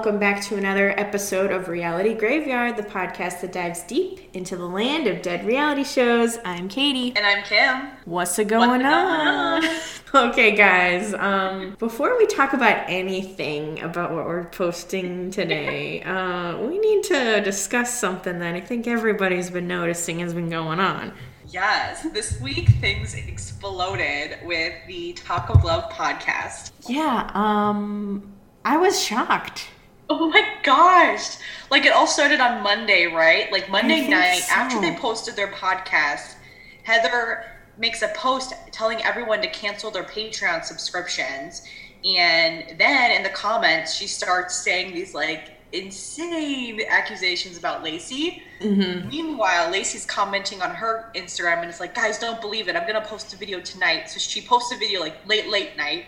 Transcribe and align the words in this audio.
welcome 0.00 0.18
back 0.18 0.42
to 0.42 0.56
another 0.56 0.98
episode 0.98 1.50
of 1.50 1.68
Reality 1.68 2.14
Graveyard, 2.14 2.78
the 2.78 2.82
podcast 2.82 3.42
that 3.42 3.52
dives 3.52 3.82
deep 3.82 4.34
into 4.34 4.56
the 4.56 4.64
land 4.64 5.06
of 5.06 5.20
dead 5.20 5.44
reality 5.44 5.84
shows. 5.84 6.38
I'm 6.42 6.70
Katie. 6.70 7.14
And 7.14 7.26
I'm 7.26 7.42
Kim. 7.42 7.90
What's 8.06 8.38
a 8.38 8.46
going 8.46 8.82
on? 8.82 9.62
okay, 10.14 10.56
guys, 10.56 11.12
um, 11.12 11.76
before 11.78 12.16
we 12.16 12.24
talk 12.24 12.54
about 12.54 12.88
anything 12.88 13.82
about 13.82 14.10
what 14.12 14.24
we're 14.24 14.46
posting 14.46 15.30
today, 15.30 16.02
uh, 16.04 16.56
we 16.56 16.78
need 16.78 17.02
to 17.04 17.42
discuss 17.42 17.92
something 17.92 18.38
that 18.38 18.54
I 18.54 18.60
think 18.62 18.86
everybody's 18.86 19.50
been 19.50 19.68
noticing 19.68 20.20
has 20.20 20.32
been 20.32 20.48
going 20.48 20.80
on. 20.80 21.12
Yes, 21.46 22.06
this 22.14 22.40
week 22.40 22.70
things 22.80 23.12
exploded 23.12 24.38
with 24.44 24.72
the 24.86 25.12
Talk 25.12 25.50
of 25.50 25.62
Love 25.62 25.92
podcast. 25.92 26.72
Yeah, 26.88 27.30
um, 27.34 28.32
I 28.64 28.78
was 28.78 28.98
shocked. 28.98 29.66
Oh 30.10 30.28
my 30.28 30.44
gosh. 30.64 31.36
Like 31.70 31.86
it 31.86 31.92
all 31.92 32.08
started 32.08 32.40
on 32.40 32.64
Monday, 32.64 33.06
right? 33.06 33.50
Like 33.52 33.70
Monday 33.70 34.08
night, 34.08 34.40
so. 34.40 34.54
after 34.54 34.80
they 34.80 34.96
posted 34.96 35.36
their 35.36 35.52
podcast, 35.52 36.34
Heather 36.82 37.44
makes 37.78 38.02
a 38.02 38.08
post 38.08 38.52
telling 38.72 39.00
everyone 39.02 39.40
to 39.40 39.48
cancel 39.48 39.88
their 39.92 40.02
Patreon 40.02 40.64
subscriptions. 40.64 41.62
And 42.04 42.76
then 42.76 43.12
in 43.12 43.22
the 43.22 43.28
comments, 43.28 43.94
she 43.94 44.08
starts 44.08 44.56
saying 44.56 44.94
these 44.94 45.14
like 45.14 45.52
insane 45.72 46.80
accusations 46.88 47.56
about 47.56 47.84
Lacey. 47.84 48.42
Mm-hmm. 48.60 49.08
Meanwhile, 49.08 49.70
Lacey's 49.70 50.06
commenting 50.06 50.60
on 50.60 50.74
her 50.74 51.12
Instagram 51.14 51.60
and 51.60 51.70
it's 51.70 51.78
like, 51.78 51.94
guys, 51.94 52.18
don't 52.18 52.40
believe 52.40 52.66
it. 52.66 52.74
I'm 52.74 52.84
gonna 52.84 53.00
post 53.06 53.32
a 53.32 53.36
video 53.36 53.60
tonight. 53.60 54.10
So 54.10 54.18
she 54.18 54.40
posts 54.40 54.74
a 54.74 54.76
video 54.76 54.98
like 54.98 55.24
late, 55.28 55.48
late 55.48 55.76
night 55.76 56.06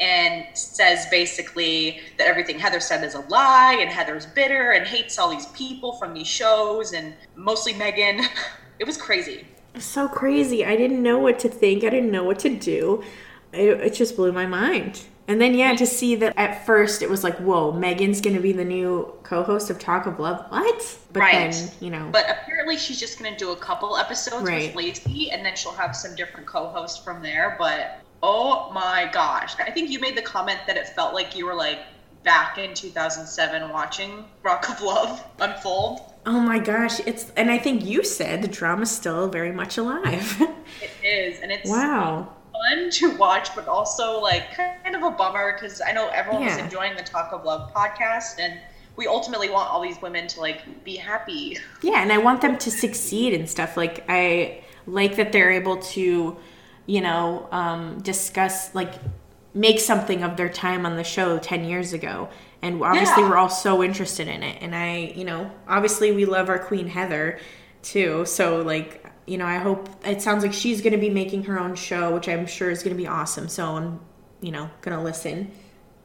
and 0.00 0.46
says 0.56 1.06
basically 1.10 2.00
that 2.18 2.26
everything 2.26 2.58
Heather 2.58 2.80
said 2.80 3.04
is 3.04 3.14
a 3.14 3.20
lie 3.28 3.76
and 3.80 3.90
Heather's 3.90 4.26
bitter 4.26 4.70
and 4.72 4.86
hates 4.86 5.18
all 5.18 5.28
these 5.30 5.46
people 5.48 5.92
from 5.92 6.14
these 6.14 6.26
shows 6.26 6.92
and 6.94 7.14
mostly 7.36 7.74
Megan. 7.74 8.24
It 8.80 8.86
was 8.86 8.96
crazy. 8.96 9.46
so 9.78 10.08
crazy. 10.08 10.64
I 10.64 10.74
didn't 10.74 11.02
know 11.02 11.18
what 11.18 11.38
to 11.40 11.50
think. 11.50 11.84
I 11.84 11.90
didn't 11.90 12.10
know 12.10 12.24
what 12.24 12.38
to 12.38 12.48
do. 12.48 13.04
It, 13.52 13.78
it 13.78 13.92
just 13.92 14.16
blew 14.16 14.32
my 14.32 14.46
mind. 14.46 15.02
And 15.28 15.38
then, 15.38 15.52
yeah, 15.52 15.76
to 15.76 15.84
see 15.86 16.14
that 16.14 16.32
at 16.38 16.64
first 16.64 17.02
it 17.02 17.10
was 17.10 17.22
like, 17.22 17.36
whoa, 17.36 17.72
Megan's 17.72 18.22
going 18.22 18.34
to 18.36 18.40
be 18.42 18.52
the 18.52 18.64
new 18.64 19.12
co 19.22 19.42
host 19.42 19.68
of 19.68 19.78
Talk 19.78 20.06
of 20.06 20.18
Love. 20.18 20.46
What? 20.48 20.98
But 21.12 21.20
Right. 21.20 21.52
then, 21.52 21.70
you 21.80 21.90
know. 21.90 22.08
But 22.10 22.24
apparently 22.30 22.78
she's 22.78 22.98
just 22.98 23.18
gonna 23.18 23.36
do 23.36 23.50
a 23.50 23.56
couple 23.56 23.98
episodes 23.98 24.44
Right. 24.48 24.74
with 24.74 24.82
Lacey 24.82 25.30
and 25.30 25.44
then 25.44 25.54
she'll 25.56 25.72
have 25.72 25.94
some 25.94 26.14
different 26.16 26.46
co-hosts 26.46 27.04
from 27.04 27.20
there. 27.22 27.54
But 27.58 28.00
oh 28.22 28.70
my 28.72 29.08
gosh. 29.12 29.54
I 29.58 29.70
think 29.70 29.90
you 29.90 29.98
made 30.00 30.16
the 30.16 30.22
comment 30.22 30.60
that 30.66 30.76
it 30.76 30.88
felt 30.88 31.14
like 31.14 31.36
you 31.36 31.46
were 31.46 31.54
like 31.54 31.80
back 32.22 32.58
in 32.58 32.74
2007 32.74 33.70
watching 33.70 34.24
Rock 34.42 34.68
of 34.68 34.80
Love 34.82 35.24
unfold. 35.40 36.00
oh 36.26 36.40
my 36.40 36.58
gosh. 36.58 37.00
It's, 37.06 37.30
and 37.36 37.50
I 37.50 37.58
think 37.58 37.84
you 37.84 38.04
said 38.04 38.42
the 38.42 38.48
drama's 38.48 38.90
still 38.90 39.28
very 39.28 39.52
much 39.52 39.78
alive. 39.78 40.40
It 40.80 40.90
is, 41.04 41.40
and 41.40 41.50
it's 41.50 41.68
wow. 41.68 42.32
fun 42.52 42.90
to 42.90 43.16
watch, 43.16 43.54
but 43.54 43.66
also 43.66 44.20
like 44.20 44.54
kind 44.54 44.94
of 44.94 45.02
a 45.02 45.10
bummer 45.10 45.54
because 45.54 45.80
I 45.80 45.92
know 45.92 46.08
everyone 46.08 46.44
was 46.44 46.58
enjoying 46.58 46.96
the 46.96 47.02
Talk 47.02 47.32
of 47.32 47.44
Love 47.44 47.72
podcast, 47.74 48.38
and 48.38 48.60
we 48.96 49.06
ultimately 49.06 49.50
want 49.50 49.70
all 49.70 49.82
these 49.82 50.00
women 50.00 50.26
to 50.28 50.40
like 50.40 50.84
be 50.84 50.96
happy. 50.96 51.58
Yeah, 51.82 52.02
and 52.02 52.12
I 52.12 52.18
want 52.18 52.40
them 52.40 52.56
to 52.58 52.70
succeed 52.70 53.34
and 53.34 53.48
stuff. 53.48 53.76
Like 53.76 54.04
I 54.08 54.62
like 54.86 55.16
that 55.16 55.32
they're 55.32 55.50
able 55.50 55.78
to, 55.78 56.36
you 56.90 57.00
know, 57.00 57.46
um, 57.52 58.00
discuss 58.02 58.74
like 58.74 58.94
make 59.54 59.78
something 59.78 60.24
of 60.24 60.36
their 60.36 60.48
time 60.48 60.84
on 60.84 60.96
the 60.96 61.04
show 61.04 61.38
10 61.38 61.64
years 61.64 61.92
ago. 61.92 62.28
And 62.62 62.82
obviously 62.82 63.22
Yeah. 63.22 63.30
we're 63.30 63.36
all 63.36 63.48
so 63.48 63.82
interested 63.82 64.26
in 64.26 64.42
it. 64.42 64.60
And 64.60 64.74
I, 64.74 65.12
you 65.14 65.24
know, 65.24 65.50
obviously 65.68 66.10
we 66.12 66.24
love 66.24 66.48
our 66.48 66.58
queen 66.58 66.88
Heather 66.88 67.38
too. 67.82 68.24
So 68.26 68.62
like, 68.62 69.06
you 69.26 69.38
know, 69.38 69.46
I 69.46 69.58
hope 69.58 69.88
it 70.04 70.20
sounds 70.20 70.42
like 70.42 70.52
she's 70.52 70.80
going 70.80 70.92
to 70.92 70.98
be 70.98 71.10
making 71.10 71.44
her 71.44 71.60
own 71.60 71.76
show, 71.76 72.12
which 72.12 72.28
I'm 72.28 72.46
sure 72.46 72.70
is 72.70 72.82
going 72.82 72.96
to 72.96 73.00
be 73.00 73.06
awesome. 73.06 73.48
So 73.48 73.64
I'm, 73.76 74.00
you 74.40 74.50
know, 74.50 74.68
going 74.82 74.96
to 74.96 75.02
listen 75.02 75.52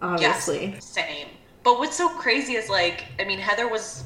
obviously. 0.01 0.67
Yes, 0.67 0.85
same. 0.85 1.27
But 1.63 1.79
what's 1.79 1.97
so 1.97 2.09
crazy 2.09 2.53
is 2.53 2.69
like, 2.69 3.05
I 3.19 3.25
mean, 3.25 3.39
Heather 3.39 3.67
was. 3.67 4.03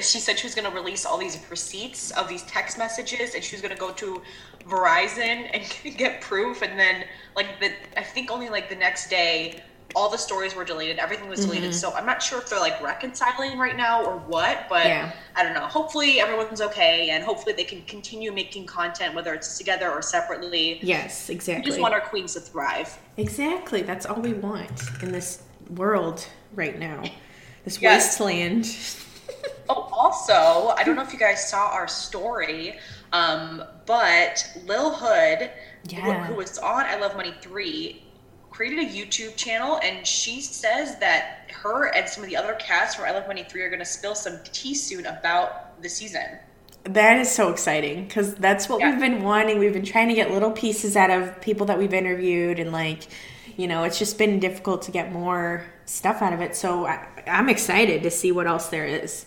She 0.00 0.18
said 0.18 0.38
she 0.38 0.46
was 0.46 0.54
going 0.54 0.68
to 0.68 0.74
release 0.74 1.04
all 1.04 1.18
these 1.18 1.38
receipts 1.50 2.10
of 2.12 2.28
these 2.28 2.42
text 2.44 2.78
messages, 2.78 3.34
and 3.34 3.44
she 3.44 3.54
was 3.54 3.62
going 3.62 3.74
to 3.74 3.80
go 3.80 3.92
to 3.92 4.22
Verizon 4.68 5.48
and 5.84 5.96
get 5.96 6.20
proof. 6.20 6.62
And 6.62 6.78
then, 6.78 7.04
like 7.36 7.60
the, 7.60 7.72
I 7.96 8.02
think 8.02 8.30
only 8.30 8.48
like 8.48 8.68
the 8.68 8.76
next 8.76 9.10
day, 9.10 9.62
all 9.94 10.10
the 10.10 10.18
stories 10.18 10.56
were 10.56 10.64
deleted. 10.64 10.98
Everything 10.98 11.28
was 11.28 11.40
deleted. 11.44 11.70
Mm-hmm. 11.70 11.78
So 11.78 11.92
I'm 11.92 12.06
not 12.06 12.20
sure 12.22 12.38
if 12.38 12.48
they're 12.48 12.58
like 12.58 12.82
reconciling 12.82 13.58
right 13.58 13.76
now 13.76 14.04
or 14.04 14.16
what. 14.18 14.66
But 14.68 14.86
Yeah. 14.86 15.12
I 15.36 15.44
don't 15.44 15.54
know. 15.54 15.66
Hopefully 15.66 16.18
everyone's 16.18 16.60
okay, 16.60 17.10
and 17.10 17.22
hopefully 17.22 17.54
they 17.54 17.64
can 17.64 17.82
continue 17.82 18.32
making 18.32 18.66
content, 18.66 19.14
whether 19.14 19.34
it's 19.34 19.56
together 19.58 19.90
or 19.90 20.02
separately. 20.02 20.80
Yes, 20.82 21.28
exactly. 21.28 21.62
We 21.62 21.66
just 21.70 21.80
want 21.80 21.94
our 21.94 22.00
queens 22.00 22.34
to 22.34 22.40
thrive. 22.40 22.98
Exactly. 23.18 23.82
That's 23.82 24.06
all 24.06 24.20
we 24.20 24.32
want 24.32 24.72
in 25.02 25.12
this 25.12 25.42
world 25.70 26.26
right 26.54 26.78
now. 26.78 27.04
This 27.64 27.80
Yes. 27.80 28.18
wasteland. 28.18 28.66
Oh, 29.68 29.88
also, 29.92 30.74
I 30.76 30.82
don't 30.84 30.96
know 30.96 31.02
if 31.02 31.12
you 31.12 31.18
guys 31.18 31.48
saw 31.48 31.68
our 31.68 31.88
story, 31.88 32.78
um, 33.12 33.62
but 33.86 34.46
Lil 34.66 34.90
Hood, 34.94 35.50
who- 35.90 35.96
Yeah. 35.96 36.24
who 36.26 36.34
was 36.34 36.58
on 36.58 36.84
I 36.84 36.96
Love 36.96 37.16
Money 37.16 37.34
3, 37.40 38.02
created 38.50 38.78
a 38.78 38.84
YouTube 38.88 39.36
channel 39.36 39.80
and 39.82 40.06
she 40.06 40.40
says 40.40 40.96
that 41.00 41.50
her 41.52 41.86
and 41.94 42.08
some 42.08 42.22
of 42.22 42.30
the 42.30 42.36
other 42.36 42.54
cast 42.54 42.96
from 42.96 43.06
I 43.06 43.10
Love 43.10 43.26
Money 43.26 43.44
3 43.48 43.62
are 43.62 43.68
going 43.68 43.80
to 43.80 43.84
spill 43.84 44.14
some 44.14 44.38
tea 44.52 44.74
soon 44.74 45.06
about 45.06 45.80
the 45.82 45.88
season. 45.88 46.38
That 46.84 47.18
is 47.18 47.30
so 47.32 47.48
exciting 47.50 48.04
because 48.06 48.34
that's 48.34 48.68
what 48.68 48.80
Yeah. 48.80 48.90
we've 48.90 49.00
been 49.00 49.22
wanting. 49.22 49.58
We've 49.58 49.72
been 49.72 49.84
trying 49.84 50.08
to 50.08 50.14
get 50.14 50.30
little 50.30 50.50
pieces 50.52 50.96
out 50.96 51.10
of 51.10 51.40
people 51.40 51.66
that 51.66 51.78
we've 51.78 51.94
interviewed, 51.94 52.58
and 52.58 52.70
like, 52.72 53.04
you 53.56 53.66
know, 53.66 53.84
it's 53.84 53.98
just 53.98 54.18
been 54.18 54.38
difficult 54.38 54.82
to 54.82 54.90
get 54.90 55.10
more 55.10 55.64
stuff 55.86 56.20
out 56.22 56.32
of 56.34 56.40
it. 56.42 56.54
So 56.54 56.86
I, 56.86 57.06
I'm 57.26 57.48
excited 57.48 58.02
to 58.02 58.10
see 58.10 58.30
what 58.32 58.46
else 58.46 58.66
there 58.68 58.84
is. 58.84 59.24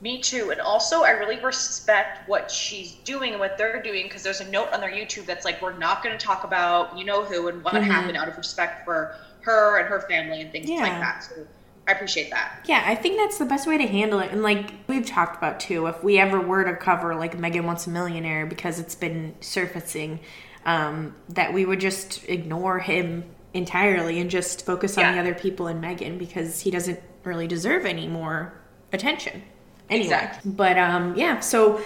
Me 0.00 0.20
too. 0.20 0.50
And 0.50 0.60
also, 0.60 1.02
I 1.02 1.10
really 1.10 1.40
respect 1.40 2.28
what 2.28 2.50
she's 2.50 2.92
doing 3.04 3.30
and 3.32 3.40
what 3.40 3.56
they're 3.56 3.80
doing 3.82 4.04
because 4.04 4.22
there's 4.22 4.40
a 4.40 4.50
note 4.50 4.70
on 4.72 4.80
their 4.80 4.90
YouTube 4.90 5.24
that's 5.24 5.44
like, 5.44 5.60
we're 5.62 5.76
not 5.78 6.02
going 6.04 6.16
to 6.16 6.22
talk 6.24 6.44
about 6.44 6.96
you 6.98 7.04
know 7.04 7.24
who 7.24 7.48
and 7.48 7.64
what 7.64 7.74
Mhm. 7.74 7.84
happened 7.84 8.16
out 8.16 8.28
of 8.28 8.36
respect 8.36 8.84
for 8.84 9.16
her 9.40 9.78
and 9.78 9.88
her 9.88 10.00
family 10.02 10.42
and 10.42 10.52
things 10.52 10.68
Yeah. 10.68 10.80
like 10.82 11.00
that. 11.00 11.24
So 11.24 11.46
I 11.88 11.92
appreciate 11.92 12.30
that. 12.30 12.58
Yeah, 12.66 12.82
I 12.84 12.94
think 12.94 13.16
that's 13.16 13.38
the 13.38 13.44
best 13.46 13.66
way 13.66 13.78
to 13.78 13.86
handle 13.86 14.18
it. 14.20 14.32
And 14.32 14.42
like 14.42 14.72
we've 14.86 15.06
talked 15.06 15.36
about 15.38 15.60
too, 15.60 15.86
if 15.86 16.02
we 16.04 16.18
ever 16.18 16.40
were 16.40 16.64
to 16.64 16.74
cover 16.76 17.14
like 17.14 17.38
Megan 17.38 17.64
Wants 17.64 17.86
a 17.86 17.90
Millionaire 17.90 18.44
because 18.44 18.78
it's 18.78 18.94
been 18.96 19.34
surfacing, 19.40 20.20
um, 20.66 21.14
that 21.30 21.52
we 21.54 21.64
would 21.64 21.80
just 21.80 22.28
ignore 22.28 22.80
him 22.80 23.24
entirely 23.54 24.20
and 24.20 24.28
just 24.28 24.66
focus 24.66 24.98
on 24.98 25.04
Yeah. 25.04 25.12
the 25.14 25.20
other 25.20 25.34
people 25.34 25.68
and 25.68 25.80
Megan 25.80 26.18
because 26.18 26.60
he 26.60 26.70
doesn't 26.70 27.00
really 27.24 27.46
deserve 27.46 27.86
any 27.86 28.08
more 28.08 28.52
attention. 28.92 29.42
Anyway, 29.88 30.04
Exactly. 30.04 30.52
but 30.52 30.78
um, 30.78 31.14
yeah, 31.16 31.40
so 31.40 31.80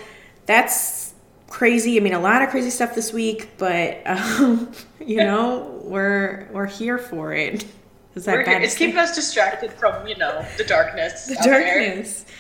that's 0.46 1.14
crazy. 1.48 1.96
I 1.96 2.00
mean, 2.00 2.14
a 2.14 2.20
lot 2.20 2.42
of 2.42 2.48
crazy 2.50 2.70
stuff 2.70 2.94
this 2.94 3.12
week, 3.12 3.50
but 3.58 4.02
um, 4.06 4.72
you 5.00 5.18
know, 5.18 5.80
we're 5.84 6.48
we're 6.52 6.66
here 6.66 6.98
for 6.98 7.32
it. 7.34 7.64
Is 8.14 8.24
that 8.24 8.44
bad 8.44 8.62
It's 8.62 8.74
keeping 8.74 8.98
us 8.98 9.14
distracted 9.14 9.72
from, 9.72 10.06
you 10.06 10.16
know, 10.16 10.44
the 10.56 10.64
darkness. 10.64 11.26
the 11.26 11.36
darkness. 11.36 12.26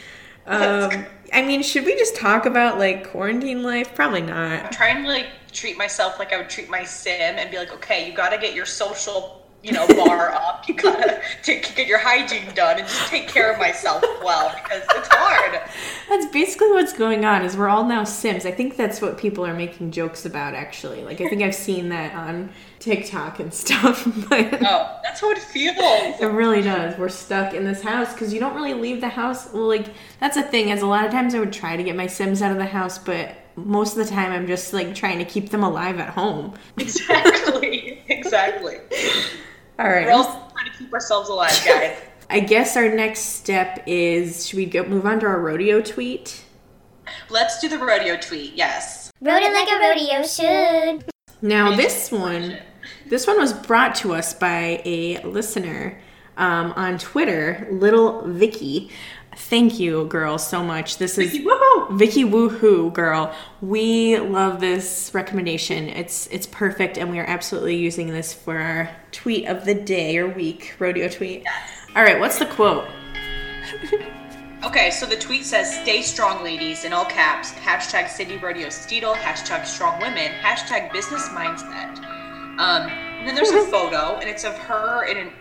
Um, 0.46 1.06
I 1.32 1.42
mean, 1.42 1.62
should 1.62 1.84
we 1.84 1.94
just 1.96 2.16
talk 2.16 2.46
about 2.46 2.78
like 2.78 3.08
quarantine 3.10 3.62
life? 3.62 3.94
Probably 3.94 4.22
not. 4.22 4.64
I'm 4.64 4.70
trying 4.70 5.02
to 5.04 5.08
like 5.08 5.28
treat 5.52 5.76
myself 5.76 6.18
like 6.18 6.32
I 6.32 6.38
would 6.38 6.48
treat 6.48 6.68
my 6.68 6.82
sim 6.82 7.36
and 7.38 7.50
be 7.50 7.58
like, 7.58 7.72
okay, 7.74 8.08
you 8.08 8.16
gotta 8.16 8.38
get 8.38 8.54
your 8.54 8.66
social, 8.66 9.39
you 9.62 9.72
know, 9.72 9.86
bar 9.88 10.32
up. 10.32 10.68
You 10.68 10.74
gotta 10.74 11.20
take, 11.42 11.74
get 11.74 11.86
your 11.86 11.98
hygiene 11.98 12.54
done 12.54 12.78
and 12.78 12.86
just 12.86 13.08
take 13.08 13.28
care 13.28 13.52
of 13.52 13.58
myself 13.58 14.02
well 14.22 14.54
because 14.62 14.82
it's 14.94 15.08
hard. 15.10 15.60
That's 16.08 16.26
basically 16.26 16.70
what's 16.72 16.92
going 16.92 17.24
on. 17.24 17.44
Is 17.44 17.56
we're 17.56 17.68
all 17.68 17.84
now 17.84 18.04
Sims. 18.04 18.46
I 18.46 18.50
think 18.52 18.76
that's 18.76 19.00
what 19.00 19.18
people 19.18 19.44
are 19.46 19.54
making 19.54 19.90
jokes 19.90 20.24
about. 20.24 20.54
Actually, 20.54 21.02
like 21.02 21.20
I 21.20 21.28
think 21.28 21.42
I've 21.42 21.54
seen 21.54 21.88
that 21.90 22.14
on 22.14 22.50
TikTok 22.78 23.40
and 23.40 23.52
stuff. 23.64 24.06
But 24.28 24.62
Oh, 24.62 24.98
that's 25.02 25.20
how 25.20 25.30
it 25.30 25.38
feels. 25.38 25.76
It 26.20 26.26
really 26.32 26.62
does. 26.62 26.96
We're 26.98 27.08
stuck 27.08 27.52
in 27.54 27.64
this 27.64 27.82
house 27.82 28.12
because 28.12 28.32
you 28.32 28.40
don't 28.40 28.54
really 28.54 28.74
leave 28.74 29.00
the 29.00 29.08
house. 29.08 29.52
Well, 29.52 29.66
like 29.68 29.86
that's 30.20 30.36
a 30.36 30.42
thing. 30.42 30.70
As 30.70 30.82
a 30.82 30.86
lot 30.86 31.04
of 31.04 31.10
times, 31.10 31.34
I 31.34 31.40
would 31.40 31.52
try 31.52 31.76
to 31.76 31.82
get 31.82 31.96
my 31.96 32.06
Sims 32.06 32.40
out 32.42 32.52
of 32.52 32.58
the 32.58 32.66
house, 32.66 32.98
but 32.98 33.34
most 33.56 33.96
of 33.96 34.04
the 34.06 34.10
time, 34.10 34.32
I'm 34.32 34.46
just 34.46 34.72
like 34.72 34.94
trying 34.94 35.18
to 35.18 35.24
keep 35.24 35.50
them 35.50 35.62
alive 35.62 35.98
at 35.98 36.10
home. 36.10 36.54
Exactly. 36.78 37.98
Exactly. 38.10 38.76
All 39.80 39.88
right. 39.88 40.04
We're 40.04 40.12
all 40.12 40.52
trying 40.52 40.70
to 40.70 40.76
keep 40.76 40.92
ourselves 40.92 41.30
alive, 41.30 41.58
guys. 41.64 41.96
I 42.30 42.40
guess 42.40 42.76
our 42.76 42.94
next 42.94 43.20
step 43.20 43.82
is 43.86 44.46
should 44.46 44.58
we 44.58 44.66
go 44.66 44.84
move 44.84 45.06
on 45.06 45.20
to 45.20 45.26
our 45.26 45.40
rodeo 45.40 45.80
tweet? 45.80 46.44
Let's 47.30 47.60
do 47.60 47.68
the 47.70 47.78
rodeo 47.78 48.18
tweet. 48.18 48.52
Yes. 48.54 49.10
Rode 49.22 49.42
it 49.42 49.54
like 49.54 49.68
a 49.70 49.80
rodeo 49.80 50.22
should. 50.26 51.10
Now 51.40 51.74
this 51.74 52.12
one, 52.12 52.58
this 53.06 53.26
one 53.26 53.38
was 53.38 53.54
brought 53.54 53.94
to 53.96 54.12
us 54.12 54.34
by 54.34 54.82
a 54.84 55.22
listener. 55.22 55.98
Um, 56.36 56.72
on 56.72 56.98
Twitter, 56.98 57.68
Little 57.70 58.22
Vicky. 58.26 58.90
Thank 59.36 59.78
you, 59.78 60.06
girl, 60.06 60.38
so 60.38 60.64
much. 60.64 60.98
This 60.98 61.18
is 61.18 61.32
Woohoo! 61.34 61.98
Vicky 61.98 62.24
Woohoo, 62.24 62.92
girl. 62.92 63.34
We 63.60 64.18
love 64.18 64.60
this 64.60 65.10
recommendation. 65.12 65.88
It's 65.88 66.26
it's 66.28 66.46
perfect, 66.46 66.98
and 66.98 67.10
we 67.10 67.18
are 67.18 67.26
absolutely 67.26 67.76
using 67.76 68.08
this 68.08 68.32
for 68.32 68.58
our 68.58 68.90
tweet 69.12 69.46
of 69.46 69.64
the 69.64 69.74
day 69.74 70.18
or 70.18 70.28
week, 70.28 70.74
rodeo 70.78 71.08
tweet. 71.08 71.44
All 71.94 72.02
right, 72.02 72.18
what's 72.18 72.38
the 72.38 72.46
quote? 72.46 72.86
Okay, 74.62 74.90
so 74.90 75.06
the 75.06 75.16
tweet 75.16 75.46
says, 75.46 75.74
"Stay 75.74 76.02
strong, 76.02 76.44
ladies," 76.44 76.84
in 76.84 76.92
all 76.92 77.06
caps. 77.06 77.50
Hashtag 77.52 78.10
City 78.10 78.36
Rodeo 78.36 78.66
Steedle. 78.66 79.14
Hashtag 79.14 79.64
Strong 79.64 80.00
Women. 80.00 80.32
Hashtag 80.42 80.92
Business 80.92 81.26
Mindset. 81.30 81.96
Um, 82.58 82.90
and 82.90 83.26
then 83.26 83.34
there's 83.34 83.52
a 83.52 83.62
photo, 83.70 84.18
and 84.18 84.28
it's 84.28 84.44
of 84.44 84.58
her 84.58 85.04
in 85.04 85.16
an 85.16 85.32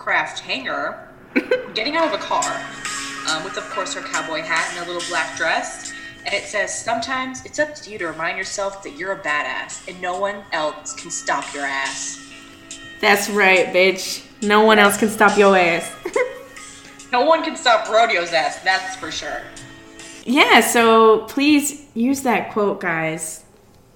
aircraft 0.00 0.40
hangar, 0.40 1.08
getting 1.74 1.94
out 1.94 2.06
of 2.08 2.14
a 2.14 2.22
car, 2.22 2.64
um, 3.28 3.44
with 3.44 3.58
of 3.58 3.68
course 3.68 3.92
her 3.92 4.00
cowboy 4.00 4.40
hat 4.40 4.66
and 4.74 4.82
a 4.86 4.90
little 4.90 5.06
black 5.10 5.36
dress. 5.36 5.92
And 6.24 6.34
it 6.34 6.44
says, 6.44 6.82
"Sometimes 6.82 7.44
it's 7.44 7.58
up 7.58 7.74
to 7.74 7.90
you 7.90 7.98
to 7.98 8.06
remind 8.06 8.38
yourself 8.38 8.82
that 8.82 8.96
you're 8.96 9.12
a 9.12 9.20
badass, 9.20 9.86
and 9.88 10.00
no 10.00 10.18
one 10.18 10.42
else 10.52 10.94
can 10.94 11.10
stop 11.10 11.52
your 11.52 11.64
ass." 11.64 12.18
That's 13.02 13.28
right, 13.28 13.66
bitch. 13.66 14.24
No 14.42 14.64
one 14.64 14.78
else 14.78 14.96
can 14.96 15.10
stop 15.10 15.36
your 15.38 15.56
ass. 15.56 15.90
No 17.12 17.24
one 17.24 17.42
can 17.42 17.56
stop 17.56 17.88
rodeo's 17.88 18.32
ass. 18.32 18.60
That's 18.62 18.94
for 18.94 19.10
sure. 19.10 19.42
yeah, 20.24 20.60
so 20.60 21.24
please 21.24 21.88
use 21.92 22.22
that 22.22 22.52
quote, 22.52 22.80
guys. 22.80 23.42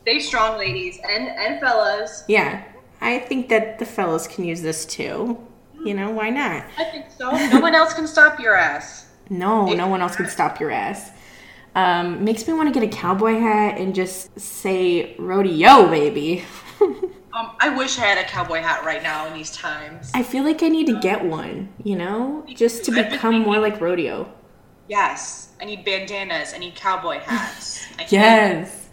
Stay 0.03 0.19
strong, 0.19 0.59
ladies 0.59 0.99
and 1.09 1.29
and 1.29 1.61
fellas. 1.61 2.25
Yeah, 2.27 2.65
I 3.01 3.21
think 3.21 3.51
that 3.51 3.79
the 3.79 3.87
fellas 3.87 4.27
can 4.27 4.43
use 4.45 4.63
this 4.63 4.85
too. 4.85 5.39
You 5.85 5.95
know, 5.95 6.11
why 6.11 6.31
not? 6.31 6.65
I 6.79 6.85
think 6.85 7.07
so. 7.17 7.31
No 7.31 7.61
one 7.61 7.75
else 7.75 7.93
can 7.95 8.07
stop 8.07 8.41
your 8.41 8.55
ass. 8.55 9.07
No, 9.31 9.67
no 9.73 9.87
one 9.89 10.03
else 10.03 10.17
can 10.17 10.29
stop 10.29 10.61
your 10.61 10.71
ass. 10.71 11.11
Um, 11.75 12.25
makes 12.25 12.47
me 12.47 12.55
want 12.55 12.73
to 12.73 12.79
get 12.79 12.87
a 12.89 12.97
cowboy 12.97 13.39
hat 13.39 13.79
and 13.79 13.95
just 13.95 14.39
say 14.39 15.15
rodeo, 15.19 15.89
baby. 15.89 16.45
Um, 17.35 17.51
I 17.59 17.69
wish 17.77 17.99
I 17.99 18.03
had 18.03 18.19
a 18.19 18.29
cowboy 18.29 18.61
hat 18.61 18.85
right 18.85 19.03
now 19.03 19.27
in 19.27 19.35
these 19.35 19.51
times. 19.51 20.13
I 20.15 20.23
feel 20.23 20.45
like 20.45 20.63
I 20.63 20.69
need 20.69 20.87
to 20.87 21.01
get 21.01 21.25
one, 21.25 21.69
you 21.83 21.97
know, 21.97 22.47
just 22.55 22.85
to 22.85 22.93
become 22.93 23.41
more 23.41 23.59
like 23.59 23.81
rodeo. 23.81 24.33
Yes, 24.87 25.49
I 25.61 25.65
need 25.65 25.85
bandanas. 25.85 26.55
I 26.55 26.59
need 26.59 26.77
cowboy 26.77 27.19
hats. 27.19 27.85
I 27.99 28.07
Yes. 28.09 28.89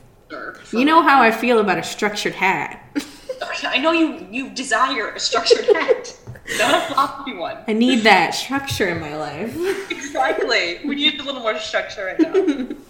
You 0.74 0.86
know 0.86 1.04
how 1.04 1.22
I 1.22 1.30
feel 1.30 1.60
about 1.60 1.78
a 1.78 1.84
structured 1.84 2.34
hat. 2.34 2.84
I 3.64 3.78
know 3.78 3.92
you 3.92 4.26
you 4.32 4.50
desire 4.50 5.10
a 5.10 5.20
structured 5.20 5.66
hat, 5.76 6.18
not 6.58 6.76
a 6.76 6.94
floppy 6.94 7.34
one. 7.34 7.58
I 7.68 7.74
need 7.74 8.02
that 8.02 8.34
structure 8.34 8.90
in 8.90 9.00
my 9.00 9.16
life. 9.16 9.56
Exactly. 10.12 10.82
We 10.86 10.96
need 10.96 11.20
a 11.22 11.24
little 11.24 11.42
more 11.42 11.58
structure 11.58 12.06
right 12.06 12.20
now. 12.20 12.76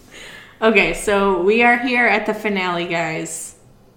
Okay, 0.62 0.94
so 0.94 1.42
we 1.42 1.64
are 1.64 1.78
here 1.80 2.06
at 2.06 2.28
the 2.28 2.36
finale, 2.36 2.86
guys. 2.86 3.56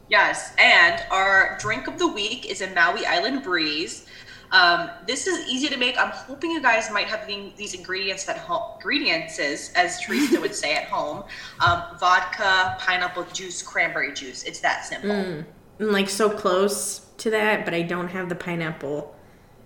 Yes, 0.08 0.54
and 0.58 1.02
our 1.10 1.58
drink 1.60 1.88
of 1.88 1.98
the 1.98 2.08
week 2.08 2.46
is 2.50 2.62
a 2.62 2.70
Maui 2.70 3.04
Island 3.04 3.42
Breeze. 3.42 4.06
Um, 4.50 4.88
this 5.06 5.26
is 5.26 5.46
easy 5.46 5.68
to 5.68 5.76
make. 5.76 5.98
I'm 5.98 6.10
hoping 6.10 6.50
you 6.50 6.62
guys 6.62 6.90
might 6.90 7.06
have 7.08 7.26
these 7.26 7.74
ingredients 7.74 8.26
at 8.28 8.38
home. 8.38 8.76
Ingredients, 8.76 9.38
as 9.38 10.00
Teresa 10.00 10.40
would 10.40 10.54
say 10.54 10.74
at 10.74 10.84
home: 10.84 11.24
um, 11.60 11.82
vodka, 11.98 12.76
pineapple 12.80 13.24
juice, 13.32 13.60
cranberry 13.60 14.14
juice. 14.14 14.44
It's 14.44 14.60
that 14.60 14.86
simple. 14.86 15.44
I'm 15.80 15.92
like 15.92 16.08
so 16.08 16.30
close 16.30 17.00
to 17.18 17.30
that, 17.30 17.64
but 17.64 17.74
I 17.74 17.82
don't 17.82 18.08
have 18.08 18.28
the 18.28 18.36
pineapple. 18.36 19.13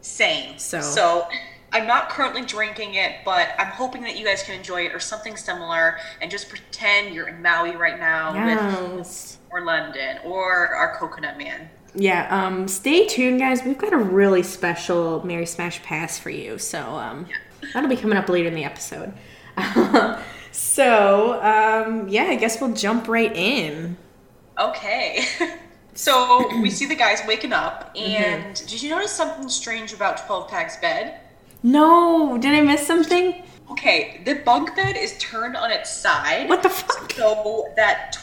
Same. 0.09 0.59
So- 0.59 0.81
so 0.81 1.29
I'm 1.73 1.87
not 1.87 2.09
currently 2.09 2.43
drinking 2.43 2.95
it, 2.95 3.17
but 3.27 3.49
I'm 3.59 3.67
hoping 3.67 4.03
that 4.03 4.17
you 4.19 4.25
guys 4.25 4.43
can 4.43 4.55
enjoy 4.55 4.87
it 4.87 4.95
or 4.95 5.01
something 5.01 5.37
similar, 5.37 5.99
and 6.23 6.31
just 6.31 6.49
pretend 6.49 7.15
you're 7.15 7.29
in 7.29 7.43
Maui 7.43 7.77
right 7.77 7.99
now 8.01 8.33
with 8.33 9.39
or 9.51 9.61
London 9.63 10.19
or 10.25 10.75
our 10.75 10.97
Coconut 10.99 11.37
Man. 11.37 11.69
Yeah, 11.95 12.27
um, 12.31 12.69
stay 12.69 13.07
tuned, 13.07 13.39
guys. 13.41 13.65
We've 13.65 13.77
got 13.79 13.93
a 13.93 13.99
really 13.99 14.43
special 14.43 15.25
Mary 15.27 15.45
Smash 15.47 15.83
Pass 15.83 16.19
for 16.19 16.31
you. 16.31 16.59
So, 16.59 16.81
um, 16.97 17.27
that'll 17.75 17.89
be 17.89 17.97
coming 17.97 18.17
up 18.17 18.29
later 18.31 18.49
in 18.49 18.55
the 18.55 18.65
episode. 18.65 19.13
so, 20.53 21.35
um, 21.43 22.09
yeah, 22.09 22.25
I 22.25 22.37
guess 22.37 22.61
we'll 22.61 22.73
jump 22.75 23.09
right 23.09 23.35
in. 23.35 23.97
Okay. 24.59 25.25
so 25.99 26.49
we 26.63 26.71
see 26.71 26.87
the 26.87 26.95
guys 26.95 27.21
waking 27.27 27.53
up, 27.53 27.95
Mm-hmm. 27.95 28.23
and 28.23 28.55
did 28.67 28.81
you 28.83 28.91
notice 28.91 29.13
something 29.13 29.49
strange 29.49 29.93
about 29.93 30.25
12 30.27 30.49
Pack's 30.49 30.77
bed? 30.77 31.21
No, 31.63 32.39
did 32.39 32.55
I 32.55 32.61
miss 32.61 32.87
something? 32.87 33.43
Okay, 33.73 34.23
the 34.25 34.35
bunk 34.35 34.75
bed 34.77 34.97
is 34.97 35.19
turned 35.19 35.57
on 35.57 35.71
its 35.71 35.91
side. 35.91 36.49
What 36.49 36.63
the 36.63 36.71
fuck? 36.71 37.13
So 37.13 37.73
that 37.77 38.17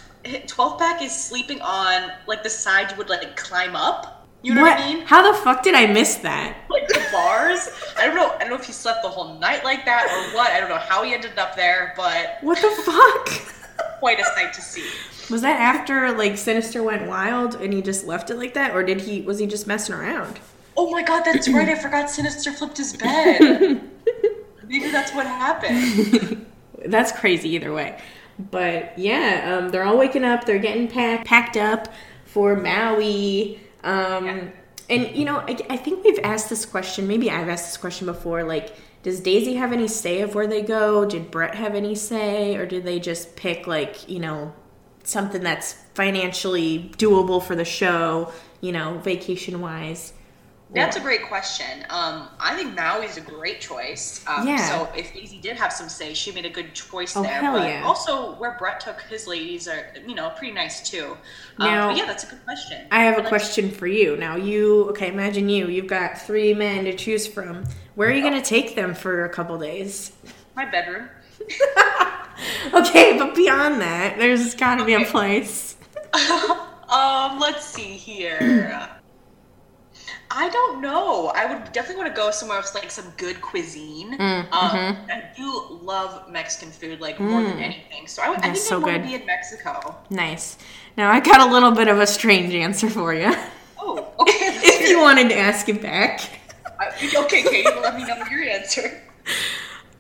12 0.47 0.79
pack 0.79 1.01
is 1.03 1.13
sleeping 1.15 1.61
on 1.61 2.11
like 2.27 2.41
the 2.43 2.49
side 2.49 2.89
you 2.91 2.97
would 2.97 3.09
like 3.09 3.35
climb 3.35 3.75
up. 3.75 4.25
You 4.41 4.53
know 4.55 4.61
what, 4.61 4.79
I 4.79 4.85
mean? 4.93 5.05
How 5.05 5.31
the 5.31 5.37
fuck 5.39 5.61
did 5.63 5.75
I 5.75 5.85
miss 5.85 6.15
that? 6.15 6.57
Like 6.69 6.87
the 6.87 7.03
bars. 7.11 7.69
I 7.97 8.05
don't 8.07 8.15
know. 8.15 8.31
I 8.35 8.39
don't 8.39 8.49
know 8.49 8.55
if 8.55 8.65
he 8.65 8.71
slept 8.73 9.03
the 9.03 9.09
whole 9.09 9.37
night 9.39 9.63
like 9.63 9.85
that 9.85 10.05
or 10.05 10.35
what. 10.35 10.51
I 10.51 10.59
don't 10.59 10.69
know 10.69 10.77
how 10.77 11.03
he 11.03 11.13
ended 11.13 11.37
up 11.37 11.55
there, 11.55 11.93
but 11.97 12.37
What 12.41 12.57
the 12.61 12.71
fuck? 12.83 13.29
quite 13.99 14.19
a 14.19 14.23
sight 14.35 14.53
to 14.53 14.61
see. 14.61 14.87
Was 15.29 15.41
that 15.41 15.59
after 15.59 16.11
like 16.11 16.37
Sinister 16.37 16.83
went 16.83 17.07
wild 17.07 17.55
and 17.55 17.73
he 17.73 17.81
just 17.81 18.05
left 18.05 18.29
it 18.29 18.35
like 18.37 18.53
that, 18.53 18.75
or 18.75 18.83
did 18.83 19.01
he 19.01 19.21
was 19.21 19.39
he 19.39 19.47
just 19.47 19.65
messing 19.67 19.95
around? 19.95 20.39
Oh 20.77 20.91
my 20.91 21.01
god, 21.03 21.23
that's 21.23 21.47
right. 21.47 21.69
I 21.69 21.75
forgot 21.75 22.09
Sinister 22.09 22.51
flipped 22.51 22.77
his 22.77 22.93
bed. 22.95 23.81
Maybe 24.67 24.91
that's 24.91 25.13
what 25.13 25.27
happened. 25.27 26.45
That's 26.87 27.11
crazy 27.11 27.49
either 27.55 27.73
way. 27.73 27.99
But 28.51 28.97
yeah, 28.97 29.57
um, 29.57 29.69
they're 29.69 29.83
all 29.83 29.97
waking 29.97 30.23
up. 30.23 30.45
They're 30.45 30.59
getting 30.59 30.87
packed 30.87 31.25
packed 31.25 31.57
up 31.57 31.87
for 32.25 32.55
Maui. 32.55 33.59
Um, 33.83 34.25
Yeah. 34.25 34.49
And 34.87 35.15
you 35.15 35.25
know, 35.25 35.37
I, 35.37 35.57
I 35.69 35.77
think 35.77 36.03
we've 36.03 36.19
asked 36.23 36.49
this 36.49 36.63
question. 36.65 37.07
Maybe 37.07 37.31
I've 37.31 37.49
asked 37.49 37.65
this 37.65 37.77
question 37.77 38.05
before. 38.05 38.43
Like, 38.43 38.75
does 39.01 39.19
Daisy 39.19 39.55
have 39.55 39.71
any 39.73 39.87
say 39.87 40.21
of 40.21 40.35
where 40.35 40.45
they 40.45 40.61
go? 40.61 41.05
Did 41.05 41.31
Brett 41.31 41.55
have 41.55 41.73
any 41.73 41.95
say, 41.95 42.55
or 42.55 42.67
did 42.67 42.83
they 42.83 42.99
just 42.99 43.35
pick 43.35 43.65
like 43.65 44.07
you 44.07 44.19
know 44.19 44.53
something 45.05 45.41
that's 45.41 45.73
financially 45.93 46.91
doable 46.97 47.41
for 47.41 47.55
the 47.55 47.65
show? 47.65 48.31
You 48.61 48.71
know, 48.71 48.97
vacation 48.99 49.61
wise. 49.61 50.13
That's 50.73 50.97
a 50.97 50.99
great 50.99 51.27
question. 51.27 51.85
Um, 51.89 52.27
I 52.39 52.55
think 52.55 52.75
Maui's 52.75 53.15
a 53.15 53.21
great 53.21 53.61
choice. 53.61 54.25
Um, 54.27 54.45
Yeah. 54.47 54.57
So 54.57 54.89
if 54.97 55.13
Daisy 55.13 55.37
did 55.39 55.55
have 55.55 55.71
some 55.71 55.87
say, 55.87 56.13
she 56.13 56.31
made 56.33 56.45
a 56.45 56.49
good 56.49 56.73
choice 56.73 57.15
Oh, 57.15 57.21
there. 57.21 57.39
hell 57.39 57.53
but 57.59 57.69
yeah. 57.69 57.83
also 57.85 58.33
where 58.35 58.57
Brett 58.57 58.81
took 58.81 58.99
his 59.03 59.25
ladies 59.27 59.67
are, 59.69 59.93
you 60.05 60.15
know, 60.15 60.31
pretty 60.31 60.53
nice 60.53 60.89
too. 60.89 61.15
Um, 61.59 61.67
Now- 61.67 61.87
but 61.89 61.97
yeah, 61.97 62.05
that's 62.07 62.23
a 62.25 62.27
good 62.27 62.43
question. 62.43 62.87
I 62.91 63.03
have 63.03 63.13
a 63.17 63.19
like- 63.19 63.27
question 63.29 63.69
for 63.71 63.87
you. 63.87 64.17
Now, 64.17 64.35
you, 64.35 64.89
okay, 64.89 65.07
imagine 65.07 65.47
you, 65.47 65.67
you've 65.67 65.87
got 65.87 66.19
three 66.19 66.53
men 66.53 66.83
to 66.85 66.95
choose 66.95 67.25
from. 67.27 67.63
Where 67.93 68.09
are 68.09 68.13
you 68.13 68.21
going 68.23 68.33
to 68.41 68.41
take 68.49 68.75
them 68.75 68.95
for 68.95 69.23
a 69.23 69.29
couple 69.29 69.57
days? 69.59 70.11
My 70.55 70.65
bedroom. 70.65 71.07
Okay, 72.73 73.17
but 73.17 73.35
beyond 73.35 73.81
that, 73.81 74.17
there's 74.17 74.55
got 74.55 74.75
to 74.75 74.85
be 74.85 74.93
a 74.93 75.05
place. 75.05 75.77
Um, 76.87 77.39
let's 77.39 77.65
see 77.65 77.97
here. 77.97 78.87
I 80.29 80.49
don't 80.49 80.81
know. 80.81 81.31
I 81.35 81.45
would 81.51 81.71
definitely 81.71 82.03
want 82.03 82.13
to 82.13 82.21
go 82.21 82.29
somewhere 82.29 82.59
with 82.59 82.73
like 82.75 82.91
some 82.91 83.11
good 83.17 83.41
cuisine. 83.41 84.17
Mm, 84.17 84.51
um, 84.51 84.69
mm-hmm. 84.69 85.11
I 85.11 85.23
do 85.35 85.79
love 85.81 86.29
Mexican 86.29 86.71
food 86.71 87.01
like 87.01 87.19
more 87.19 87.41
than 87.41 87.57
anything. 87.59 88.05
So 88.07 88.21
I, 88.21 88.29
would- 88.29 88.39
I 88.39 88.51
think 88.53 88.57
so 88.57 88.77
I'd 88.77 88.83
want 88.83 88.93
good. 88.97 89.01
to 89.01 89.07
be 89.07 89.15
in 89.15 89.25
Mexico. 89.25 89.95
Nice. 90.11 90.57
Now, 90.95 91.11
I 91.11 91.19
got 91.21 91.41
a 91.47 91.51
little 91.51 91.71
bit 91.71 91.87
of 91.87 91.99
a 91.99 92.05
strange 92.07 92.53
answer 92.53 92.89
for 92.89 93.13
you. 93.15 93.33
Oh, 93.79 94.13
okay. 94.19 94.35
if 94.61 94.87
you 94.87 94.99
wanted 94.99 95.29
to 95.29 95.35
ask 95.37 95.67
it 95.69 95.81
back. 95.81 96.21
I- 96.79 97.11
okay, 97.17 97.41
Katie, 97.41 97.63
let 97.81 97.95
me 97.95 98.05
know 98.05 98.17
your 98.29 98.43
answer. 98.43 99.01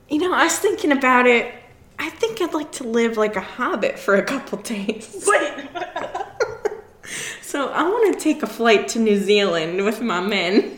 You 0.09 0.19
know, 0.19 0.33
I 0.33 0.43
was 0.43 0.59
thinking 0.59 0.91
about 0.91 1.25
it. 1.25 1.51
I 1.99 2.09
think 2.09 2.41
I'd 2.41 2.53
like 2.53 2.71
to 2.73 2.83
live 2.83 3.17
like 3.17 3.35
a 3.35 3.41
hobbit 3.41 3.97
for 3.97 4.15
a 4.15 4.23
couple 4.23 4.57
days. 4.59 5.23
Wait. 5.27 5.69
So 7.41 7.69
I 7.69 7.83
want 7.83 8.13
to 8.13 8.19
take 8.21 8.43
a 8.43 8.47
flight 8.47 8.89
to 8.89 8.99
New 8.99 9.17
Zealand 9.17 9.85
with 9.85 10.01
my 10.01 10.19
men. 10.19 10.77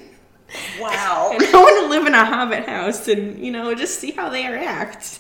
wow. 0.80 1.32
And 1.34 1.44
I 1.44 1.58
want 1.58 1.84
to 1.84 1.90
live 1.90 2.06
in 2.06 2.14
a 2.14 2.24
hobbit 2.24 2.66
house 2.68 3.08
and, 3.08 3.44
you 3.44 3.52
know, 3.52 3.74
just 3.74 3.98
see 3.98 4.12
how 4.12 4.30
they 4.30 4.48
react. 4.48 5.20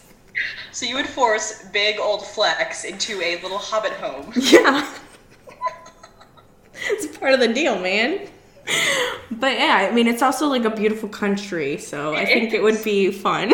So 0.72 0.86
you 0.86 0.94
would 0.94 1.08
force 1.08 1.64
big 1.74 2.00
old 2.00 2.24
Flex 2.28 2.84
into 2.84 3.20
a 3.24 3.42
little 3.42 3.58
hobbit 3.58 3.94
home. 3.94 4.32
Yeah. 4.36 4.88
it's 6.76 7.18
part 7.18 7.34
of 7.34 7.40
the 7.40 7.52
deal, 7.52 7.80
man. 7.80 8.28
But 9.32 9.54
yeah, 9.58 9.88
I 9.90 9.96
mean, 9.96 10.08
it's 10.08 10.22
also 10.22 10.46
like 10.48 10.64
a 10.64 10.70
beautiful 10.70 11.10
country, 11.10 11.80
so 11.80 12.14
I 12.14 12.26
think 12.26 12.54
it 12.54 12.62
would 12.62 12.84
be 12.84 13.10
fun. 13.10 13.52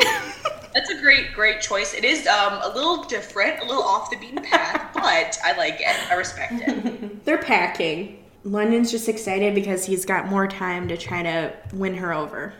That's 0.73 0.89
a 0.89 0.99
great, 0.99 1.33
great 1.33 1.61
choice. 1.61 1.93
It 1.93 2.03
is 2.03 2.25
um, 2.25 2.59
a 2.63 2.71
little 2.73 3.03
different, 3.03 3.61
a 3.61 3.65
little 3.65 3.83
off 3.83 4.09
the 4.09 4.17
beaten 4.17 4.41
path, 4.41 4.91
but 4.93 5.37
I 5.43 5.55
like 5.57 5.79
it. 5.79 6.11
I 6.11 6.15
respect 6.15 6.53
it. 6.55 7.25
They're 7.25 7.37
packing. 7.37 8.23
London's 8.43 8.91
just 8.91 9.07
excited 9.07 9.55
because 9.55 9.85
he's 9.85 10.03
got 10.03 10.27
more 10.27 10.47
time 10.47 10.87
to 10.87 10.97
try 10.97 11.23
to 11.23 11.53
win 11.73 11.93
her 11.95 12.13
over. 12.13 12.53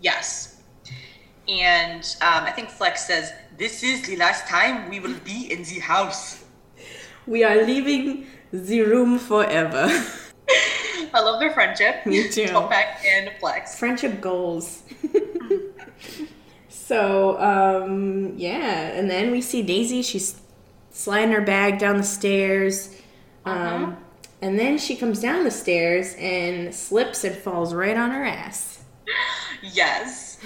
Yes. 0.00 0.62
And 1.48 2.02
um, 2.20 2.44
I 2.44 2.50
think 2.50 2.68
Flex 2.68 3.06
says, 3.06 3.32
This 3.56 3.82
is 3.82 4.02
the 4.02 4.16
last 4.16 4.46
time 4.46 4.90
we 4.90 5.00
will 5.00 5.18
be 5.24 5.52
in 5.52 5.62
the 5.62 5.78
house. 5.78 6.44
We 7.26 7.44
are 7.44 7.64
leaving 7.64 8.26
the 8.52 8.82
room 8.82 9.18
forever. 9.18 9.88
I 11.14 11.20
love 11.20 11.40
their 11.40 11.52
friendship. 11.52 12.04
Me 12.04 12.28
too. 12.28 12.46
Topek 12.46 13.04
and 13.06 13.30
Flex. 13.38 13.78
Friendship 13.78 14.20
goals. 14.20 14.82
So, 16.86 17.40
um, 17.40 18.34
yeah, 18.36 18.88
and 18.96 19.10
then 19.10 19.30
we 19.30 19.40
see 19.40 19.62
Daisy. 19.62 20.02
She's 20.02 20.40
sliding 20.90 21.32
her 21.32 21.40
bag 21.40 21.78
down 21.78 21.96
the 21.96 22.02
stairs. 22.02 22.94
Um, 23.44 23.96
and 24.42 24.58
then 24.58 24.78
she 24.78 24.96
comes 24.96 25.20
down 25.20 25.44
the 25.44 25.50
stairs 25.50 26.14
and 26.18 26.74
slips 26.74 27.24
and 27.24 27.34
falls 27.36 27.74
right 27.74 27.96
on 27.96 28.10
her 28.10 28.24
ass. 28.24 28.84
Yes. 29.62 30.38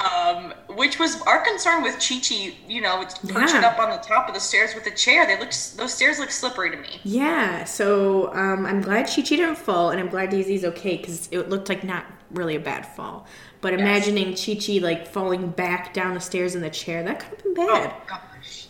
um, 0.00 0.52
which 0.68 0.98
was 0.98 1.20
our 1.22 1.42
concern 1.42 1.82
with 1.82 1.94
Chi 1.94 2.18
Chi, 2.20 2.54
you 2.68 2.82
know, 2.82 3.00
it's 3.00 3.16
perching 3.18 3.62
Yeah. 3.62 3.68
up 3.68 3.78
on 3.78 3.90
the 3.90 3.96
top 3.98 4.28
of 4.28 4.34
the 4.34 4.40
stairs 4.40 4.74
with 4.74 4.86
a 4.86 4.90
chair. 4.90 5.26
They 5.26 5.38
look 5.38 5.50
those 5.76 5.94
stairs 5.94 6.18
look 6.18 6.30
slippery 6.30 6.70
to 6.70 6.76
me. 6.76 7.00
Yeah, 7.04 7.64
so 7.64 8.32
um, 8.34 8.66
I'm 8.66 8.82
glad 8.82 9.06
Chi 9.06 9.22
Chi 9.22 9.36
didn't 9.36 9.56
fall, 9.56 9.90
and 9.90 10.00
I'm 10.00 10.08
glad 10.08 10.28
Daisy's 10.30 10.64
okay 10.64 10.96
because 10.98 11.28
it 11.30 11.48
looked 11.48 11.68
like 11.70 11.84
not 11.84 12.04
really 12.30 12.56
a 12.56 12.60
bad 12.60 12.86
fall. 12.86 13.26
But 13.66 13.74
imagining 13.74 14.36
Chi 14.36 14.54
Chi 14.54 14.78
like 14.78 15.08
falling 15.08 15.50
back 15.50 15.92
down 15.92 16.14
the 16.14 16.20
stairs 16.20 16.54
in 16.54 16.60
the 16.60 16.70
chair, 16.70 17.02
that 17.02 17.18
could 17.18 17.30
have 17.30 17.42
been 17.42 17.54
bad. 17.66 17.92
Oh 17.92 18.02
gosh. 18.06 18.68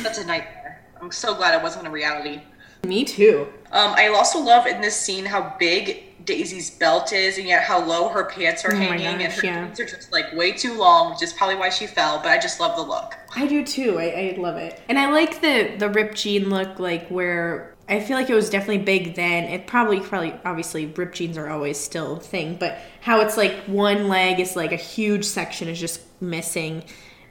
That's 0.00 0.18
a 0.18 0.24
nightmare. 0.24 0.84
I'm 1.02 1.10
so 1.10 1.34
glad 1.34 1.58
it 1.58 1.62
wasn't 1.64 1.88
a 1.88 1.90
reality. 1.90 2.40
Me 2.84 3.02
too. 3.04 3.48
Um, 3.72 3.94
I 3.96 4.06
also 4.06 4.38
love 4.38 4.68
in 4.68 4.80
this 4.80 4.96
scene 4.96 5.24
how 5.24 5.56
big 5.58 6.24
Daisy's 6.24 6.70
belt 6.70 7.12
is 7.12 7.36
and 7.38 7.48
yet 7.48 7.64
how 7.64 7.84
low 7.84 8.08
her 8.08 8.26
pants 8.26 8.64
are 8.64 8.72
Oh 8.72 8.76
hanging 8.76 9.24
and 9.24 9.32
her 9.32 9.44
yeah. 9.44 9.64
pants 9.64 9.80
are 9.80 9.86
just 9.86 10.12
like 10.12 10.32
way 10.34 10.52
too 10.52 10.78
long, 10.78 11.10
which 11.10 11.22
is 11.24 11.32
probably 11.32 11.56
why 11.56 11.68
she 11.68 11.88
fell, 11.88 12.18
but 12.18 12.28
I 12.28 12.38
just 12.38 12.60
love 12.60 12.76
the 12.76 12.82
look. 12.82 13.16
I 13.34 13.48
do 13.48 13.64
too. 13.64 13.98
I, 13.98 14.04
I 14.04 14.36
love 14.38 14.56
it, 14.56 14.80
and 14.88 15.00
I 15.00 15.10
like 15.10 15.40
the 15.40 15.74
the 15.78 15.88
ripped 15.90 16.16
jean 16.16 16.48
look, 16.48 16.78
like 16.78 17.08
where 17.08 17.74
I 17.88 18.00
feel 18.00 18.16
like 18.16 18.28
it 18.28 18.34
was 18.34 18.50
definitely 18.50 18.78
big 18.84 19.14
then. 19.14 19.44
It 19.44 19.66
probably 19.66 20.00
probably 20.00 20.34
obviously 20.44 20.86
ripped 20.86 21.14
jeans 21.16 21.38
are 21.38 21.48
always 21.48 21.78
still 21.78 22.16
a 22.16 22.20
thing, 22.20 22.56
but 22.56 22.78
how 23.00 23.20
it's 23.20 23.36
like 23.36 23.54
one 23.66 24.08
leg 24.08 24.40
is 24.40 24.56
like 24.56 24.72
a 24.72 24.76
huge 24.76 25.24
section 25.24 25.68
is 25.68 25.78
just 25.78 26.00
missing, 26.20 26.84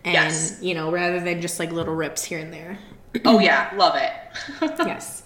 and 0.05 0.13
Yes. 0.13 0.57
you 0.61 0.73
know 0.73 0.91
rather 0.91 1.19
than 1.19 1.41
just 1.41 1.59
like 1.59 1.71
little 1.71 1.93
rips 1.95 2.23
here 2.23 2.39
and 2.39 2.53
there. 2.53 2.79
oh 3.25 3.39
yeah, 3.39 3.69
love 3.75 3.95
it. 3.95 4.11
yes. 4.87 5.23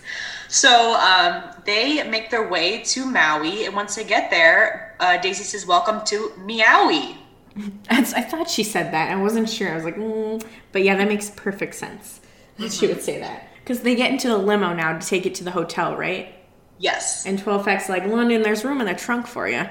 So 0.47 0.95
um, 0.95 1.43
they 1.65 2.01
make 2.09 2.31
their 2.31 2.49
way 2.49 2.81
to 2.85 3.05
Maui, 3.05 3.65
and 3.65 3.75
once 3.75 3.95
they 3.95 4.03
get 4.03 4.31
there, 4.31 4.95
uh, 4.99 5.17
Daisy 5.17 5.43
says, 5.43 5.65
"Welcome 5.67 6.03
to 6.05 6.31
Meowie." 6.39 7.17
That's, 7.89 8.13
I 8.13 8.21
thought 8.21 8.49
she 8.49 8.63
said 8.63 8.93
that. 8.93 9.11
I 9.11 9.15
wasn't 9.15 9.49
sure. 9.49 9.71
I 9.71 9.75
was 9.75 9.83
like, 9.83 9.95
mm. 9.97 10.43
but 10.71 10.81
yeah, 10.83 10.95
that 10.95 11.07
makes 11.07 11.29
perfect 11.31 11.75
sense 11.75 12.19
that 12.57 12.71
she 12.71 12.87
would 12.87 13.01
say 13.01 13.19
that 13.19 13.48
because 13.69 13.83
they 13.83 13.93
get 13.93 14.09
into 14.09 14.27
the 14.27 14.35
limo 14.35 14.73
now 14.73 14.97
to 14.97 15.07
take 15.07 15.27
it 15.27 15.35
to 15.35 15.43
the 15.43 15.51
hotel, 15.51 15.95
right? 15.95 16.33
Yes, 16.79 17.23
And 17.27 17.37
12 17.37 17.65
Pack's 17.65 17.87
like 17.87 18.03
London, 18.07 18.41
there's 18.41 18.65
room 18.65 18.81
in 18.81 18.87
the 18.87 18.95
trunk 18.95 19.27
for 19.27 19.47
you. 19.47 19.63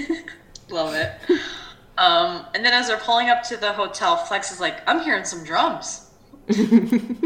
love 0.70 0.94
it. 0.94 1.12
Um, 1.98 2.46
and 2.54 2.64
then 2.64 2.72
as 2.72 2.86
they're 2.88 2.96
pulling 2.96 3.28
up 3.28 3.42
to 3.44 3.58
the 3.58 3.72
hotel, 3.74 4.16
Flex 4.16 4.50
is 4.50 4.60
like, 4.60 4.80
"I'm 4.88 5.00
hearing 5.00 5.24
some 5.26 5.44
drums." 5.44 6.08
and 6.48 7.18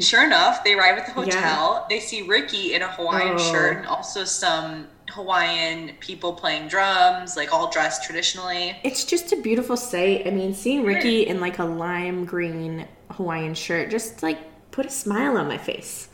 sure 0.00 0.24
enough, 0.24 0.64
they 0.64 0.74
arrive 0.74 0.98
at 0.98 1.06
the 1.06 1.12
hotel. 1.12 1.86
They 1.88 2.00
see 2.00 2.22
Ricky 2.22 2.74
in 2.74 2.82
a 2.82 2.88
Hawaiian 2.88 3.34
Oh. 3.34 3.52
shirt 3.52 3.76
and 3.76 3.86
also 3.86 4.24
some 4.24 4.88
Hawaiian 5.10 5.92
people 6.00 6.32
playing 6.32 6.66
drums, 6.68 7.36
like 7.36 7.52
all 7.52 7.70
dressed 7.70 8.02
traditionally. 8.02 8.76
It's 8.82 9.04
just 9.04 9.32
a 9.32 9.36
beautiful 9.36 9.76
sight. 9.76 10.26
I 10.26 10.30
mean, 10.30 10.54
seeing 10.54 10.84
Ricky 10.84 11.26
in 11.26 11.38
like 11.38 11.60
a 11.60 11.64
lime 11.64 12.24
green 12.24 12.88
Hawaiian 13.10 13.54
shirt 13.54 13.90
just 13.90 14.22
like 14.24 14.38
put 14.72 14.86
a 14.86 14.90
smile 14.90 15.36
on 15.36 15.46
my 15.46 15.58
face. 15.58 16.08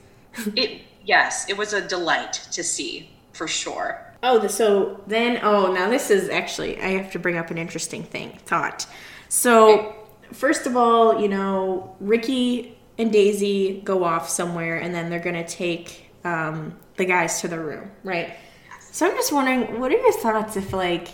It 0.55 0.83
yes, 1.05 1.49
it 1.49 1.57
was 1.57 1.73
a 1.73 1.81
delight 1.81 2.35
to 2.53 2.63
see 2.63 3.11
for 3.33 3.49
sure. 3.49 4.05
Oh, 4.23 4.45
so 4.49 5.01
then, 5.07 5.39
oh, 5.43 5.73
now 5.73 5.89
this 5.89 6.11
is 6.11 6.29
actually, 6.29 6.81
I 6.81 6.89
have 6.89 7.13
to 7.13 7.19
bring 7.19 7.37
up 7.37 7.51
an 7.51 7.59
interesting 7.59 8.03
thing, 8.03 8.37
thought. 8.47 8.87
So, 9.29 9.95
first 10.33 10.67
of 10.67 10.77
all, 10.77 11.21
you 11.21 11.29
know, 11.29 11.97
Ricky 12.01 12.77
and 12.99 13.13
Daisy 13.13 13.81
go 13.85 14.03
off 14.03 14.29
somewhere 14.29 14.79
and 14.79 14.93
then 14.93 15.09
they're 15.09 15.21
to 15.35 15.47
take 15.47 16.11
um, 16.25 16.77
the 16.97 17.05
guys 17.05 17.41
to 17.43 17.49
the 17.49 17.61
room, 17.61 17.93
right? 18.03 18.35
So, 18.81 19.09
I'm 19.09 19.15
just 19.15 19.33
wondering, 19.33 19.79
what 19.79 19.93
are 19.93 19.99
your 19.99 20.13
thoughts 20.13 20.57
if, 20.57 20.73
like, 20.73 21.09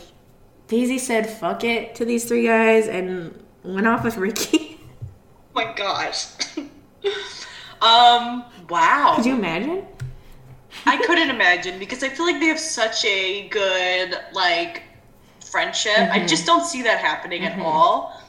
Daisy 0.69 0.97
said 0.97 1.29
fuck 1.29 1.63
it 1.63 1.95
to 1.97 2.07
these 2.07 2.25
three 2.25 2.47
guys 2.47 2.89
and 2.89 3.39
went 3.63 3.87
off 3.87 4.03
with 4.03 4.17
Ricky? 4.17 4.81
my 5.55 5.75
gosh. 5.75 6.27
um, 7.83 8.45
wow. 8.69 9.15
Could 9.17 9.27
you 9.27 9.35
imagine? 9.35 9.87
I 10.87 10.97
couldn't 10.99 11.31
imagine 11.31 11.79
because 11.79 12.03
I 12.03 12.09
feel 12.09 12.27
like 12.27 12.41
they 12.41 12.47
have 12.47 12.59
such 12.59 13.05
a 13.05 13.49
good 13.49 14.19
like 14.33 14.83
friendship. 15.51 15.93
Mm-hmm. 15.93 16.13
I 16.13 16.27
just 16.27 16.47
don't 16.47 16.65
see 16.65 16.83
that 16.83 16.99
happening 16.99 17.45
at 17.45 17.59
all. 17.59 18.21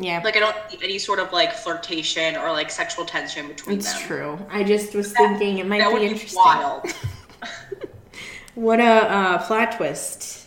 Yeah, 0.00 0.20
Like 0.22 0.36
I 0.36 0.38
don't 0.40 0.56
see 0.70 0.78
any 0.82 0.98
sort 0.98 1.18
of 1.18 1.32
like 1.32 1.52
flirtation 1.52 2.36
or 2.36 2.52
like 2.52 2.70
sexual 2.70 3.04
tension 3.04 3.48
between 3.48 3.78
it's 3.78 3.92
them. 3.92 3.96
It's 3.98 4.06
true. 4.06 4.38
I 4.48 4.62
just 4.62 4.94
was 4.94 5.12
thinking 5.12 5.58
it 5.58 5.66
might 5.66 5.78
That 5.78 5.88
be 5.88 5.94
would 5.94 6.00
be 6.02 6.06
interesting. 6.06 6.40
wild. 6.40 6.84
What 8.54 8.80
a 8.80 8.84
uh, 8.84 9.46
plot 9.46 9.72
twist. 9.72 10.46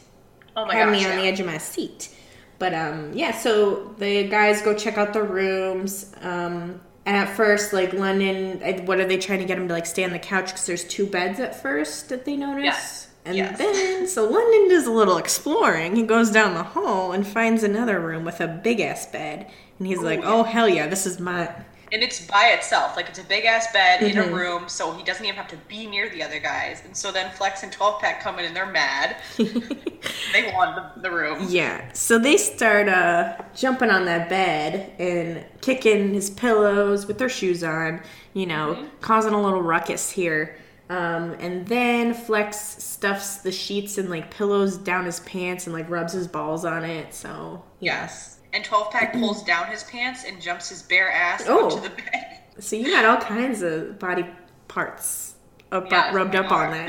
Oh 0.58 0.66
my 0.66 0.76
had 0.76 0.88
gosh. 0.88 0.92
me 0.92 1.06
on 1.06 1.12
yeah. 1.12 1.16
the 1.22 1.28
edge 1.28 1.40
of 1.40 1.46
my 1.46 1.58
seat. 1.58 2.14
But 2.60 2.74
um, 2.74 3.12
yeah, 3.14 3.32
so 3.32 3.96
the 4.00 4.28
guys 4.28 4.62
go 4.62 4.74
check 4.74 4.98
out 4.98 5.14
the 5.14 5.24
rooms. 5.24 6.14
Um, 6.20 6.82
and 7.06 7.18
at 7.18 7.36
first, 7.36 7.74
like 7.74 7.94
London, 7.94 8.86
what 8.86 9.00
are 9.00 9.06
they 9.06 9.18
trying 9.18 9.40
to 9.40 9.46
get 9.46 9.58
him 9.58 9.68
to 9.68 9.74
like 9.74 9.86
stay 9.86 10.04
on 10.04 10.12
the 10.12 10.20
couch 10.20 10.48
because 10.48 10.66
there's 10.66 10.84
two 10.84 11.06
beds 11.06 11.40
at 11.40 11.60
first 11.60 12.10
that 12.10 12.26
they 12.26 12.38
notice. 12.38 12.64
Yes. 12.64 13.08
And 13.26 13.36
Yes. 13.38 13.58
then, 13.58 14.08
so 14.08 14.28
London 14.28 14.70
does 14.70 14.88
a 14.88 14.92
little 14.92 15.18
exploring. 15.18 15.96
He 15.96 16.04
goes 16.04 16.32
down 16.32 16.56
the 16.56 16.64
hall 16.64 17.12
and 17.12 17.26
finds 17.26 17.64
another 17.64 18.00
room 18.00 18.26
with 18.26 18.42
a 18.42 18.48
big 18.48 18.80
ass 18.80 19.06
bed. 19.06 19.48
And 19.78 19.88
he's 19.88 20.00
oh, 20.00 20.04
like, 20.04 20.22
oh, 20.24 20.44
hell 20.44 20.68
yeah, 20.70 20.88
this 20.88 21.06
is 21.06 21.20
my. 21.20 21.54
And 21.94 22.02
it's 22.02 22.26
by 22.26 22.52
itself. 22.58 22.96
Like 22.96 23.10
it's 23.10 23.20
a 23.20 23.24
big 23.24 23.44
ass 23.46 23.72
bed 23.74 24.02
in 24.02 24.16
Mm-hmm. 24.16 24.34
a 24.34 24.36
room, 24.36 24.70
so 24.70 24.94
he 24.94 25.04
doesn't 25.04 25.26
even 25.26 25.36
have 25.36 25.50
to 25.50 25.58
be 25.68 25.88
near 25.88 26.10
the 26.10 26.24
other 26.24 26.40
guys. 26.40 26.82
And 26.86 26.96
so 26.96 27.12
then 27.12 27.32
Flex 27.36 27.64
and 27.64 27.72
12 27.72 28.00
Pack 28.02 28.22
come 28.22 28.40
in 28.40 28.46
and 28.46 28.56
they're 28.56 28.66
mad. 28.72 29.18
they 29.38 30.52
want 30.54 30.96
the, 30.96 31.02
the 31.02 31.12
room. 31.12 31.46
Yeah, 31.50 31.92
so 31.94 32.18
they 32.18 32.38
start 32.38 32.88
uh, 32.88 33.38
jumping 33.56 33.90
on 33.90 34.06
that 34.06 34.30
bed 34.30 34.94
and 35.00 35.46
kicking 35.62 36.14
his 36.14 36.30
pillows 36.30 37.06
with 37.08 37.18
their 37.18 37.30
shoes 37.30 37.64
on, 37.64 38.02
you 38.34 38.46
know, 38.46 38.88
causing 39.02 39.34
a 39.34 39.42
little 39.42 39.62
ruckus 39.62 40.10
here. 40.12 40.58
Um, 40.90 41.34
and 41.40 41.66
then 41.68 42.14
Flex 42.14 42.58
stuffs 42.84 43.38
the 43.38 43.52
sheets 43.52 43.98
and 43.98 44.10
like 44.10 44.30
pillows 44.30 44.78
down 44.78 45.06
his 45.06 45.22
pants 45.22 45.66
and 45.66 45.74
like 45.74 45.90
rubs 45.90 46.14
his 46.14 46.28
balls 46.28 46.66
on 46.66 46.84
it. 46.84 47.14
So 47.14 47.64
Yes. 47.80 48.40
And 48.54 48.64
12 48.66 48.92
Pack 48.92 49.14
pulls 49.14 49.44
down 49.44 49.68
his 49.68 49.84
pants 49.84 50.26
and 50.26 50.42
jumps 50.42 50.70
his 50.70 50.82
bare 50.82 51.10
ass 51.12 51.46
Oh. 51.48 51.66
onto 51.66 51.82
the 51.82 51.90
bed. 51.90 52.40
so 52.60 52.76
you 52.76 52.92
got 52.92 53.06
all 53.06 53.18
kinds 53.18 53.62
of 53.62 53.98
body 53.98 54.26
parts 54.68 55.36
up, 55.72 55.90
Yeah, 55.90 56.14
rubbed 56.14 56.36
up 56.36 56.52
on 56.52 56.68
are. 56.74 56.88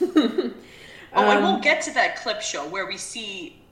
that. 0.00 0.52
Oh, 1.16 1.20
and 1.30 1.38
Um, 1.38 1.42
we'll 1.44 1.60
get 1.60 1.80
to 1.82 1.94
that 1.94 2.16
clip 2.16 2.40
show 2.42 2.66
where 2.66 2.86
we 2.86 2.96
see 2.96 3.62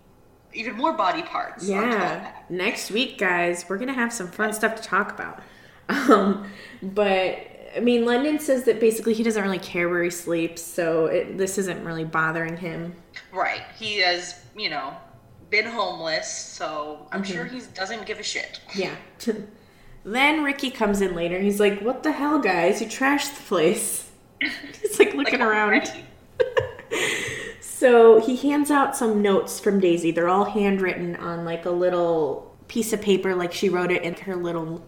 even 0.53 0.77
more 0.77 0.93
body 0.93 1.23
parts. 1.23 1.67
Yeah. 1.69 2.31
Next 2.49 2.91
week, 2.93 3.19
guys, 3.19 3.65
we're 3.69 3.79
gonna 3.79 3.93
have 3.95 4.12
some 4.12 4.29
fun 4.31 4.53
stuff 4.53 4.77
to 4.77 4.83
talk 4.83 5.11
about. 5.12 5.43
Um, 5.89 6.47
but 6.83 7.39
I 7.77 7.81
mean, 7.81 8.05
London 8.07 8.39
says 8.39 8.62
that 8.65 8.79
basically 8.79 9.15
he 9.15 9.23
doesn't 9.25 9.43
really 9.43 9.59
care 9.59 9.89
where 9.89 10.03
he 10.05 10.11
sleeps, 10.11 10.62
so 10.62 11.07
it, 11.07 11.37
this 11.37 11.59
isn't 11.59 11.85
really 11.85 12.05
bothering 12.05 12.57
him. 12.57 12.95
Right. 13.33 13.62
He 13.79 13.99
has, 13.99 14.41
you 14.57 14.71
know, 14.71 14.95
been 15.52 15.66
homeless, 15.66 16.28
so 16.30 17.09
I'm 17.12 17.23
Mm-hmm. 17.23 17.32
sure 17.32 17.44
he 17.44 17.61
doesn't 17.75 18.06
give 18.06 18.18
a 18.18 18.25
shit. 18.25 18.61
Yeah. 18.75 18.97
then 20.04 20.42
Ricky 20.42 20.71
comes 20.71 21.00
in 21.00 21.14
later. 21.14 21.38
He's 21.40 21.61
like, 21.61 21.80
"What 21.80 22.02
the 22.02 22.12
hell, 22.12 22.38
guys? 22.40 22.80
You 22.80 22.88
trashed 22.88 23.37
the 23.37 23.42
place." 23.42 24.11
He's 24.82 24.99
like 24.99 25.14
looking 25.14 25.40
Like, 25.40 25.49
around. 25.49 25.92
So 27.61 28.21
he 28.21 28.37
hands 28.37 28.71
out 28.71 28.97
some 28.97 29.23
notes 29.23 29.59
from 29.61 29.80
Daisy. 29.80 30.11
They're 30.12 30.28
all 30.28 30.44
handwritten 30.44 31.16
on 31.16 31.44
like 31.44 31.64
a 31.66 31.71
little 31.71 32.54
piece 32.68 32.92
of 32.92 33.00
paper, 33.00 33.35
like 33.35 33.52
she 33.52 33.68
wrote 33.68 33.90
it 33.90 34.02
in 34.02 34.14
her 34.14 34.37
little 34.37 34.85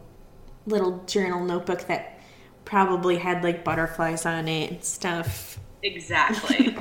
little 0.66 1.04
journal 1.06 1.44
notebook 1.44 1.86
that 1.88 2.20
probably 2.64 3.18
had 3.18 3.42
like 3.44 3.64
butterflies 3.64 4.26
on 4.26 4.48
it 4.48 4.70
and 4.70 4.84
stuff. 4.84 5.58
Exactly. 5.82 6.76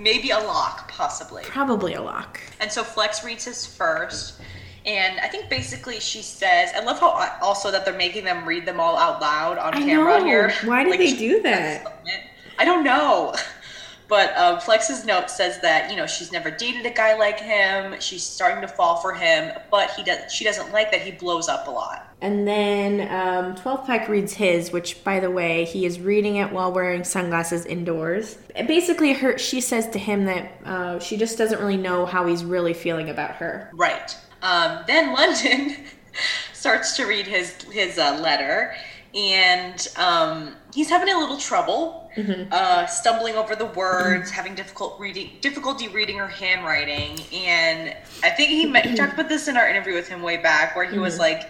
Maybe 0.00 0.30
a 0.30 0.38
lock, 0.38 0.90
possibly. 0.90 1.42
Probably 1.44 1.92
a 1.94 2.00
lock. 2.02 2.40
And 2.60 2.72
so 2.72 2.82
Flex 2.82 3.22
reads 3.22 3.44
his 3.44 3.66
first. 3.66 4.40
And 4.86 5.20
I 5.20 5.28
think 5.28 5.50
basically 5.50 6.00
she 6.00 6.22
says, 6.22 6.70
I 6.74 6.82
love 6.82 6.98
how 6.98 7.36
also 7.42 7.70
that 7.70 7.84
they're 7.84 7.96
making 7.96 8.24
them 8.24 8.46
read 8.48 8.64
them 8.64 8.80
all 8.80 8.96
out 8.96 9.20
loud 9.20 9.58
on 9.58 9.74
I 9.74 9.80
camera 9.80 10.18
know. 10.18 10.24
here. 10.24 10.52
Why 10.64 10.84
did 10.84 10.90
Like, 10.90 11.00
they 11.00 11.12
do 11.16 11.42
that? 11.42 12.00
I 12.58 12.64
don't 12.64 12.82
know. 12.82 13.34
But 14.10 14.36
um, 14.36 14.58
Flex's 14.58 15.04
note 15.04 15.30
says 15.30 15.60
that 15.60 15.88
you 15.88 15.96
know 15.96 16.06
she's 16.06 16.32
never 16.32 16.50
dated 16.50 16.84
a 16.84 16.90
guy 16.90 17.16
like 17.16 17.38
him. 17.38 17.94
She's 18.00 18.24
starting 18.24 18.60
to 18.60 18.68
fall 18.68 18.96
for 18.96 19.14
him, 19.14 19.56
but 19.70 19.92
he 19.92 20.02
does. 20.02 20.32
She 20.32 20.44
doesn't 20.44 20.72
like 20.72 20.90
that 20.90 21.00
he 21.00 21.12
blows 21.12 21.48
up 21.48 21.68
a 21.68 21.70
lot. 21.70 22.08
And 22.20 22.46
then 22.46 23.10
um, 23.10 23.54
12 23.54 23.86
Pack 23.86 24.08
reads 24.08 24.34
his, 24.34 24.72
which, 24.72 25.02
by 25.04 25.20
the 25.20 25.30
way, 25.30 25.64
he 25.64 25.86
is 25.86 26.00
reading 26.00 26.36
it 26.36 26.52
while 26.52 26.70
wearing 26.70 27.02
sunglasses 27.02 27.64
indoors. 27.64 28.36
Basically, 28.66 29.12
her 29.14 29.38
she 29.38 29.60
says 29.60 29.88
to 29.90 29.98
him 29.98 30.24
that 30.24 30.52
uh, 30.64 30.98
she 30.98 31.16
just 31.16 31.38
doesn't 31.38 31.60
really 31.60 31.76
know 31.76 32.04
how 32.04 32.26
he's 32.26 32.44
really 32.44 32.74
feeling 32.74 33.08
about 33.08 33.36
her. 33.36 33.70
Right. 33.72 34.16
Um, 34.42 34.80
then 34.86 35.14
London 35.14 35.76
starts 36.52 36.96
to 36.96 37.06
read 37.06 37.26
his 37.26 37.52
his 37.70 37.96
uh, 37.96 38.18
letter, 38.20 38.74
and 39.14 39.88
um, 39.96 40.54
he's 40.72 40.88
having 40.88 41.12
a 41.12 41.18
little 41.18 41.36
trouble, 41.36 42.10
uh, 42.52 42.86
stumbling 42.86 43.34
over 43.34 43.56
the 43.56 43.66
words, 43.66 44.30
having 44.30 44.54
difficult 44.54 44.98
reading 45.00 45.30
difficulty 45.40 45.88
reading 45.88 46.18
her 46.18 46.28
handwriting, 46.28 47.18
and 47.32 47.96
I 48.22 48.30
think 48.30 48.50
he, 48.50 48.66
met, 48.66 48.86
he 48.86 48.94
talked 48.94 49.14
about 49.14 49.28
this 49.28 49.48
in 49.48 49.56
our 49.56 49.68
interview 49.68 49.94
with 49.94 50.08
him 50.08 50.22
way 50.22 50.36
back, 50.36 50.76
where 50.76 50.84
he 50.84 50.98
was 50.98 51.18
like. 51.18 51.42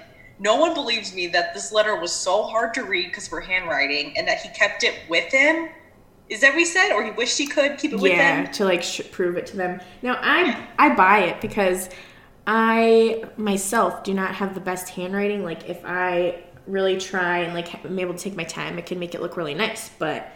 No 0.43 0.57
one 0.57 0.73
believes 0.73 1.15
me 1.15 1.27
that 1.27 1.53
this 1.53 1.71
letter 1.71 2.01
was 2.01 2.11
so 2.11 2.45
hard 2.45 2.73
to 2.73 2.85
read 2.85 3.09
because 3.09 3.27
of 3.27 3.33
her 3.33 3.43
handwriting, 3.43 4.17
and 4.17 4.27
that 4.27 4.41
he 4.41 4.49
kept 4.49 4.85
it 4.85 4.95
with 5.07 5.31
him. 5.31 5.69
Is 6.31 6.41
that 6.41 6.53
what 6.53 6.61
he 6.61 6.65
said, 6.65 6.93
or 6.93 7.05
he 7.05 7.11
wished 7.11 7.37
he 7.37 7.47
could 7.47 7.77
keep 7.77 7.93
it 7.93 8.01
with 8.01 8.13
yeah, 8.13 8.45
him? 8.45 8.53
to 8.53 8.65
like 8.65 8.83
sh- 8.83 9.03
prove 9.11 9.37
it 9.37 9.45
to 9.49 9.59
them. 9.59 9.83
Now, 10.01 10.17
I 10.23 10.67
I 10.79 10.95
buy 10.95 11.25
it 11.25 11.43
because 11.43 11.91
I 12.47 13.25
myself 13.37 14.03
do 14.03 14.15
not 14.15 14.35
have 14.37 14.55
the 14.55 14.61
best 14.61 14.89
handwriting. 14.89 15.45
Like, 15.45 15.69
if 15.69 15.83
I 15.85 16.43
really 16.71 16.99
try 16.99 17.39
and 17.39 17.55
like 17.55 17.85
I'm 17.85 17.99
able 17.99 18.15
to 18.15 18.21
take 18.21 18.37
my 18.37 18.45
time, 18.45 18.79
I 18.79 18.83
can 18.83 18.99
make 18.99 19.15
it 19.15 19.21
look 19.23 19.37
really 19.37 19.55
nice. 19.55 19.91
But 19.99 20.31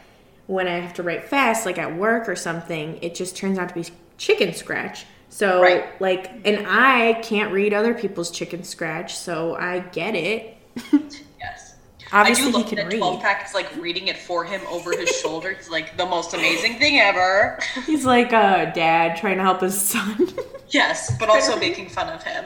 when 0.46 0.68
I 0.68 0.78
have 0.78 0.94
to 0.94 1.02
write 1.02 1.24
fast, 1.24 1.64
like 1.66 1.78
at 1.78 1.96
work 1.96 2.28
or 2.28 2.36
something, 2.36 2.98
it 3.02 3.14
just 3.14 3.36
turns 3.36 3.58
out 3.58 3.68
to 3.70 3.74
be 3.74 3.84
chicken 4.18 4.52
scratch. 4.52 5.06
So 5.30 5.60
Right. 5.62 6.00
like, 6.00 6.30
and 6.44 6.66
I 6.68 7.14
can't 7.22 7.52
read 7.52 7.72
other 7.74 7.94
people's 7.94 8.30
chicken 8.30 8.62
scratch, 8.62 9.16
so 9.16 9.54
I 9.56 9.80
get 9.80 10.14
it. 10.14 10.56
Yes. 11.40 11.74
Obviously, 12.12 12.48
I 12.48 12.52
do 12.52 12.58
he 12.58 12.64
can 12.64 12.76
that 12.76 12.86
read. 12.92 12.98
12 12.98 13.20
pack 13.20 13.46
is 13.46 13.54
like 13.54 13.74
reading 13.76 14.08
it 14.08 14.16
for 14.16 14.44
him 14.44 14.60
over 14.68 14.92
his 14.96 15.08
shoulder. 15.20 15.50
It's 15.50 15.68
like 15.70 15.96
the 15.96 16.06
most 16.06 16.32
amazing 16.32 16.78
thing 16.78 16.98
ever. 17.00 17.58
He's 17.86 18.04
like 18.04 18.28
a 18.32 18.70
dad 18.74 19.16
trying 19.18 19.36
to 19.38 19.42
help 19.42 19.60
his 19.60 19.78
son. 19.80 20.28
yes, 20.68 21.16
but 21.18 21.28
also 21.28 21.56
making 21.58 21.88
fun 21.88 22.08
of 22.12 22.22
him. 22.22 22.44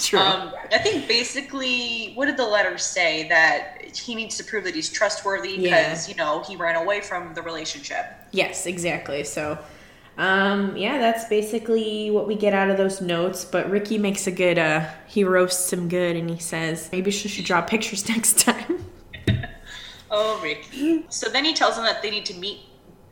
True. 0.08 0.18
um, 0.18 0.52
I 0.72 0.78
think 0.78 1.06
basically, 1.08 2.12
what 2.14 2.26
did 2.26 2.36
the 2.36 2.46
letter 2.46 2.78
say? 2.78 3.28
That 3.28 3.82
he 3.96 4.14
needs 4.14 4.36
to 4.38 4.44
prove 4.44 4.64
that 4.64 4.74
he's 4.74 4.88
trustworthy 4.88 5.50
Yeah. 5.50 5.88
because, 5.88 6.08
you 6.08 6.14
know, 6.14 6.42
he 6.46 6.56
ran 6.56 6.76
away 6.76 7.00
from 7.00 7.34
the 7.34 7.42
relationship. 7.42 8.06
Yes, 8.32 8.66
exactly. 8.66 9.24
So, 9.24 9.58
um, 10.18 10.76
yeah, 10.76 10.98
that's 10.98 11.24
basically 11.28 12.10
what 12.10 12.26
we 12.28 12.34
get 12.34 12.52
out 12.54 12.70
of 12.70 12.76
those 12.76 13.00
notes. 13.00 13.44
But 13.44 13.70
Ricky 13.70 13.98
makes 13.98 14.26
a 14.26 14.30
good, 14.30 14.58
uh, 14.58 14.88
he 15.06 15.24
roasts 15.24 15.72
him 15.72 15.88
good 15.88 16.16
and 16.16 16.30
he 16.30 16.38
says, 16.38 16.88
maybe 16.92 17.10
she 17.10 17.28
should 17.28 17.44
draw 17.44 17.60
pictures 17.62 18.08
next 18.14 18.38
time. 18.40 18.84
Oh, 20.12 20.40
Ricky. 20.42 21.06
So 21.08 21.30
then 21.30 21.44
he 21.44 21.54
tells 21.54 21.76
them 21.76 21.84
that 21.84 22.02
they 22.02 22.10
need 22.10 22.26
to 22.26 22.34
meet 22.34 22.58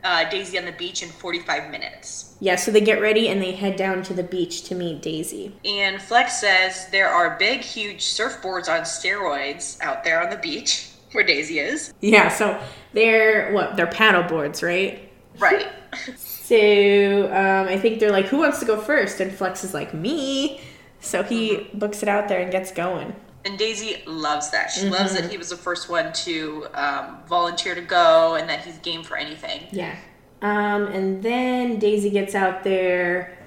uh, 0.04 0.28
Daisy 0.30 0.58
on 0.58 0.64
the 0.64 0.72
beach 0.72 1.02
in 1.02 1.08
45 1.08 1.70
minutes. 1.70 2.36
yeah, 2.40 2.56
so 2.56 2.70
they 2.70 2.80
get 2.80 3.00
ready 3.00 3.28
and 3.28 3.42
they 3.42 3.52
head 3.52 3.76
down 3.76 4.02
to 4.04 4.14
the 4.14 4.22
beach 4.22 4.62
to 4.64 4.74
meet 4.74 5.02
Daisy. 5.02 5.52
And 5.64 6.00
Flex 6.00 6.40
says 6.40 6.88
there 6.90 7.08
are 7.08 7.36
big, 7.38 7.60
huge 7.60 8.00
surfboards 8.04 8.68
on 8.68 8.82
steroids 8.82 9.80
out 9.80 10.04
there 10.04 10.22
on 10.22 10.30
the 10.30 10.36
beach 10.36 10.90
where 11.12 11.24
Daisy 11.24 11.58
is. 11.58 11.92
Yeah, 12.00 12.28
so 12.28 12.60
they're, 12.92 13.52
what, 13.52 13.76
they're 13.76 13.86
paddle 13.86 14.22
boards, 14.24 14.62
right? 14.62 15.10
Right. 15.38 15.66
So, 16.48 17.26
um, 17.26 17.68
I 17.68 17.76
think 17.78 18.00
they're 18.00 18.10
like, 18.10 18.24
who 18.24 18.38
wants 18.38 18.58
to 18.60 18.64
go 18.64 18.80
first? 18.80 19.20
And 19.20 19.30
Flex 19.30 19.64
is 19.64 19.74
like, 19.74 19.92
me. 19.92 20.62
So 21.00 21.22
he 21.22 21.68
books 21.74 22.02
it 22.02 22.08
out 22.08 22.28
there 22.28 22.40
and 22.40 22.50
gets 22.50 22.72
going. 22.72 23.14
And 23.48 23.58
Daisy 23.58 24.02
loves 24.04 24.50
that. 24.50 24.70
She 24.70 24.90
loves 24.90 25.14
that 25.14 25.30
he 25.30 25.38
was 25.38 25.48
the 25.48 25.56
first 25.56 25.88
one 25.88 26.12
to 26.12 26.66
um, 26.74 27.16
volunteer 27.26 27.74
to 27.74 27.80
go 27.80 28.34
and 28.34 28.46
that 28.50 28.60
he's 28.60 28.76
game 28.78 29.02
for 29.02 29.16
anything. 29.16 29.66
Yeah. 29.72 29.96
Um, 30.42 30.88
and 30.88 31.22
then 31.22 31.78
Daisy 31.78 32.10
gets 32.10 32.34
out 32.34 32.62
there, 32.62 33.38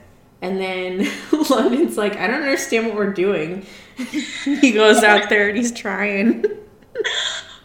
and 0.42 0.60
then 0.60 1.08
London's 1.52 1.98
like, 1.98 2.18
I 2.18 2.26
don't 2.26 2.42
understand 2.42 2.88
what 2.88 2.96
we're 2.96 3.14
doing. 3.14 3.64
he 3.96 4.72
goes 4.72 5.04
out 5.04 5.30
there 5.30 5.50
and 5.50 5.58
he's 5.58 5.72
trying. 5.72 6.46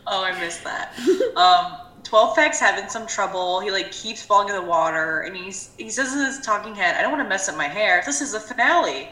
Oh, 0.08 0.22
I 0.22 0.38
missed 0.38 0.62
that. 0.62 0.96
um, 1.34 1.78
12 2.04 2.36
Pack's 2.36 2.60
having 2.60 2.88
some 2.88 3.08
trouble. 3.08 3.58
He 3.58 3.72
like 3.72 3.90
keeps 3.90 4.22
falling 4.22 4.48
in 4.48 4.54
the 4.54 4.62
water 4.62 5.22
and 5.22 5.36
he's 5.36 5.74
he 5.78 5.90
says 5.90 6.12
in 6.12 6.24
his 6.24 6.38
talking 6.42 6.76
head, 6.76 6.94
I 6.94 7.02
don't 7.02 7.10
want 7.10 7.24
to 7.24 7.28
mess 7.28 7.48
up 7.48 7.56
my 7.56 7.66
hair. 7.66 8.04
This 8.06 8.20
is 8.20 8.30
the 8.30 8.38
finale. 8.38 9.08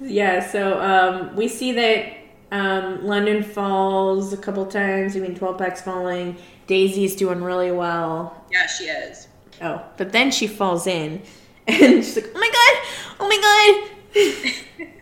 Yeah, 0.00 0.40
so 0.46 0.80
um, 0.80 1.36
we 1.36 1.48
see 1.48 1.72
that 1.72 2.12
um, 2.52 3.04
London 3.04 3.42
falls 3.42 4.32
a 4.32 4.36
couple 4.36 4.64
times. 4.66 5.16
I 5.16 5.20
mean, 5.20 5.34
12 5.34 5.58
pack's 5.58 5.82
falling. 5.82 6.36
Daisy's 6.66 7.16
doing 7.16 7.42
really 7.42 7.72
well. 7.72 8.44
Yeah, 8.50 8.66
she 8.66 8.84
is. 8.84 9.28
Oh, 9.62 9.82
but 9.96 10.12
then 10.12 10.30
she 10.30 10.46
falls 10.46 10.86
in, 10.86 11.22
and 11.66 12.04
she's 12.04 12.16
like, 12.16 12.30
"Oh 12.34 12.38
my 12.38 12.50
god! 12.52 13.16
Oh 13.20 13.28
my 13.28 14.50
god!" 14.56 14.80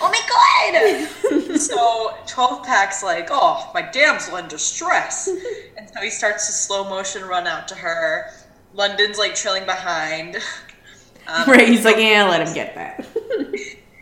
Oh 0.00 0.08
my 0.08 1.40
god! 1.42 1.58
so 1.60 2.16
12 2.26 2.64
Pack's 2.64 3.02
like, 3.02 3.28
oh, 3.30 3.70
my 3.74 3.82
damsel 3.82 4.36
in 4.36 4.48
distress. 4.48 5.28
and 5.76 5.88
so 5.92 6.00
he 6.00 6.10
starts 6.10 6.46
to 6.46 6.52
slow 6.52 6.88
motion 6.88 7.22
run 7.24 7.46
out 7.46 7.68
to 7.68 7.74
her. 7.74 8.30
London's 8.74 9.18
like 9.18 9.34
trailing 9.34 9.66
behind. 9.66 10.38
Um, 11.30 11.50
right? 11.50 11.68
He's 11.68 11.84
like, 11.84 11.98
"Yeah, 11.98 12.26
let 12.26 12.48
him 12.48 12.54
get 12.54 12.74
that." 12.76 13.06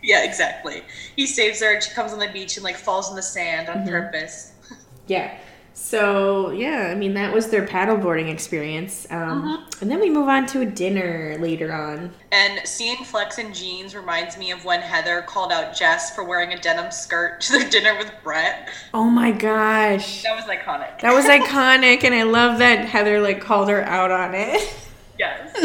Yeah, 0.07 0.23
exactly. 0.23 0.83
He 1.17 1.27
saves 1.27 1.59
her 1.59 1.73
and 1.73 1.83
she 1.83 1.91
comes 1.91 2.13
on 2.13 2.19
the 2.19 2.29
beach 2.29 2.55
and 2.57 2.63
like 2.63 2.77
falls 2.77 3.09
in 3.09 3.15
the 3.15 3.21
sand 3.21 3.67
Mm-hmm. 3.67 3.79
on 3.81 3.87
purpose. 3.87 4.53
Yeah. 5.07 5.37
So 5.73 6.49
yeah, 6.51 6.89
I 6.91 6.95
mean 6.95 7.13
that 7.13 7.31
was 7.33 7.49
their 7.49 7.65
paddleboarding 7.65 8.29
experience, 8.29 9.05
um, 9.11 9.67
and 9.79 9.91
then 9.91 9.99
we 9.99 10.09
move 10.09 10.27
on 10.27 10.47
to 10.47 10.61
a 10.61 10.65
dinner 10.65 11.37
later 11.39 11.71
on. 11.71 12.11
And 12.31 12.67
seeing 12.67 12.97
Flex 13.05 13.37
in 13.37 13.53
jeans 13.53 13.95
reminds 13.95 14.37
me 14.39 14.49
of 14.51 14.65
when 14.65 14.81
Heather 14.81 15.21
called 15.21 15.51
out 15.51 15.75
Jess 15.77 16.15
for 16.15 16.23
wearing 16.23 16.51
a 16.53 16.59
denim 16.59 16.91
skirt 16.91 17.41
to 17.41 17.59
their 17.59 17.69
dinner 17.75 17.95
with 17.97 18.11
Brett. 18.23 18.69
Oh 18.93 19.05
my 19.09 19.31
gosh, 19.31 20.23
That 20.23 20.35
was 20.35 20.45
iconic. 20.45 20.99
that 21.01 21.13
was 21.13 21.25
iconic, 21.39 22.03
and 22.03 22.15
I 22.15 22.23
love 22.23 22.57
that 22.57 22.85
Heather 22.85 23.21
like 23.21 23.39
called 23.39 23.69
her 23.69 23.83
out 23.83 24.09
on 24.11 24.33
it. 24.33 24.73
yes. 25.19 25.55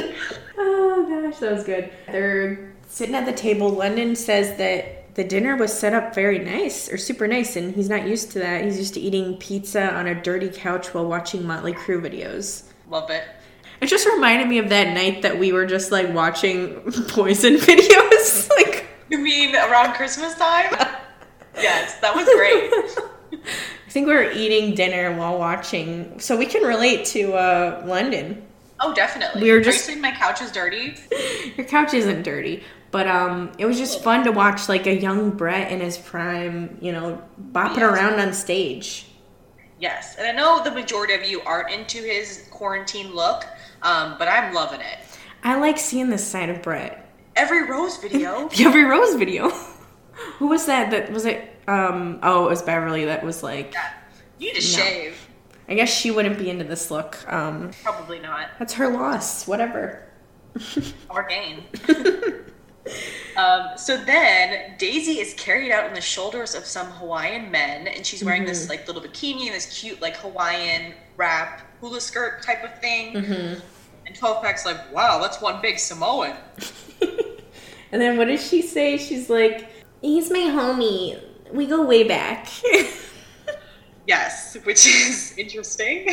oh 0.58 1.06
gosh, 1.30 1.38
that 1.40 1.52
was 1.52 1.64
good. 1.64 1.90
They're 2.06 2.71
sitting 2.92 3.14
at 3.14 3.24
the 3.24 3.32
table. 3.32 3.70
London 3.70 4.14
says 4.14 4.56
that 4.58 5.14
the 5.14 5.24
dinner 5.24 5.56
was 5.56 5.72
set 5.76 5.94
up 5.94 6.14
very 6.14 6.38
nice 6.38 6.90
or 6.92 6.96
super 6.98 7.26
nice, 7.26 7.56
and 7.56 7.74
he's 7.74 7.88
not 7.88 8.06
used 8.06 8.32
to 8.32 8.38
that. 8.40 8.64
He's 8.64 8.78
used 8.78 8.94
to 8.94 9.00
eating 9.00 9.36
pizza 9.38 9.92
on 9.94 10.06
a 10.06 10.14
dirty 10.22 10.48
couch 10.50 10.92
while 10.94 11.06
watching 11.06 11.46
Motley 11.46 11.72
Crue 11.72 12.00
videos. 12.00 12.64
Love 12.88 13.10
it. 13.10 13.24
It 13.80 13.86
just 13.86 14.06
reminded 14.06 14.46
me 14.48 14.58
of 14.58 14.68
that 14.68 14.94
night 14.94 15.22
that 15.22 15.38
we 15.38 15.52
were 15.52 15.66
just 15.66 15.90
like 15.90 16.12
watching 16.14 16.80
Poison 17.08 17.56
videos. 17.56 18.48
like, 18.56 18.86
You 19.08 19.18
mean 19.18 19.56
around 19.56 19.94
Christmas 19.94 20.34
time? 20.34 20.70
yes, 21.56 21.98
that 22.00 22.14
was 22.14 22.26
great. 22.26 23.42
I 23.86 23.90
think 23.90 24.06
we 24.06 24.14
were 24.14 24.30
eating 24.30 24.74
dinner 24.74 25.16
while 25.16 25.38
watching, 25.38 26.18
so 26.20 26.36
we 26.36 26.46
can 26.46 26.62
relate 26.62 27.04
to 27.06 27.32
uh, 27.34 27.82
London. 27.86 28.46
Oh, 28.80 28.94
definitely. 28.94 29.42
We 29.42 29.50
were 29.50 29.58
Are 29.58 29.62
just- 29.62 29.78
you 29.78 29.82
saying 29.94 30.00
my 30.00 30.12
couch 30.12 30.40
is 30.42 30.50
dirty? 30.52 30.94
Your 31.56 31.66
couch 31.66 31.92
isn't 31.94 32.22
dirty, 32.22 32.62
but 32.92 33.08
um, 33.08 33.50
it 33.58 33.66
was 33.66 33.76
just 33.78 34.02
fun 34.04 34.22
to 34.24 34.30
watch 34.32 34.68
like 34.68 34.86
a 34.86 34.94
young 34.94 35.30
Brett 35.30 35.72
in 35.72 35.80
his 35.80 35.98
prime, 35.98 36.78
you 36.80 36.92
know, 36.92 37.20
bopping 37.52 37.78
Yes. 37.78 37.92
around 37.92 38.20
on 38.20 38.32
stage. 38.32 39.06
Yes. 39.80 40.14
And 40.16 40.26
I 40.28 40.32
know 40.32 40.62
the 40.62 40.70
majority 40.70 41.14
of 41.14 41.24
you 41.24 41.40
aren't 41.40 41.70
into 41.72 41.98
his 41.98 42.46
quarantine 42.52 43.12
look, 43.14 43.44
um, 43.82 44.14
but 44.18 44.28
I'm 44.28 44.54
loving 44.54 44.80
it. 44.80 44.98
I 45.42 45.58
like 45.58 45.76
seeing 45.78 46.08
this 46.08 46.24
side 46.24 46.48
of 46.50 46.62
Brett. 46.62 47.10
Every 47.34 47.68
Rose 47.68 47.96
video. 48.02 48.48
The 48.48 48.64
Every 48.64 48.84
Rose 48.84 49.14
video. 49.16 49.48
Who 50.38 50.46
was 50.46 50.66
that? 50.66 50.90
That 50.92 51.10
was 51.10 51.24
it. 51.26 51.48
Um, 51.66 52.20
oh, 52.22 52.46
it 52.46 52.50
was 52.50 52.62
Beverly. 52.62 53.06
That 53.06 53.24
was 53.24 53.42
like, 53.42 53.74
You 54.38 54.48
need 54.48 54.54
to 54.54 54.60
shave. 54.60 55.16
I 55.68 55.74
guess 55.74 55.88
she 55.92 56.10
wouldn't 56.10 56.38
be 56.38 56.50
into 56.50 56.64
this 56.64 56.90
look. 56.90 57.18
Um, 57.32 57.70
Probably 57.82 58.18
not. 58.20 58.50
that's 58.58 58.74
her 58.74 58.88
loss. 58.88 59.46
Whatever. 59.48 60.06
Or 61.08 61.22
gain. 61.26 61.64
Um, 63.36 63.70
so 63.76 63.96
then 63.96 64.74
Daisy 64.78 65.20
is 65.20 65.34
carried 65.34 65.70
out 65.70 65.84
on 65.84 65.94
the 65.94 66.00
shoulders 66.00 66.54
of 66.54 66.64
some 66.64 66.86
Hawaiian 66.88 67.50
men, 67.50 67.86
and 67.86 68.04
she's 68.04 68.24
wearing 68.24 68.44
this 68.44 68.68
like 68.68 68.86
little 68.86 69.02
bikini 69.02 69.46
and 69.46 69.54
this 69.54 69.80
cute 69.80 70.00
like 70.00 70.16
Hawaiian 70.16 70.94
wrap 71.16 71.62
hula 71.80 72.00
skirt 72.00 72.42
type 72.42 72.64
of 72.64 72.78
thing. 72.80 73.16
And 74.04 74.16
12 74.16 74.42
Pack's 74.42 74.66
like, 74.66 74.92
wow, 74.92 75.20
that's 75.20 75.40
one 75.40 75.62
big 75.62 75.78
Samoan. 75.78 76.36
And 77.92 78.00
then 78.00 78.16
what 78.16 78.28
does 78.28 78.46
she 78.46 78.62
say? 78.62 78.96
She's 78.96 79.28
like, 79.28 79.68
he's 80.00 80.30
my 80.30 80.38
homie. 80.38 81.22
We 81.52 81.66
go 81.66 81.86
way 81.86 82.04
back. 82.04 82.48
Yes, 84.04 84.56
which 84.64 84.84
is 84.84 85.32
interesting. 85.38 86.08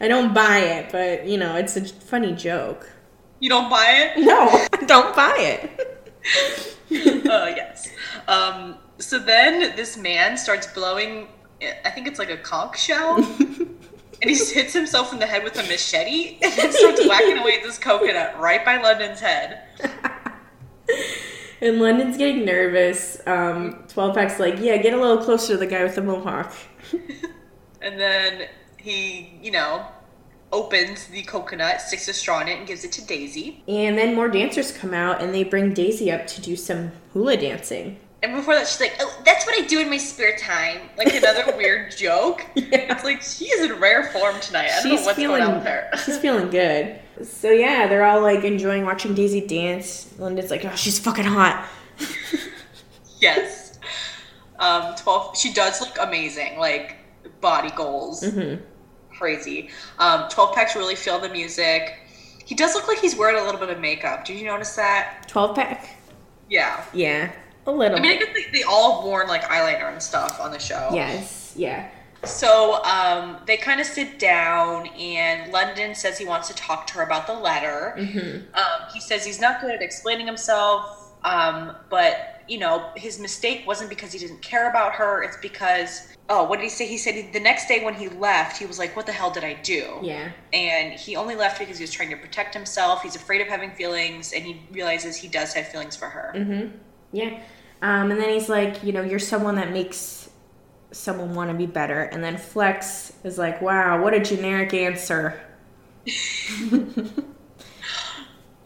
I 0.00 0.08
don't 0.08 0.34
buy 0.34 0.58
it, 0.58 0.90
but 0.90 1.24
you 1.24 1.38
know, 1.38 1.54
it's 1.54 1.76
a 1.76 1.84
funny 1.84 2.32
joke. 2.32 2.90
You 3.38 3.48
don't 3.48 3.70
buy 3.70 3.86
it? 4.16 4.24
No, 4.24 4.66
don't 4.86 5.14
buy 5.14 5.36
it. 5.38 5.97
Uh, 6.90 7.52
yes. 7.54 7.88
Um, 8.26 8.76
so 8.98 9.18
then 9.18 9.76
this 9.76 9.96
man 9.96 10.36
starts 10.36 10.66
blowing, 10.68 11.28
I 11.84 11.90
think 11.90 12.06
it's 12.06 12.18
like 12.18 12.30
a 12.30 12.36
conch 12.36 12.80
shell, 12.80 13.16
and 13.16 14.30
he 14.30 14.34
hits 14.34 14.72
himself 14.72 15.12
in 15.12 15.18
the 15.18 15.26
head 15.26 15.44
with 15.44 15.58
a 15.58 15.62
machete 15.64 16.38
and 16.42 16.52
then 16.54 16.72
starts 16.72 17.06
whacking 17.06 17.38
away 17.38 17.58
at 17.58 17.62
this 17.62 17.78
coconut 17.78 18.38
right 18.38 18.64
by 18.64 18.80
London's 18.80 19.20
head. 19.20 19.62
And 21.60 21.80
London's 21.80 22.16
getting 22.16 22.44
nervous. 22.44 23.20
Um, 23.26 23.84
12 23.88 24.14
pack's 24.14 24.38
like, 24.38 24.60
yeah, 24.60 24.76
get 24.76 24.94
a 24.94 25.00
little 25.00 25.24
closer 25.24 25.54
to 25.54 25.56
the 25.56 25.66
guy 25.66 25.82
with 25.82 25.94
the 25.94 26.02
mohawk. 26.02 26.54
And 27.80 27.98
then 27.98 28.48
he, 28.76 29.38
you 29.40 29.52
know, 29.52 29.86
opens 30.52 31.06
the 31.08 31.22
coconut, 31.22 31.80
sticks 31.80 32.08
a 32.08 32.12
straw 32.12 32.40
in 32.40 32.48
it, 32.48 32.58
and 32.58 32.66
gives 32.66 32.84
it 32.84 32.92
to 32.92 33.04
Daisy. 33.04 33.62
And 33.68 33.96
then 33.98 34.14
more 34.14 34.28
dancers 34.28 34.72
come 34.72 34.94
out 34.94 35.20
and 35.22 35.34
they 35.34 35.44
bring 35.44 35.74
Daisy 35.74 36.10
up 36.10 36.26
to 36.28 36.40
do 36.40 36.56
some 36.56 36.92
hula 37.12 37.36
dancing. 37.36 37.98
And 38.22 38.34
before 38.34 38.54
that, 38.56 38.66
she's 38.66 38.80
like, 38.80 38.96
"Oh, 38.98 39.22
that's 39.24 39.46
what 39.46 39.56
I 39.62 39.64
do 39.66 39.78
in 39.78 39.88
my 39.88 39.96
spare 39.98 40.36
time." 40.36 40.80
Like 40.96 41.14
another 41.14 41.44
weird 41.56 41.96
joke. 41.96 42.44
Yeah. 42.56 42.92
It's 42.92 43.04
like 43.04 43.22
she 43.22 43.44
is 43.44 43.70
in 43.70 43.78
rare 43.78 44.04
form 44.10 44.40
tonight. 44.40 44.70
I 44.72 44.82
don't 44.82 44.94
know 44.94 45.02
what's 45.02 45.16
feeling, 45.16 45.38
going 45.38 45.42
on 45.50 45.54
with 45.58 45.66
her. 45.66 45.88
she's 46.04 46.18
feeling 46.18 46.50
good. 46.50 46.98
So 47.22 47.50
yeah, 47.50 47.86
they're 47.86 48.04
all 48.04 48.20
like 48.20 48.42
enjoying 48.42 48.84
watching 48.84 49.14
Daisy 49.14 49.46
dance. 49.46 50.12
London's 50.18 50.50
like, 50.50 50.64
oh, 50.64 50.74
she's 50.74 50.98
fucking 50.98 51.24
hot. 51.26 51.68
yes. 53.20 53.78
Um, 54.58 54.94
twelve. 54.96 55.36
She 55.36 55.52
does 55.52 55.80
look 55.80 55.96
amazing. 56.00 56.58
Like 56.58 56.96
body 57.40 57.70
goals, 57.76 58.22
Mm-hmm. 58.24 58.62
Crazy. 59.18 59.70
Um, 59.98 60.28
twelve 60.30 60.54
packs 60.54 60.76
really 60.76 60.94
feel 60.94 61.18
the 61.18 61.28
music. 61.28 61.98
He 62.48 62.54
does 62.54 62.74
look 62.74 62.88
like 62.88 62.98
he's 62.98 63.14
wearing 63.14 63.36
a 63.36 63.44
little 63.44 63.60
bit 63.60 63.68
of 63.68 63.78
makeup. 63.78 64.24
Did 64.24 64.40
you 64.40 64.46
notice 64.46 64.74
that? 64.76 65.28
12 65.28 65.54
pack? 65.54 65.98
Yeah. 66.48 66.82
Yeah, 66.94 67.30
a 67.66 67.70
little. 67.70 67.98
I 67.98 68.00
mean, 68.00 68.12
I 68.12 68.16
guess 68.16 68.34
they, 68.34 68.50
they 68.50 68.62
all 68.62 69.04
worn 69.06 69.28
like 69.28 69.42
eyeliner 69.42 69.92
and 69.92 70.02
stuff 70.02 70.40
on 70.40 70.50
the 70.50 70.58
show. 70.58 70.88
yes, 70.94 71.52
yeah. 71.56 71.90
So 72.24 72.82
um, 72.84 73.36
they 73.46 73.58
kind 73.58 73.80
of 73.82 73.86
sit 73.86 74.18
down, 74.18 74.86
and 74.88 75.52
London 75.52 75.94
says 75.94 76.16
he 76.16 76.24
wants 76.24 76.48
to 76.48 76.54
talk 76.54 76.86
to 76.86 76.94
her 76.94 77.02
about 77.02 77.26
the 77.26 77.34
letter. 77.34 77.94
Mm-hmm. 77.98 78.54
Um, 78.54 78.88
he 78.94 79.00
says 79.00 79.26
he's 79.26 79.40
not 79.40 79.60
good 79.60 79.70
at 79.70 79.82
explaining 79.82 80.26
himself, 80.26 81.12
um, 81.24 81.76
but 81.90 82.42
you 82.48 82.58
know 82.58 82.90
his 82.96 83.20
mistake 83.20 83.66
wasn't 83.66 83.90
because 83.90 84.12
he 84.12 84.18
didn't 84.18 84.40
care 84.40 84.70
about 84.70 84.94
her. 84.94 85.22
It's 85.22 85.36
because 85.36 86.08
oh, 86.28 86.44
what 86.44 86.56
did 86.56 86.64
he 86.64 86.68
say? 86.68 86.86
He 86.86 86.98
said 86.98 87.14
he, 87.14 87.22
the 87.22 87.40
next 87.40 87.68
day 87.68 87.84
when 87.84 87.94
he 87.94 88.08
left, 88.08 88.58
he 88.58 88.66
was 88.66 88.78
like, 88.78 88.94
"What 88.96 89.06
the 89.06 89.12
hell 89.12 89.30
did 89.30 89.44
I 89.44 89.54
do?" 89.54 89.98
Yeah. 90.02 90.30
And 90.52 90.92
he 90.92 91.16
only 91.16 91.34
left 91.36 91.58
because 91.58 91.78
he 91.78 91.82
was 91.82 91.90
trying 91.90 92.10
to 92.10 92.16
protect 92.16 92.54
himself. 92.54 93.02
He's 93.02 93.16
afraid 93.16 93.40
of 93.40 93.48
having 93.48 93.70
feelings, 93.72 94.32
and 94.32 94.44
he 94.44 94.60
realizes 94.70 95.16
he 95.16 95.28
does 95.28 95.52
have 95.54 95.68
feelings 95.68 95.96
for 95.96 96.06
her. 96.06 96.32
Mm-hmm. 96.36 96.76
Yeah. 97.12 97.40
Um, 97.80 98.10
and 98.10 98.20
then 98.20 98.30
he's 98.30 98.48
like, 98.48 98.82
you 98.82 98.92
know, 98.92 99.02
you're 99.02 99.18
someone 99.18 99.54
that 99.56 99.72
makes 99.72 100.28
someone 100.90 101.34
want 101.34 101.50
to 101.50 101.56
be 101.56 101.66
better. 101.66 102.02
And 102.02 102.22
then 102.22 102.36
Flex 102.36 103.12
is 103.24 103.38
like, 103.38 103.60
wow, 103.60 104.02
what 104.02 104.14
a 104.14 104.20
generic 104.20 104.74
answer. 104.74 105.40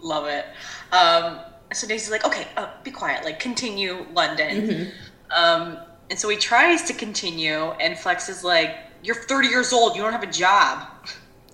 Love 0.00 0.26
it. 0.26 0.46
Um, 0.92 1.40
so 1.72 1.86
Daisy's 1.86 2.10
like, 2.10 2.24
okay, 2.24 2.46
uh, 2.56 2.70
be 2.82 2.90
quiet. 2.90 3.24
Like, 3.24 3.38
continue, 3.40 4.06
London. 4.12 4.92
Um, 5.30 5.78
and 6.12 6.18
so 6.18 6.28
he 6.28 6.36
tries 6.36 6.82
to 6.82 6.92
continue, 6.92 7.70
and 7.80 7.98
Flex 7.98 8.28
is 8.28 8.44
like, 8.44 8.76
you're 9.02 9.14
30 9.14 9.48
years 9.48 9.72
old. 9.72 9.96
You 9.96 10.02
don't 10.02 10.12
have 10.12 10.22
a 10.22 10.30
job. 10.30 10.86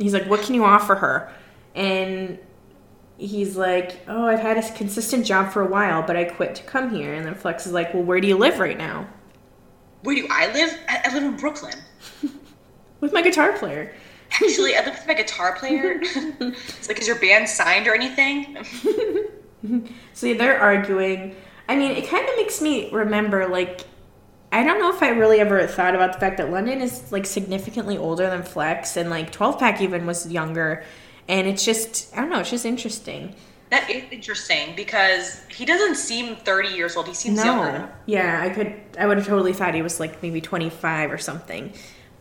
He's 0.00 0.12
like, 0.12 0.26
what 0.26 0.40
can 0.42 0.56
you 0.56 0.64
offer 0.64 0.96
her? 0.96 1.32
And 1.76 2.40
he's 3.18 3.56
like, 3.56 4.00
oh, 4.08 4.26
I've 4.26 4.40
had 4.40 4.58
a 4.58 4.72
consistent 4.72 5.24
job 5.24 5.52
for 5.52 5.62
a 5.62 5.68
while, 5.68 6.02
but 6.02 6.16
I 6.16 6.24
quit 6.24 6.56
to 6.56 6.64
come 6.64 6.90
here. 6.90 7.14
And 7.14 7.24
then 7.24 7.36
Flex 7.36 7.68
is 7.68 7.72
like, 7.72 7.94
well, 7.94 8.02
where 8.02 8.20
do 8.20 8.26
you 8.26 8.36
live 8.36 8.58
right 8.58 8.76
now? 8.76 9.06
Where 10.02 10.16
do 10.16 10.26
I 10.28 10.52
live? 10.52 10.76
I, 10.88 11.02
I 11.04 11.14
live 11.14 11.22
in 11.22 11.36
Brooklyn. 11.36 11.74
With 13.00 13.12
my 13.12 13.22
guitar 13.22 13.52
player. 13.52 13.94
Actually, 14.32 14.74
I 14.74 14.84
live 14.84 14.94
with 14.94 15.06
my 15.06 15.14
guitar 15.14 15.54
player. 15.54 16.00
it's 16.02 16.88
like, 16.88 16.98
is 16.98 17.06
your 17.06 17.20
band 17.20 17.48
signed 17.48 17.86
or 17.86 17.94
anything? 17.94 18.58
So 20.12 20.34
they're 20.34 20.60
arguing. 20.60 21.34
I 21.68 21.74
mean, 21.74 21.92
it 21.92 22.08
kind 22.08 22.28
of 22.28 22.36
makes 22.36 22.62
me 22.62 22.90
remember, 22.92 23.48
like, 23.48 23.87
I 24.50 24.62
don't 24.62 24.78
know 24.78 24.90
if 24.90 25.02
I 25.02 25.10
really 25.10 25.40
ever 25.40 25.66
thought 25.66 25.94
about 25.94 26.14
the 26.14 26.18
fact 26.18 26.38
that 26.38 26.50
London 26.50 26.80
is, 26.80 27.12
like, 27.12 27.26
significantly 27.26 27.98
older 27.98 28.30
than 28.30 28.42
Flex, 28.42 28.96
and, 28.96 29.10
like, 29.10 29.30
12 29.30 29.58
Pack 29.58 29.80
even 29.80 30.06
was 30.06 30.30
younger. 30.30 30.84
And 31.28 31.46
it's 31.46 31.64
just, 31.64 32.16
I 32.16 32.20
don't 32.20 32.30
know, 32.30 32.40
it's 32.40 32.50
just 32.50 32.64
interesting. 32.64 33.34
That 33.70 33.90
is 33.90 34.04
interesting 34.10 34.74
because 34.74 35.44
he 35.50 35.66
doesn't 35.66 35.96
seem 35.96 36.36
30 36.36 36.70
years 36.70 36.96
old. 36.96 37.06
He 37.06 37.12
seems 37.12 37.44
younger. 37.44 37.92
Yeah, 38.06 38.40
I 38.42 38.48
could, 38.48 38.72
I 38.98 39.06
would 39.06 39.18
have 39.18 39.26
totally 39.26 39.52
thought 39.52 39.74
he 39.74 39.82
was, 39.82 40.00
like, 40.00 40.22
maybe 40.22 40.40
25 40.40 41.12
or 41.12 41.18
something. 41.18 41.74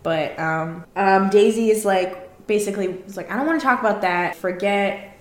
But, 0.03 0.37
um, 0.37 0.85
um, 0.97 1.29
Daisy 1.29 1.69
is, 1.69 1.85
like, 1.85 2.45
basically, 2.47 2.89
was 2.89 3.15
like, 3.15 3.31
I 3.31 3.37
don't 3.37 3.47
want 3.47 3.61
to 3.61 3.65
talk 3.65 3.79
about 3.79 4.01
that. 4.01 4.35
Forget 4.35 5.13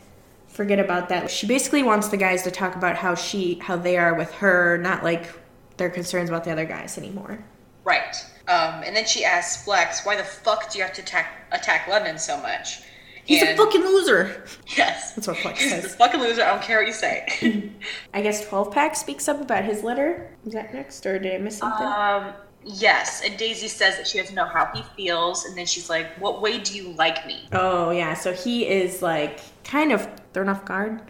forget 0.49 0.79
about 0.79 1.11
that. 1.11 1.31
She 1.31 1.47
basically 1.47 1.83
wants 1.83 2.09
the 2.09 2.17
guys 2.17 2.43
to 2.45 2.51
talk 2.51 2.77
about 2.77 2.97
how 2.97 3.15
she 3.15 3.59
how 3.59 3.77
they 3.77 3.99
are 3.99 4.15
with 4.15 4.33
her, 4.35 4.79
not 4.79 5.05
like 5.05 5.29
their 5.77 5.91
concerns 5.91 6.29
about 6.29 6.45
the 6.45 6.51
other 6.53 6.65
guys 6.65 6.99
anymore. 6.99 7.45
Right. 7.85 8.17
Um, 8.49 8.83
and 8.85 8.95
then 8.97 9.07
she 9.07 9.25
asks 9.25 9.65
Flex, 9.65 10.05
why 10.07 10.17
the 10.17 10.25
fuck 10.25 10.71
do 10.71 10.79
you 10.79 10.85
have 10.85 10.93
to 10.95 11.03
attack, 11.03 11.47
attack 11.53 11.89
London 11.89 12.19
so 12.19 12.37
much? 12.41 12.83
He's 13.25 13.43
a 13.43 13.57
fucking 13.57 13.81
loser. 13.83 14.45
Yes. 14.77 15.13
That's 15.15 15.27
what 15.27 15.37
Flex 15.39 15.59
says. 15.61 15.83
He's 15.85 15.95
a 15.95 15.97
fucking 15.97 16.21
loser. 16.21 16.43
I 16.45 16.51
don't 16.51 16.63
care 16.63 16.79
what 16.79 16.87
you 16.87 16.93
say. 16.93 17.73
I 18.15 18.23
guess 18.23 18.47
12 18.49 18.73
pack 18.73 18.95
speaks 18.95 19.29
up 19.29 19.41
about 19.41 19.65
his 19.65 19.83
letter. 19.83 20.31
Is 20.47 20.53
that 20.53 20.73
next 20.73 21.05
or 21.07 21.19
did 21.19 21.35
I 21.35 21.39
miss 21.39 21.59
something? 21.59 21.85
um, 21.87 22.35
yes. 22.65 23.23
And 23.25 23.37
Daisy 23.37 23.67
says 23.67 23.97
that 23.97 24.07
she 24.07 24.19
doesn't 24.19 24.37
know 24.37 24.47
how 24.47 24.71
he 24.73 24.83
feels. 24.97 25.45
And 25.45 25.57
then 25.59 25.67
she's 25.67 25.91
like, 25.91 26.07
what 26.21 26.41
way 26.41 26.59
do 26.61 26.77
you 26.77 26.93
like 26.93 27.27
me? 27.27 27.49
Oh 27.53 27.91
yeah, 27.91 28.15
so 28.15 28.33
he 28.33 28.65
is 28.69 29.03
like 29.03 29.41
kind 29.65 29.91
of 29.93 30.09
thrown 30.33 30.49
off 30.49 30.65
guard 30.65 31.01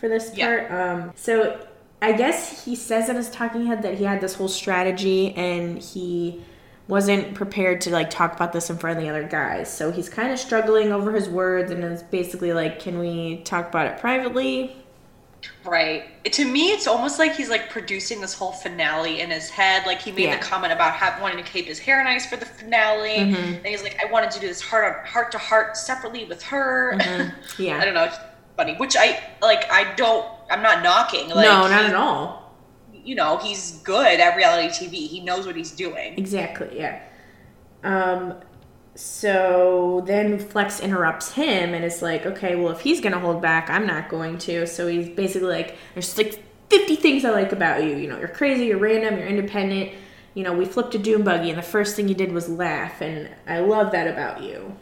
for 0.00 0.08
this 0.08 0.30
Yeah. 0.34 0.46
part. 0.68 0.72
Um, 0.72 1.12
so 1.14 1.65
I 2.02 2.12
guess 2.12 2.64
he 2.64 2.76
says 2.76 3.08
in 3.08 3.16
his 3.16 3.30
talking 3.30 3.66
head 3.66 3.82
that 3.82 3.94
he 3.94 4.04
had 4.04 4.20
this 4.20 4.34
whole 4.34 4.48
strategy 4.48 5.34
and 5.34 5.78
he 5.78 6.42
wasn't 6.88 7.34
prepared 7.34 7.80
to 7.80 7.90
like 7.90 8.10
talk 8.10 8.34
about 8.36 8.52
this 8.52 8.70
in 8.70 8.76
front 8.78 8.96
of 8.98 9.02
the 9.02 9.08
other 9.08 9.24
guys. 9.24 9.72
So 9.72 9.90
he's 9.90 10.08
kind 10.08 10.30
of 10.32 10.38
struggling 10.38 10.92
over 10.92 11.10
his 11.12 11.28
words 11.28 11.70
and 11.72 11.82
is 11.82 12.02
basically 12.04 12.52
like, 12.52 12.78
"Can 12.80 12.98
we 12.98 13.38
talk 13.44 13.68
about 13.68 13.86
it 13.86 13.98
privately?" 13.98 14.76
Right. 15.64 16.04
To 16.32 16.44
me, 16.44 16.70
it's 16.70 16.86
almost 16.86 17.18
like 17.18 17.34
he's 17.34 17.48
like 17.50 17.70
producing 17.70 18.20
this 18.20 18.34
whole 18.34 18.52
finale 18.52 19.20
in 19.20 19.30
his 19.30 19.48
head. 19.48 19.84
Like 19.86 20.00
he 20.00 20.12
made 20.12 20.24
Yeah. 20.24 20.36
the 20.38 20.44
comment 20.44 20.72
about 20.72 20.92
have, 20.94 21.20
wanting 21.20 21.42
to 21.42 21.50
keep 21.50 21.66
his 21.66 21.78
hair 21.78 22.02
nice 22.04 22.26
for 22.26 22.36
the 22.36 22.46
finale. 22.46 23.16
Mhm. 23.18 23.56
And 23.58 23.66
he's 23.66 23.82
like, 23.82 23.96
I 24.04 24.10
wanted 24.10 24.30
to 24.32 24.40
do 24.40 24.46
this 24.48 24.60
heart 24.60 24.84
on 25.00 25.06
heart 25.06 25.32
to 25.32 25.38
heart 25.38 25.76
separately 25.76 26.24
with 26.24 26.42
her. 26.44 26.98
Yeah. 27.58 27.78
I 27.80 27.84
don't 27.84 27.94
know. 27.94 28.04
It's 28.04 28.18
funny. 28.56 28.74
Which 28.76 28.96
I 28.96 29.18
like. 29.42 29.70
I 29.72 29.92
don't. 29.94 30.26
I'm 30.50 30.62
not 30.62 30.82
knocking. 30.82 31.28
Like, 31.28 31.44
no, 31.44 31.68
not 31.68 31.84
he- 31.84 31.90
at 31.90 31.94
all. 31.94 32.54
You 32.92 33.14
know, 33.14 33.38
he's 33.38 33.72
good 33.84 34.18
at 34.18 34.36
reality 34.36 34.68
TV. 34.68 35.06
He 35.06 35.20
knows 35.20 35.46
what 35.46 35.54
he's 35.54 35.70
doing. 35.70 36.18
Exactly, 36.18 36.76
yeah. 36.76 37.02
Um, 37.84 38.34
so 38.96 40.02
then 40.06 40.38
Flex 40.40 40.80
interrupts 40.80 41.32
him 41.32 41.72
and 41.72 41.84
is 41.84 42.02
like, 42.02 42.26
okay, 42.26 42.56
well, 42.56 42.72
if 42.72 42.80
he's 42.80 43.00
gonna 43.00 43.20
hold 43.20 43.40
back, 43.40 43.70
I'm 43.70 43.86
not 43.86 44.08
going 44.08 44.38
to. 44.38 44.66
So 44.66 44.88
he's 44.88 45.08
basically 45.08 45.48
like, 45.48 45.76
there's 45.94 46.16
like 46.18 46.42
50 46.70 46.96
things 46.96 47.24
I 47.24 47.30
like 47.30 47.52
about 47.52 47.84
you. 47.84 47.96
You 47.96 48.08
know, 48.08 48.18
you're 48.18 48.28
crazy, 48.28 48.66
you're 48.66 48.78
random, 48.78 49.18
you're 49.18 49.28
independent. 49.28 49.92
You 50.34 50.42
know, 50.42 50.52
we 50.52 50.64
flipped 50.64 50.94
a 50.94 50.98
doom 50.98 51.22
buggy, 51.22 51.48
and 51.48 51.58
the 51.58 51.62
first 51.62 51.96
thing 51.96 52.08
you 52.08 52.14
did 52.14 52.32
was 52.32 52.48
laugh, 52.48 53.00
and 53.00 53.30
I 53.46 53.60
love 53.60 53.92
that 53.92 54.06
about 54.06 54.42
you. 54.42 54.76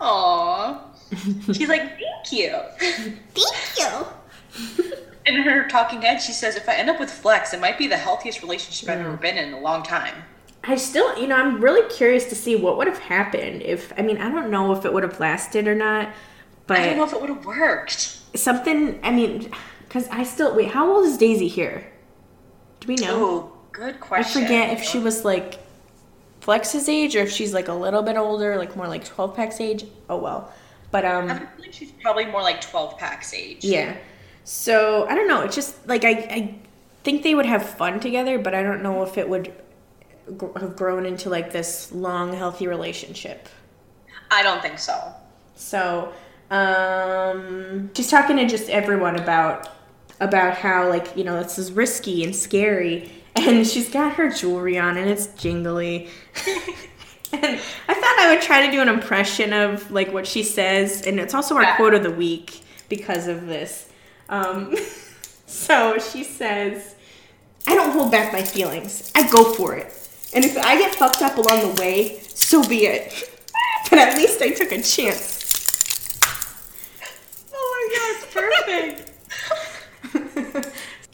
Aww. 0.00 0.80
She's 1.54 1.68
like, 1.68 1.98
thank 1.98 2.32
you. 2.32 2.56
Thank 2.78 3.78
you. 3.78 4.06
In 5.26 5.42
her 5.42 5.68
talking 5.68 6.02
head, 6.02 6.20
she 6.20 6.32
says, 6.32 6.56
if 6.56 6.68
I 6.68 6.74
end 6.74 6.90
up 6.90 6.98
with 6.98 7.10
Flex, 7.10 7.54
it 7.54 7.60
might 7.60 7.78
be 7.78 7.86
the 7.86 7.96
healthiest 7.96 8.42
relationship 8.42 8.88
I've 8.88 8.98
ever 9.00 9.16
been 9.16 9.38
in 9.38 9.48
in 9.48 9.54
a 9.54 9.60
long 9.60 9.84
time. 9.84 10.24
I 10.64 10.74
still, 10.76 11.16
you 11.16 11.28
know, 11.28 11.36
I'm 11.36 11.60
really 11.60 11.88
curious 11.94 12.24
to 12.26 12.34
see 12.34 12.56
what 12.56 12.76
would 12.76 12.88
have 12.88 12.98
happened 12.98 13.62
if, 13.62 13.92
I 13.96 14.02
mean, 14.02 14.18
I 14.18 14.30
don't 14.30 14.50
know 14.50 14.72
if 14.72 14.84
it 14.84 14.92
would 14.92 15.04
have 15.04 15.20
lasted 15.20 15.68
or 15.68 15.76
not, 15.76 16.12
but 16.66 16.78
I 16.78 16.86
don't 16.86 16.96
know 16.96 17.04
if 17.04 17.12
it 17.12 17.20
would 17.20 17.30
have 17.30 17.44
worked. 17.46 18.18
something, 18.34 18.98
I 19.04 19.12
mean, 19.12 19.50
because 19.86 20.08
I 20.08 20.24
still, 20.24 20.56
wait, 20.56 20.72
how 20.72 20.92
old 20.92 21.06
is 21.06 21.16
Daisy 21.18 21.46
here? 21.48 21.86
Do 22.80 22.88
we 22.88 22.96
know? 22.96 23.14
Oh, 23.14 23.52
good 23.70 24.00
question. 24.00 24.42
I 24.42 24.46
forget 24.46 24.70
if 24.76 24.82
she 24.84 24.98
was 24.98 25.24
like 25.24 25.60
Flex's 26.40 26.88
age 26.88 27.14
or 27.14 27.20
if 27.20 27.30
she's 27.30 27.54
like 27.54 27.68
a 27.68 27.74
little 27.74 28.02
bit 28.02 28.16
older, 28.16 28.56
like 28.56 28.74
more 28.74 28.88
like 28.88 29.04
12 29.04 29.36
pack's 29.36 29.60
age. 29.60 29.84
Oh 30.08 30.16
well. 30.16 30.52
But 30.90 31.04
um, 31.04 31.30
I 31.30 31.38
believe 31.56 31.72
she's 31.72 31.92
probably 31.92 32.26
more 32.26 32.42
like 32.42 32.60
12 32.60 32.98
packs 32.98 33.32
age. 33.32 33.64
yeah. 33.64 33.96
So 34.44 35.06
I 35.08 35.14
don't 35.14 35.28
know. 35.28 35.42
It's 35.42 35.54
just 35.54 35.86
like 35.88 36.04
I, 36.04 36.10
I 36.10 36.54
think 37.04 37.22
they 37.22 37.34
would 37.34 37.46
have 37.46 37.64
fun 37.68 38.00
together, 38.00 38.38
but 38.38 38.54
I 38.54 38.62
don't 38.62 38.82
know 38.82 39.02
if 39.02 39.16
it 39.18 39.28
would 39.28 39.52
gr- 40.36 40.58
have 40.58 40.76
grown 40.76 41.06
into 41.06 41.30
like 41.30 41.52
this 41.52 41.92
long, 41.92 42.32
healthy 42.32 42.66
relationship. 42.66 43.48
I 44.30 44.42
don't 44.42 44.62
think 44.62 44.78
so. 44.78 45.12
So, 45.54 46.12
um, 46.50 47.90
she's 47.94 48.10
talking 48.10 48.36
to 48.36 48.46
just 48.46 48.68
everyone 48.70 49.16
about 49.18 49.68
about 50.20 50.56
how 50.56 50.88
like 50.88 51.16
you 51.16 51.24
know 51.24 51.42
this 51.42 51.58
is 51.58 51.72
risky 51.72 52.24
and 52.24 52.34
scary, 52.34 53.10
and 53.36 53.66
she's 53.66 53.88
got 53.90 54.14
her 54.14 54.30
jewelry 54.30 54.78
on 54.78 54.96
and 54.96 55.08
it's 55.08 55.26
jingly. 55.28 56.08
and 57.32 57.60
I 57.88 57.94
thought 57.94 58.16
I 58.20 58.32
would 58.34 58.42
try 58.42 58.66
to 58.66 58.72
do 58.72 58.80
an 58.80 58.88
impression 58.88 59.52
of 59.52 59.90
like 59.90 60.12
what 60.12 60.26
she 60.26 60.42
says, 60.42 61.02
and 61.06 61.20
it's 61.20 61.34
also 61.34 61.54
our 61.56 61.62
Yeah. 61.62 61.76
quote 61.76 61.94
of 61.94 62.02
the 62.02 62.10
week 62.10 62.60
because 62.88 63.28
of 63.28 63.46
this. 63.46 63.88
Um, 64.28 64.74
so 65.46 65.98
she 65.98 66.24
says, 66.24 66.94
"I 67.66 67.74
don't 67.74 67.90
hold 67.92 68.10
back 68.10 68.32
my 68.32 68.42
feelings. 68.42 69.10
I 69.14 69.28
go 69.30 69.52
for 69.54 69.74
it, 69.74 69.92
and 70.34 70.44
if 70.44 70.56
I 70.58 70.76
get 70.78 70.94
fucked 70.94 71.22
up 71.22 71.36
along 71.36 71.60
the 71.74 71.80
way, 71.80 72.20
so 72.20 72.66
be 72.66 72.86
it. 72.86 73.28
but 73.90 73.98
at 73.98 74.16
least 74.16 74.40
I 74.42 74.50
took 74.50 74.72
a 74.72 74.82
chance." 74.82 75.38
Oh 77.54 77.68
my 77.74 77.88
god, 77.98 78.30
perfect. 78.32 79.10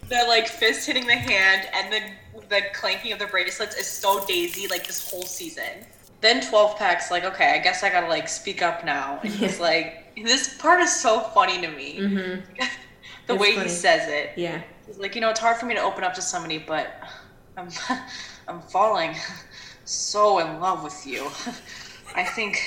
the 0.09 0.25
like 0.27 0.49
fist 0.49 0.87
hitting 0.87 1.07
the 1.07 1.15
hand 1.15 1.69
and 1.75 1.93
the 1.93 2.01
the 2.49 2.63
clanking 2.73 3.13
of 3.13 3.19
the 3.19 3.27
bracelets 3.27 3.77
is 3.77 3.87
so 3.87 4.25
daisy 4.27 4.67
like 4.69 4.87
this 4.87 5.11
whole 5.11 5.23
season. 5.23 5.85
Then 6.21 6.41
12 6.49 6.77
packs 6.79 7.11
like 7.11 7.25
okay, 7.25 7.53
I 7.55 7.59
guess 7.59 7.83
I 7.83 7.91
gotta 7.91 8.09
like 8.09 8.29
speak 8.29 8.63
up 8.63 8.85
now. 8.85 9.19
And 9.23 9.33
he's 9.33 9.61
like, 9.61 10.15
this 10.17 10.57
part 10.59 10.81
is 10.81 10.95
so 10.95 11.21
funny 11.21 11.61
to 11.61 11.69
me. 11.69 11.99
Mhm. 11.99 12.43
The 13.29 13.35
It's 13.35 13.41
way 13.43 13.55
funny. 13.55 13.69
he 13.69 13.75
says 13.75 14.09
it. 14.09 14.31
Yeah. 14.37 14.61
He's 14.87 14.99
like, 14.99 15.15
you 15.15 15.21
know, 15.21 15.31
it's 15.31 15.39
hard 15.41 15.57
for 15.59 15.67
me 15.67 15.75
to 15.75 15.81
open 15.81 16.03
up 16.03 16.15
to 16.15 16.23
somebody, 16.23 16.59
but 16.59 16.89
I'm 17.57 17.69
I'm 18.49 18.61
falling 18.63 19.15
so 19.85 20.39
in 20.41 20.59
love 20.61 20.83
with 20.83 21.07
you. 21.07 21.31
I 22.17 22.25
think 22.25 22.59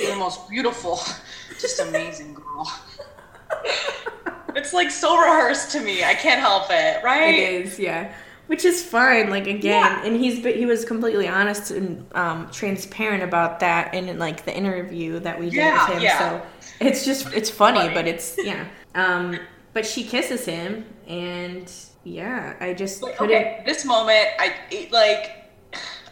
you're 0.00 0.12
the 0.12 0.16
most 0.16 0.48
beautiful, 0.48 1.00
just 1.60 1.80
amazing 1.80 2.34
girl. 2.34 2.72
It's 4.56 4.72
like 4.72 4.90
so 4.92 5.18
rehearsed 5.18 5.72
to 5.72 5.80
me. 5.80 6.04
I 6.04 6.14
can't 6.14 6.38
help 6.38 6.66
it, 6.70 7.02
right? 7.02 7.34
It 7.34 7.66
is, 7.66 7.76
yeah. 7.76 8.14
Which 8.46 8.64
is 8.64 8.84
fine, 8.84 9.28
like 9.28 9.48
again, 9.48 9.82
Yeah. 9.82 10.04
and 10.04 10.14
he's 10.16 10.44
he 10.44 10.64
was 10.64 10.84
completely 10.84 11.26
honest 11.26 11.72
and 11.72 12.06
um, 12.14 12.48
transparent 12.52 13.24
about 13.24 13.58
that 13.60 13.94
in 13.94 14.16
like 14.18 14.44
the 14.44 14.56
interview 14.56 15.18
that 15.20 15.40
we 15.40 15.46
did 15.46 15.54
Yeah, 15.54 15.88
with 15.88 15.96
him. 15.96 16.02
yeah. 16.04 16.18
So 16.18 16.46
it's 16.78 17.04
just 17.04 17.32
it's 17.32 17.50
funny, 17.50 17.80
Funny. 17.80 17.94
but 17.94 18.06
it's 18.06 18.36
yeah. 18.44 18.68
Um, 18.94 19.40
but 19.74 19.84
she 19.84 20.04
kisses 20.04 20.46
him, 20.46 20.86
and 21.06 21.70
yeah, 22.04 22.54
I 22.60 22.72
just 22.74 23.02
Like, 23.02 23.16
couldn't. 23.18 23.36
okay, 23.36 23.62
this 23.66 23.84
moment, 23.84 24.28
I 24.38 24.54
it, 24.70 24.90
like. 24.92 25.40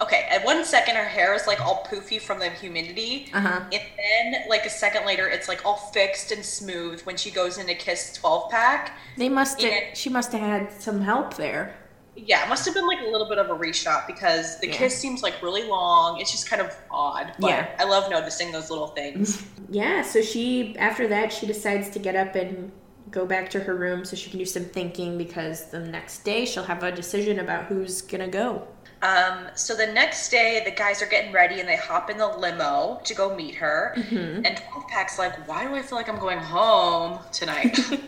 Okay, 0.01 0.27
at 0.29 0.44
one 0.44 0.64
second 0.64 0.96
her 0.96 1.05
hair 1.05 1.33
is 1.33 1.46
like 1.46 1.61
all 1.64 1.85
poofy 1.88 2.20
from 2.20 2.40
the 2.40 2.51
humidity, 2.51 3.31
Uh 3.33 3.40
huh. 3.40 3.61
and 3.72 4.35
then 4.35 4.42
like 4.48 4.66
a 4.66 4.70
second 4.70 5.07
later 5.07 5.29
it's 5.29 5.46
like 5.46 5.64
all 5.64 5.77
fixed 5.77 6.33
and 6.33 6.44
smooth 6.44 7.01
when 7.03 7.16
she 7.16 7.31
goes 7.31 7.57
in 7.59 7.66
to 7.68 7.75
kiss 7.77 8.12
twelve 8.12 8.51
pack. 8.51 8.98
They 9.16 9.29
must. 9.29 9.62
have. 9.62 9.72
She 9.96 10.11
must 10.11 10.33
have 10.33 10.40
had 10.40 10.72
some 10.72 11.01
help 11.03 11.35
there. 11.35 11.77
Yeah, 12.16 12.44
it 12.44 12.48
must 12.48 12.64
have 12.64 12.75
been 12.75 12.88
like 12.88 12.98
a 13.01 13.07
little 13.09 13.29
bit 13.29 13.38
of 13.38 13.48
a 13.51 13.55
reshot 13.55 14.09
because 14.09 14.59
the 14.59 14.66
Yeah. 14.66 14.75
kiss 14.77 14.98
seems 14.98 15.22
like 15.22 15.40
really 15.40 15.62
long. 15.68 16.20
It's 16.20 16.33
just 16.33 16.51
kind 16.51 16.61
of 16.61 16.77
odd. 16.90 17.33
But 17.38 17.51
Yeah. 17.51 17.68
I 17.79 17.85
love 17.85 18.11
noticing 18.11 18.51
those 18.51 18.70
little 18.70 18.88
things. 18.88 19.40
Yeah. 19.70 20.03
So 20.03 20.20
she 20.20 20.77
after 20.81 21.07
that 21.09 21.33
she 21.33 21.46
decides 21.46 21.88
to 21.90 22.01
get 22.01 22.16
up 22.16 22.35
and 22.35 22.72
go 23.12 23.25
back 23.27 23.48
to 23.51 23.61
her 23.61 23.75
room 23.77 24.05
so 24.05 24.16
she 24.16 24.29
can 24.31 24.38
do 24.40 24.44
some 24.46 24.64
thinking 24.64 25.16
because 25.16 25.66
the 25.70 25.79
next 25.79 26.25
day 26.25 26.44
she'll 26.44 26.64
have 26.64 26.83
a 26.83 26.90
decision 26.90 27.38
about 27.38 27.66
who's 27.66 28.03
gonna 28.03 28.27
go. 28.29 28.66
um, 29.03 29.48
so 29.55 29.75
the 29.75 29.87
next 29.87 30.31
day, 30.31 30.62
the 30.64 30.70
guys 30.70 31.03
are 31.03 31.07
getting 31.07 31.33
ready 31.33 31.61
and 31.61 31.68
they 31.68 31.77
hop 31.77 32.09
in 32.11 32.18
the 32.18 32.29
limo 32.29 33.01
to 33.05 33.14
go 33.14 33.35
meet 33.35 33.55
her. 33.57 33.94
Mm-hmm. 33.96 34.46
And 34.46 34.57
12 34.57 34.88
Pack's 34.88 35.18
like, 35.18 35.48
why 35.48 35.66
do 35.66 35.75
I 35.75 35.83
feel 35.83 35.98
like 35.98 36.09
I'm 36.09 36.18
going 36.20 36.38
home 36.38 37.18
tonight? 37.33 37.79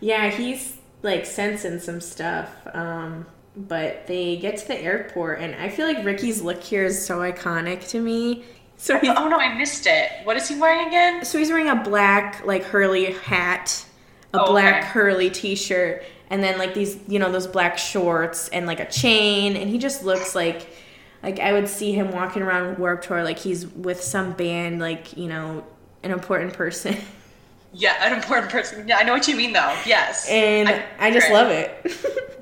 Yeah, 0.00 0.30
he's 0.30 0.76
like 1.02 1.24
sensing 1.26 1.78
some 1.78 2.00
stuff. 2.00 2.50
Um, 2.74 3.24
but 3.56 4.06
they 4.08 4.36
get 4.36 4.56
to 4.58 4.66
the 4.68 4.76
airport, 4.78 5.38
and 5.40 5.54
I 5.54 5.68
feel 5.68 5.86
like 5.86 6.04
Ricky's 6.04 6.42
look 6.42 6.60
here 6.62 6.84
is 6.84 7.04
so 7.04 7.18
iconic 7.18 7.88
to 7.90 8.00
me. 8.00 8.44
So 8.78 8.98
oh 9.00 9.28
no, 9.28 9.38
I 9.38 9.56
missed 9.56 9.86
it. 9.86 10.10
What 10.24 10.36
is 10.36 10.48
he 10.48 10.58
wearing 10.58 10.88
again? 10.88 11.24
so 11.24 11.38
he's 11.38 11.50
wearing 11.50 11.68
a 11.68 11.76
black 11.84 12.44
like 12.44 12.64
Hurley 12.64 13.12
hat, 13.12 13.84
a 14.34 14.40
Oh, 14.40 14.46
black 14.46 14.76
okay. 14.82 14.86
Hurley 14.88 15.30
t-shirt, 15.30 16.04
and 16.30 16.42
then 16.42 16.58
like 16.58 16.74
these 16.74 16.98
you 17.08 17.18
know 17.18 17.30
those 17.30 17.46
black 17.46 17.78
shorts 17.78 18.48
and 18.48 18.66
like 18.66 18.80
a 18.80 18.90
chain, 18.90 19.56
and 19.56 19.68
he 19.70 19.78
just 19.78 20.04
looks 20.04 20.34
like 20.34 20.68
like 21.22 21.38
I 21.40 21.52
would 21.52 21.68
see 21.68 21.92
him 21.92 22.10
walking 22.12 22.42
around 22.42 22.78
Warped 22.78 23.04
Tour 23.04 23.22
like 23.22 23.38
he's 23.38 23.66
with 23.66 24.02
some 24.02 24.32
band, 24.32 24.80
like 24.80 25.16
you 25.16 25.28
know 25.28 25.64
an 26.02 26.10
important 26.10 26.52
person. 26.54 26.96
Yeah, 27.74 27.94
an 28.06 28.12
important 28.12 28.52
person. 28.52 28.86
Yeah, 28.86 28.98
I 28.98 29.02
know 29.02 29.14
what 29.14 29.26
you 29.26 29.34
mean 29.34 29.54
though. 29.54 29.74
Yes. 29.86 30.28
And 30.28 30.68
I, 30.98 31.10
just 31.10 31.28
agree. 31.28 31.36
love 31.38 31.48
it. 31.50 32.38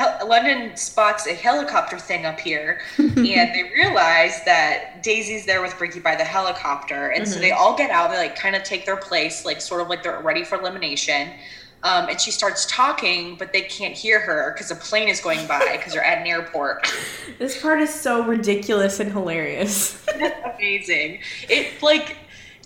Hel- 0.00 0.26
London 0.26 0.74
spots 0.78 1.26
a 1.26 1.34
helicopter 1.34 1.98
thing 1.98 2.24
up 2.24 2.40
here, 2.40 2.80
and 2.98 3.16
they 3.26 3.70
realize 3.74 4.42
that 4.46 5.02
Daisy's 5.02 5.44
there 5.44 5.60
with 5.60 5.78
Ricky 5.78 6.00
by 6.00 6.16
the 6.16 6.24
helicopter, 6.24 7.08
and 7.08 7.28
so 7.28 7.38
they 7.38 7.50
all 7.50 7.76
get 7.76 7.90
out. 7.90 8.10
They 8.10 8.16
like 8.16 8.34
kind 8.34 8.56
of 8.56 8.62
take 8.64 8.86
their 8.86 8.96
place, 8.96 9.44
like 9.44 9.60
sort 9.60 9.82
of 9.82 9.88
like 9.88 10.02
they're 10.02 10.20
ready 10.20 10.42
for 10.42 10.58
elimination. 10.58 11.28
Um, 11.82 12.08
and 12.10 12.20
she 12.20 12.30
starts 12.30 12.64
talking, 12.66 13.36
but 13.36 13.52
they 13.54 13.62
can't 13.62 13.94
hear 13.94 14.20
her 14.20 14.52
because 14.54 14.70
a 14.70 14.74
plane 14.74 15.08
is 15.08 15.20
going 15.20 15.46
by 15.46 15.76
because 15.76 15.92
they're 15.92 16.04
at 16.04 16.18
an 16.18 16.26
airport. 16.26 16.86
this 17.38 17.60
part 17.60 17.80
is 17.80 17.92
so 17.92 18.24
ridiculous 18.24 19.00
and 19.00 19.12
hilarious. 19.12 20.02
Amazing! 20.56 21.20
It 21.48 21.82
like 21.82 22.16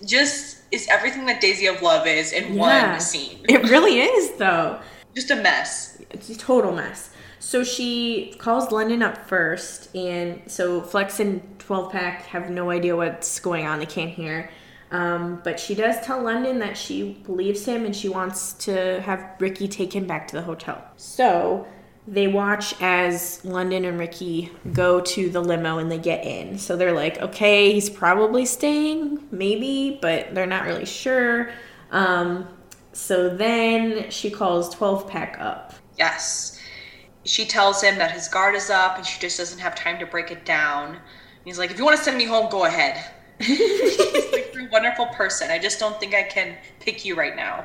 just 0.05 0.59
is 0.71 0.87
everything 0.89 1.25
that 1.25 1.41
Daisy 1.41 1.65
of 1.67 1.81
Love 1.81 2.07
is 2.07 2.31
in 2.31 2.53
Yeah. 2.55 2.91
one 2.91 2.99
scene. 3.01 3.39
It 3.49 3.63
really 3.69 3.99
is 3.99 4.31
though. 4.37 4.79
Just 5.13 5.31
a 5.31 5.35
mess. 5.35 6.01
It's 6.11 6.29
a 6.29 6.37
total 6.37 6.71
mess. 6.73 7.09
So 7.45 7.63
she 7.63 8.33
calls 8.39 8.71
London 8.71 9.03
up 9.03 9.27
first, 9.27 9.95
and 9.95 10.41
so 10.47 10.81
Flex 10.81 11.19
and 11.19 11.59
12 11.59 11.91
Pack 11.91 12.23
have 12.23 12.49
no 12.49 12.71
idea 12.71 12.95
what's 12.95 13.39
going 13.39 13.67
on. 13.67 13.77
They 13.77 13.85
can't 13.85 14.09
hear. 14.09 14.49
Um, 14.89 15.41
but 15.43 15.59
she 15.59 15.75
does 15.75 16.03
tell 16.03 16.23
London 16.23 16.57
that 16.57 16.75
she 16.75 17.21
believes 17.23 17.63
him 17.63 17.85
and 17.85 17.95
she 17.95 18.09
wants 18.09 18.53
to 18.65 18.99
have 19.01 19.35
Ricky 19.37 19.67
take 19.67 19.93
him 19.93 20.07
back 20.07 20.27
to 20.29 20.35
the 20.35 20.41
hotel. 20.41 20.83
So 20.97 21.67
they 22.07 22.25
watch 22.25 22.73
as 22.81 23.45
London 23.45 23.85
and 23.85 23.99
Ricky 23.99 24.51
go 24.73 24.99
to 25.01 25.29
the 25.29 25.39
limo 25.39 25.77
and 25.77 25.91
they 25.91 25.99
get 25.99 26.25
in. 26.25 26.57
So 26.57 26.75
they're 26.75 26.93
like, 26.93 27.21
okay, 27.21 27.73
he's 27.73 27.91
probably 27.91 28.47
staying, 28.47 29.23
maybe, 29.29 29.99
but 30.01 30.33
they're 30.33 30.47
not 30.47 30.63
really 30.65 30.85
sure. 30.87 31.51
Um, 31.91 32.47
so 32.91 33.29
then 33.29 34.09
she 34.09 34.31
calls 34.31 34.73
12 34.73 35.07
Pack 35.07 35.37
up. 35.39 35.75
Yes. 35.95 36.54
She 37.25 37.45
tells 37.45 37.81
him 37.81 37.97
that 37.97 38.11
his 38.11 38.27
guard 38.27 38.55
is 38.55 38.69
up 38.69 38.97
and 38.97 39.05
she 39.05 39.19
just 39.19 39.37
doesn't 39.37 39.59
have 39.59 39.75
time 39.75 39.99
to 39.99 40.05
break 40.05 40.31
it 40.31 40.45
down. 40.45 40.89
And 40.89 40.99
he's 41.43 41.59
like, 41.59 41.71
if 41.71 41.77
you 41.77 41.85
want 41.85 41.97
to 41.97 42.03
send 42.03 42.17
me 42.17 42.25
home, 42.25 42.49
go 42.49 42.65
ahead. 42.65 43.03
he's 43.39 44.31
like, 44.31 44.53
you're 44.53 44.67
a 44.67 44.71
wonderful 44.71 45.07
person. 45.07 45.51
I 45.51 45.59
just 45.59 45.79
don't 45.79 45.99
think 45.99 46.13
I 46.13 46.23
can 46.23 46.55
pick 46.79 47.03
you 47.03 47.15
right 47.15 47.35
now. 47.35 47.63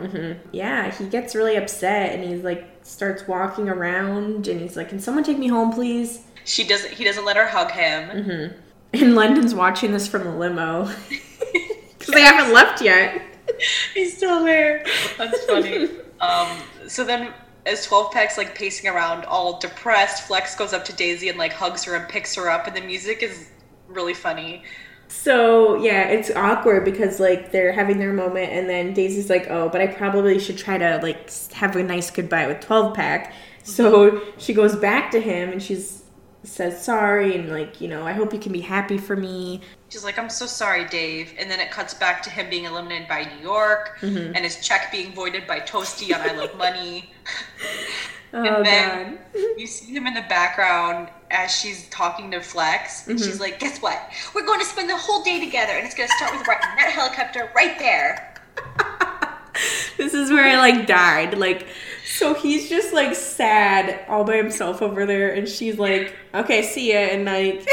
Yeah, 0.50 0.90
he 0.90 1.06
gets 1.06 1.34
really 1.34 1.56
upset 1.56 2.12
and 2.12 2.24
he's 2.24 2.42
like 2.42 2.66
starts 2.82 3.28
walking 3.28 3.68
around 3.68 4.48
and 4.48 4.60
he's 4.60 4.76
like, 4.76 4.88
"Can 4.88 4.98
someone 4.98 5.22
take 5.22 5.38
me 5.38 5.46
home, 5.46 5.72
please?" 5.72 6.24
She 6.44 6.66
doesn't 6.66 6.92
he 6.92 7.04
doesn't 7.04 7.24
let 7.24 7.36
her 7.36 7.46
hug 7.46 7.70
him. 7.70 8.54
And 8.92 9.14
London's 9.14 9.54
watching 9.54 9.92
this 9.92 10.08
from 10.08 10.24
the 10.24 10.32
limo 10.34 10.90
because 11.98 12.12
they 12.12 12.22
haven't 12.22 12.52
left 12.52 12.82
yet. 12.82 13.22
He's 13.94 14.16
still 14.16 14.44
there. 14.44 14.84
That's 15.16 15.44
funny. 15.44 15.88
um, 16.20 16.48
so 16.88 17.04
then 17.04 17.32
as 17.66 17.84
12 17.86 18.12
packs 18.12 18.38
like 18.38 18.54
pacing 18.54 18.90
around 18.90 19.24
all 19.24 19.58
depressed, 19.58 20.26
Flex 20.26 20.56
goes 20.56 20.72
up 20.72 20.84
to 20.86 20.92
Daisy 20.92 21.28
and 21.28 21.38
like 21.38 21.52
hugs 21.52 21.84
her 21.84 21.94
and 21.94 22.08
picks 22.08 22.34
her 22.34 22.50
up 22.50 22.66
and 22.66 22.76
the 22.76 22.80
music 22.80 23.22
is 23.22 23.48
really 23.88 24.14
funny. 24.14 24.62
So 25.08 25.74
yeah, 25.76 26.08
it's 26.08 26.30
awkward 26.30 26.84
because 26.84 27.18
like 27.18 27.50
they're 27.50 27.72
having 27.72 27.98
their 27.98 28.12
moment 28.12 28.52
and 28.52 28.68
then 28.68 28.94
Daisy's 28.94 29.28
like, 29.28 29.48
"Oh, 29.50 29.68
but 29.68 29.80
I 29.80 29.88
probably 29.88 30.38
should 30.38 30.56
try 30.56 30.78
to 30.78 31.00
like 31.02 31.30
have 31.52 31.74
a 31.74 31.82
nice 31.82 32.10
goodbye 32.10 32.46
with 32.46 32.60
12 32.60 32.94
pack." 32.94 33.34
So 33.64 34.12
mm-hmm. 34.12 34.38
she 34.38 34.54
goes 34.54 34.76
back 34.76 35.10
to 35.10 35.20
him 35.20 35.50
and 35.50 35.62
she's 35.62 36.04
says 36.42 36.82
sorry 36.82 37.36
and 37.36 37.50
like, 37.50 37.80
you 37.80 37.88
know, 37.88 38.06
I 38.06 38.12
hope 38.12 38.32
you 38.32 38.38
can 38.38 38.52
be 38.52 38.60
happy 38.60 38.98
for 38.98 39.16
me. 39.16 39.60
She's 39.90 40.04
like, 40.04 40.18
I'm 40.18 40.30
so 40.30 40.46
sorry, 40.46 40.84
Dave. 40.86 41.34
And 41.36 41.50
then 41.50 41.58
it 41.58 41.70
cuts 41.70 41.94
back 41.94 42.22
to 42.22 42.30
him 42.30 42.48
being 42.48 42.64
eliminated 42.64 43.08
by 43.08 43.24
New 43.24 43.42
York 43.42 43.98
mm-hmm. 44.00 44.34
and 44.34 44.38
his 44.38 44.60
check 44.66 44.92
being 44.92 45.12
voided 45.12 45.46
by 45.46 45.60
Toasty 45.60 46.14
on 46.14 46.20
I 46.20 46.32
Love 46.32 46.56
Money. 46.56 47.12
Oh 48.32 48.44
and 48.44 48.64
then 48.64 49.18
god. 49.32 49.40
you 49.58 49.66
see 49.66 49.92
him 49.92 50.06
in 50.06 50.14
the 50.14 50.24
background 50.28 51.08
as 51.32 51.50
she's 51.50 51.88
talking 51.88 52.30
to 52.30 52.40
Flex. 52.40 53.08
And 53.08 53.18
she's 53.18 53.40
like, 53.40 53.58
Guess 53.58 53.82
what? 53.82 54.00
We're 54.36 54.46
going 54.46 54.60
to 54.60 54.66
spend 54.66 54.88
the 54.88 54.96
whole 54.96 55.24
day 55.24 55.44
together. 55.44 55.72
And 55.72 55.84
it's 55.84 55.96
going 55.96 56.08
to 56.08 56.14
start 56.14 56.38
with 56.38 56.46
right 56.46 56.60
that 56.60 56.92
helicopter 56.92 57.50
right 57.56 57.76
there. 57.80 58.34
this 59.96 60.14
is 60.14 60.30
where 60.30 60.46
I 60.46 60.56
like 60.58 60.86
died. 60.86 61.38
Like, 61.38 61.66
So 62.04 62.34
he's 62.34 62.68
just 62.68 62.92
like 62.92 63.14
sad 63.14 64.04
all 64.08 64.24
by 64.24 64.36
himself 64.36 64.82
over 64.82 65.06
there, 65.06 65.32
and 65.32 65.48
she's 65.48 65.78
like, 65.78 66.14
"Okay, 66.34 66.62
see 66.62 66.92
ya," 66.92 66.98
and 66.98 67.24
like 67.24 67.66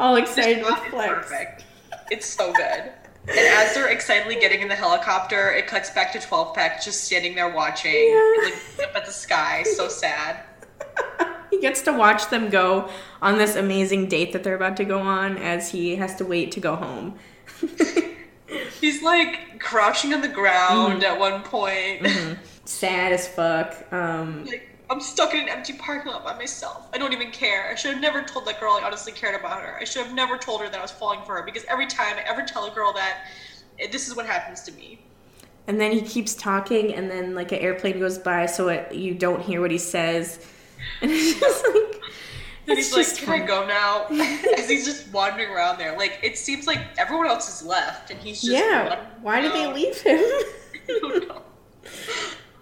all 0.00 0.16
excited 0.16 0.64
with 0.64 0.74
It's 0.78 0.88
Flex. 0.90 1.08
perfect. 1.14 1.64
It's 2.10 2.26
so 2.26 2.52
good. 2.52 2.92
And 3.28 3.38
as 3.38 3.74
they're 3.74 3.88
excitedly 3.88 4.36
getting 4.36 4.60
in 4.62 4.68
the 4.68 4.74
helicopter, 4.74 5.52
it 5.52 5.66
cuts 5.66 5.90
back 5.90 6.12
to 6.14 6.18
12 6.18 6.54
Pack 6.54 6.82
just 6.82 7.04
standing 7.04 7.34
there 7.34 7.50
watching, 7.50 7.92
Yeah. 7.92 8.32
looking 8.36 8.84
up 8.84 8.96
at 8.96 9.06
the 9.06 9.12
sky. 9.12 9.62
So 9.76 9.88
sad. 9.88 10.40
He 11.50 11.58
gets 11.60 11.82
to 11.82 11.92
watch 11.92 12.30
them 12.30 12.48
go 12.48 12.88
on 13.20 13.36
this 13.36 13.56
amazing 13.56 14.06
date 14.08 14.32
that 14.34 14.44
they're 14.44 14.54
about 14.54 14.76
to 14.76 14.84
go 14.84 15.00
on, 15.00 15.36
as 15.36 15.68
he 15.68 15.96
has 15.96 16.14
to 16.16 16.24
wait 16.24 16.52
to 16.52 16.60
go 16.60 16.76
home. 16.76 17.18
He's 18.80 19.02
like 19.02 19.58
crouching 19.58 20.14
on 20.14 20.20
the 20.20 20.28
ground 20.28 21.02
at 21.02 21.18
one 21.18 21.42
point. 21.42 22.06
Sad 22.64 23.12
as 23.12 23.26
fuck. 23.26 23.74
Um, 23.92 24.44
Like, 24.46 24.69
I'm 24.90 25.00
stuck 25.00 25.32
in 25.34 25.40
an 25.40 25.48
empty 25.48 25.72
parking 25.74 26.10
lot 26.12 26.24
by 26.24 26.36
myself. 26.36 26.88
I 26.92 26.98
don't 26.98 27.12
even 27.12 27.30
care. 27.30 27.70
I 27.70 27.76
should 27.76 27.92
have 27.92 28.00
never 28.00 28.22
told 28.22 28.44
that 28.46 28.58
girl 28.58 28.72
I 28.72 28.82
honestly 28.84 29.12
cared 29.12 29.38
about 29.38 29.62
her. 29.62 29.78
I 29.80 29.84
should 29.84 30.04
have 30.04 30.14
never 30.14 30.36
told 30.36 30.60
her 30.62 30.68
that 30.68 30.76
I 30.78 30.82
was 30.82 30.90
falling 30.90 31.22
for 31.24 31.36
her 31.36 31.42
because 31.44 31.64
every 31.66 31.86
time 31.86 32.16
I 32.16 32.22
ever 32.28 32.42
tell 32.42 32.64
a 32.66 32.70
girl 32.74 32.92
that, 32.94 33.18
this 33.92 34.08
is 34.08 34.16
what 34.16 34.26
happens 34.26 34.62
to 34.64 34.72
me. 34.72 34.98
and 35.68 35.80
then 35.80 35.92
he 35.92 36.00
keeps 36.02 36.34
talking, 36.34 36.92
and 36.94 37.08
then 37.10 37.34
like 37.34 37.52
an 37.52 37.58
airplane 37.60 38.00
goes 38.00 38.18
by, 38.18 38.46
so 38.46 38.68
it, 38.68 38.92
you 38.92 39.14
don't 39.14 39.40
hear 39.40 39.60
what 39.60 39.70
he 39.70 39.78
says. 39.78 40.44
And 41.02 41.10
it's 41.10 41.38
just 41.38 41.64
like, 41.66 42.02
And 42.68 42.78
he's 42.78 42.92
like, 42.92 43.04
just 43.06 43.20
"Can 43.22 43.42
I 43.42 43.46
go 43.46 43.66
now?" 43.66 44.06
As 44.58 44.68
he's 44.68 44.84
just 44.84 45.12
wandering 45.12 45.50
around 45.50 45.78
there. 45.78 45.96
Like 45.96 46.18
it 46.22 46.38
seems 46.38 46.66
like 46.66 46.80
everyone 46.98 47.26
else 47.28 47.48
is 47.48 47.66
left, 47.66 48.10
and 48.10 48.18
he's 48.18 48.40
just 48.40 48.52
Yeah. 48.52 48.98
Why 49.20 49.40
did 49.40 49.52
they 49.52 49.66
leave 49.72 50.00
him? 50.00 50.18
I 50.88 50.98
don't 51.00 51.28
know. 51.28 51.42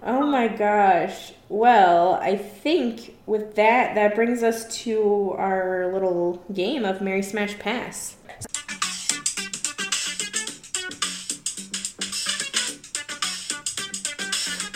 Oh 0.02 0.26
my 0.26 0.48
gosh. 0.48 1.32
Well, 1.50 2.14
I 2.14 2.36
think 2.36 3.16
with 3.24 3.54
that, 3.54 3.94
that 3.94 4.14
brings 4.14 4.42
us 4.42 4.82
to 4.82 5.34
our 5.38 5.90
little 5.92 6.44
game 6.52 6.84
of 6.84 7.00
Marry 7.00 7.22
Smash 7.22 7.58
Pass. 7.58 8.16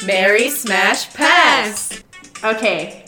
Marry 0.07 0.49
Smash 0.49 1.13
Pass! 1.13 2.03
Okay, 2.43 3.05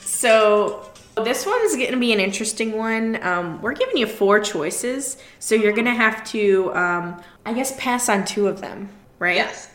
so 0.00 0.90
this 1.22 1.44
one's 1.44 1.76
going 1.76 1.92
to 1.92 1.98
be 1.98 2.14
an 2.14 2.20
interesting 2.20 2.72
one. 2.78 3.22
Um, 3.22 3.60
we're 3.60 3.74
giving 3.74 3.98
you 3.98 4.06
four 4.06 4.40
choices, 4.40 5.18
so 5.38 5.54
you're 5.54 5.72
going 5.72 5.84
to 5.84 5.94
have 5.94 6.24
to, 6.30 6.74
um, 6.74 7.22
I 7.44 7.52
guess, 7.52 7.78
pass 7.78 8.08
on 8.08 8.24
two 8.24 8.48
of 8.48 8.62
them, 8.62 8.88
right? 9.18 9.36
Yes. 9.36 9.68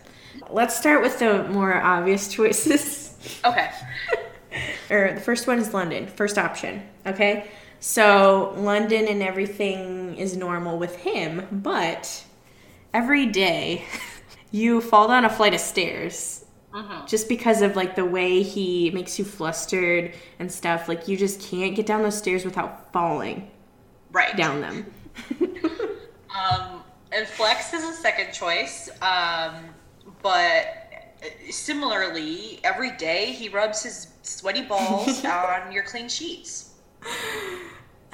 Let's 0.50 0.76
start 0.76 1.04
with 1.04 1.19
the 1.19 1.43
more 1.50 1.80
obvious 1.80 2.28
choices. 2.34 3.07
Okay. 3.45 3.69
or 4.89 5.13
the 5.13 5.21
first 5.21 5.47
one 5.47 5.59
is 5.59 5.73
London, 5.73 6.07
first 6.07 6.37
option. 6.37 6.83
Okay? 7.05 7.49
So 7.79 8.53
London 8.57 9.07
and 9.07 9.21
everything 9.21 10.15
is 10.17 10.35
normal 10.35 10.77
with 10.77 10.95
him, 10.95 11.47
but 11.51 12.23
every 12.93 13.27
day 13.27 13.85
you 14.51 14.81
fall 14.81 15.07
down 15.07 15.25
a 15.25 15.29
flight 15.29 15.53
of 15.53 15.59
stairs. 15.59 16.43
Just 17.07 17.27
because 17.27 17.63
of 17.63 17.75
like 17.75 17.95
the 17.95 18.05
way 18.05 18.43
he 18.43 18.91
makes 18.91 19.17
you 19.17 19.25
flustered 19.25 20.13
and 20.37 20.51
stuff, 20.51 20.87
like 20.87 21.07
you 21.07 21.17
just 21.17 21.41
can't 21.41 21.75
get 21.75 21.87
down 21.87 22.03
those 22.03 22.15
stairs 22.15 22.45
without 22.45 22.93
falling 22.93 23.49
Right. 24.11 24.37
down 24.37 24.61
them. 24.61 24.85
Um, 26.29 26.83
and 27.11 27.25
Flex 27.27 27.73
is 27.73 27.83
a 27.83 27.93
second 27.93 28.31
choice. 28.31 28.89
Um, 29.01 29.55
but 30.21 30.87
similarly, 31.49 32.60
every 32.63 32.91
day 32.97 33.32
he 33.32 33.49
rubs 33.49 33.84
his 33.84 34.08
sweaty 34.21 34.63
balls 34.63 35.23
on 35.25 35.71
your 35.71 35.84
clean 35.84 36.10
sheets. 36.10 36.73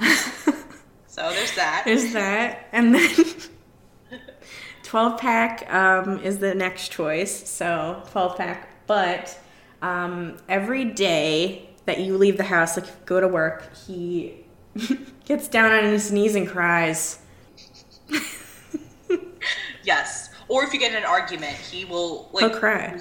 So 1.14 1.30
there's 1.30 1.54
that. 1.54 1.82
There's 1.84 2.12
that. 2.12 2.66
And 2.72 2.92
then 2.92 3.08
12 4.82 5.20
pack 5.20 5.72
um, 5.72 6.18
is 6.18 6.38
the 6.38 6.56
next 6.56 6.90
choice. 6.90 7.48
So 7.48 8.02
12 8.10 8.36
pack. 8.36 8.84
But 8.88 9.38
um, 9.80 10.38
every 10.48 10.84
day 10.84 11.70
that 11.86 12.00
you 12.00 12.18
leave 12.18 12.36
the 12.36 12.42
house, 12.42 12.76
like 12.76 13.06
go 13.06 13.20
to 13.20 13.28
work, 13.28 13.76
he 13.86 14.44
gets 15.24 15.46
down 15.46 15.70
on 15.70 15.84
his 15.84 16.10
knees 16.10 16.34
and 16.34 16.48
cries. 16.48 17.20
Yes. 19.84 20.33
Or 20.54 20.62
if 20.62 20.72
you 20.72 20.78
get 20.78 20.92
in 20.92 20.98
an 20.98 21.04
argument, 21.04 21.56
he 21.56 21.84
will 21.84 22.30
like 22.32 22.48
He'll 22.48 22.60
cry. 22.60 22.96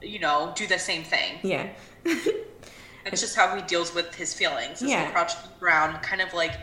you 0.00 0.20
know, 0.20 0.52
do 0.54 0.68
the 0.68 0.78
same 0.78 1.02
thing. 1.02 1.38
Yeah. 1.42 1.68
It's 3.08 3.20
just 3.20 3.36
how 3.36 3.54
he 3.54 3.62
deals 3.62 3.94
with 3.94 4.12
his 4.16 4.34
feelings. 4.34 4.82
Is 4.82 4.90
Yeah. 4.90 5.08
crouch 5.12 5.36
on 5.36 5.42
the 5.52 5.58
ground, 5.60 6.02
kind 6.02 6.20
of 6.20 6.34
like, 6.34 6.54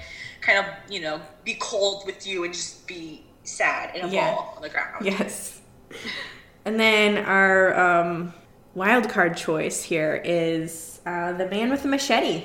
kind 0.42 0.58
of, 0.60 0.66
you 0.90 1.00
know, 1.00 1.22
be 1.46 1.56
cold 1.56 2.04
with 2.06 2.28
you 2.28 2.44
and 2.44 2.54
just 2.54 2.86
be 2.86 3.24
sad 3.44 3.96
in 3.96 4.04
a 4.04 4.08
Yeah. 4.10 4.34
ball 4.36 4.54
on 4.58 4.62
the 4.62 4.68
ground. 4.70 5.06
Yes. 5.06 5.62
And 6.66 6.78
then 6.78 7.18
our 7.26 7.80
um, 7.80 8.34
wild 8.76 9.08
card 9.08 9.38
choice 9.38 9.84
here 9.84 10.22
is 10.26 11.00
uh, 11.06 11.32
the 11.32 11.48
man 11.50 11.70
with 11.70 11.82
the 11.84 11.88
machete. 11.88 12.44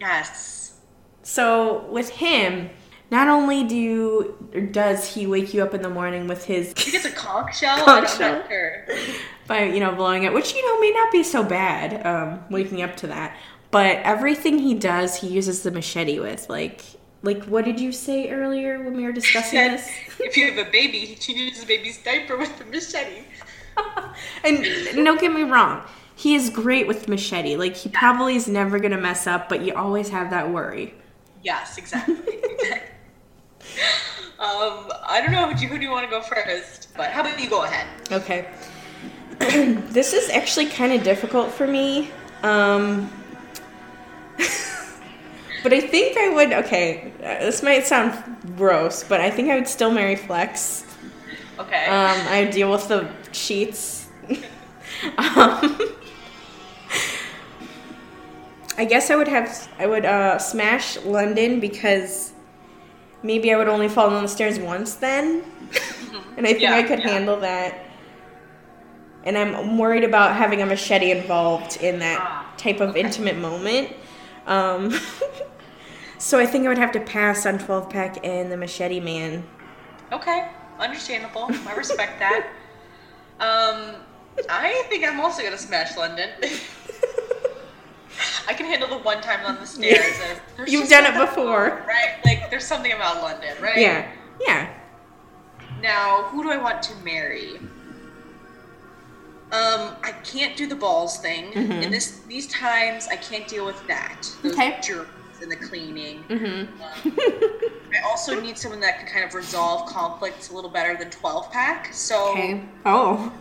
Yes. 0.00 0.78
So 1.22 1.84
with 1.90 2.08
him, 2.08 2.70
not 3.10 3.28
only 3.28 3.64
do 3.64 3.76
you, 3.76 4.50
or 4.54 4.60
does 4.60 5.14
he 5.14 5.26
wake 5.26 5.54
you 5.54 5.62
up 5.62 5.72
in 5.72 5.82
the 5.82 5.88
morning 5.88 6.28
with 6.28 6.44
his 6.44 6.74
He 6.76 6.90
gets 6.90 7.04
a 7.06 7.10
conch 7.10 7.56
shell. 7.58 7.84
Conch 7.84 8.16
shell. 8.16 8.46
sure. 8.48 8.86
by 9.46 9.64
you 9.64 9.80
know 9.80 9.94
blowing 9.94 10.24
it, 10.24 10.32
which 10.32 10.54
you 10.54 10.66
know 10.66 10.80
may 10.80 10.90
not 10.90 11.10
be 11.10 11.22
so 11.22 11.42
bad, 11.42 12.06
um, 12.06 12.40
waking 12.50 12.82
up 12.82 12.96
to 12.96 13.06
that. 13.06 13.36
But 13.70 13.96
everything 13.98 14.58
he 14.58 14.74
does, 14.74 15.20
he 15.20 15.28
uses 15.28 15.62
the 15.62 15.70
machete 15.70 16.20
with. 16.20 16.48
Like, 16.48 16.82
like 17.22 17.44
what 17.44 17.64
did 17.64 17.80
you 17.80 17.92
say 17.92 18.30
earlier 18.30 18.82
when 18.82 18.96
we 18.96 19.04
were 19.04 19.12
discussing 19.12 19.58
Said 19.58 19.78
this? 19.78 19.90
if 20.20 20.36
you 20.36 20.50
have 20.52 20.66
a 20.66 20.70
baby, 20.70 20.98
he 21.06 21.14
changes 21.14 21.60
the 21.60 21.66
baby's 21.66 22.02
diaper 22.02 22.36
with 22.36 22.58
the 22.58 22.64
machete. 22.66 23.24
and 24.44 24.64
don't 25.04 25.20
get 25.20 25.32
me 25.32 25.42
wrong, 25.42 25.82
he 26.14 26.34
is 26.34 26.50
great 26.50 26.86
with 26.86 27.08
machete. 27.08 27.56
Like 27.56 27.76
he 27.76 27.88
probably 27.88 28.36
is 28.36 28.48
never 28.48 28.78
gonna 28.78 29.00
mess 29.00 29.26
up, 29.26 29.48
but 29.48 29.62
you 29.62 29.74
always 29.74 30.10
have 30.10 30.30
that 30.30 30.50
worry. 30.50 30.94
Yes, 31.42 31.78
exactly. 31.78 32.16
Um, 34.38 34.90
I 35.06 35.20
don't 35.22 35.32
know. 35.32 35.48
Who 35.48 35.54
do 35.54 35.62
you, 35.62 35.68
who 35.68 35.78
do 35.78 35.84
you 35.84 35.90
want 35.90 36.04
to 36.04 36.10
go 36.10 36.20
first? 36.22 36.88
But 36.96 37.10
how 37.10 37.20
about 37.20 37.40
you 37.40 37.48
go 37.48 37.64
ahead? 37.64 37.86
Okay. 38.10 38.48
this 39.38 40.12
is 40.12 40.30
actually 40.30 40.66
kind 40.66 40.92
of 40.92 41.02
difficult 41.02 41.50
for 41.50 41.66
me. 41.66 42.10
Um, 42.42 43.10
but 45.62 45.72
I 45.72 45.80
think 45.80 46.16
I 46.16 46.28
would. 46.30 46.52
Okay, 46.52 47.12
uh, 47.18 47.40
this 47.40 47.62
might 47.62 47.86
sound 47.86 48.14
gross, 48.56 49.04
but 49.04 49.20
I 49.20 49.30
think 49.30 49.50
I 49.50 49.54
would 49.56 49.68
still 49.68 49.90
marry 49.90 50.16
Flex. 50.16 50.84
Okay. 51.58 51.86
Um, 51.86 52.26
I 52.28 52.44
would 52.44 52.52
deal 52.52 52.70
with 52.70 52.88
the 52.88 53.08
sheets. 53.32 54.08
um, 55.18 55.78
I 58.76 58.84
guess 58.88 59.10
I 59.10 59.16
would 59.16 59.28
have. 59.28 59.68
I 59.78 59.86
would 59.86 60.04
uh, 60.04 60.38
smash 60.38 60.96
London 61.04 61.60
because 61.60 62.32
maybe 63.22 63.52
I 63.52 63.56
would 63.56 63.68
only 63.68 63.88
fall 63.88 64.10
down 64.10 64.22
the 64.22 64.28
stairs 64.28 64.58
once 64.58 64.94
then, 64.94 65.44
and 66.36 66.46
I 66.46 66.50
think 66.50 66.62
Yeah, 66.62 66.74
I 66.76 66.82
could 66.82 67.00
yeah. 67.00 67.08
handle 67.10 67.40
that. 67.40 67.84
And 69.24 69.36
I'm 69.36 69.76
worried 69.76 70.04
about 70.04 70.36
having 70.36 70.62
a 70.62 70.66
machete 70.66 71.10
involved 71.10 71.78
in 71.82 71.98
that 71.98 72.18
Ah, 72.20 72.54
type 72.56 72.80
of 72.80 72.90
okay. 72.90 73.00
intimate 73.00 73.36
moment. 73.36 73.92
Um, 74.46 74.94
so 76.18 76.38
I 76.38 76.46
think 76.46 76.64
I 76.64 76.68
would 76.68 76.78
have 76.78 76.92
to 76.92 77.00
pass 77.00 77.44
on 77.44 77.58
12 77.58 77.90
pack 77.90 78.24
and 78.24 78.50
the 78.50 78.56
machete 78.56 79.00
man. 79.00 79.44
Okay, 80.12 80.48
understandable. 80.78 81.50
I 81.66 81.74
respect 81.74 82.18
that. 82.20 82.48
Um, 83.40 83.94
I 84.48 84.82
think 84.88 85.04
I'm 85.06 85.20
also 85.20 85.44
gonna 85.44 85.56
smash 85.56 85.96
London. 85.96 86.28
I 88.48 88.54
can 88.54 88.66
handle 88.66 88.88
the 88.88 88.98
one 88.98 89.20
time 89.20 89.44
on 89.46 89.56
the 89.60 89.66
stairs. 89.66 90.18
You've 90.66 90.88
done 90.88 91.06
it 91.06 91.18
before. 91.18 91.84
right? 91.86 92.16
Like 92.24 92.50
there's 92.50 92.66
something 92.66 92.92
about 92.92 93.22
London, 93.22 93.54
right? 93.60 93.76
Yeah, 93.78 94.10
yeah. 94.40 94.74
Now, 95.82 96.24
who 96.24 96.42
do 96.42 96.50
I 96.50 96.56
want 96.56 96.82
to 96.84 96.94
marry? 97.04 97.58
Um, 99.50 99.96
I 100.02 100.12
can't 100.24 100.56
do 100.56 100.66
the 100.66 100.74
balls 100.74 101.18
thing. 101.18 101.52
In 101.54 101.90
this 101.90 102.20
these 102.28 102.46
times, 102.48 103.08
I 103.10 103.16
can't 103.16 103.48
deal 103.48 103.64
with 103.64 103.86
that. 103.86 104.18
Those 104.42 104.52
Mm-hmm. 104.54 104.60
Okay. 104.60 104.78
germs 104.82 105.08
and 105.40 105.50
the 105.50 105.56
cleaning. 105.56 106.22
Mm-hmm. 106.24 107.94
I 107.94 108.00
also 108.10 108.38
need 108.40 108.58
someone 108.58 108.80
that 108.80 108.98
can 108.98 109.06
kind 109.06 109.24
of 109.24 109.32
resolve 109.34 109.88
conflicts 109.88 110.50
a 110.50 110.54
little 110.54 110.68
better 110.70 110.96
than 110.98 111.10
12 111.10 111.50
pack. 111.50 111.94
So 111.94 112.32
Okay. 112.32 112.62
Oh. 112.84 113.32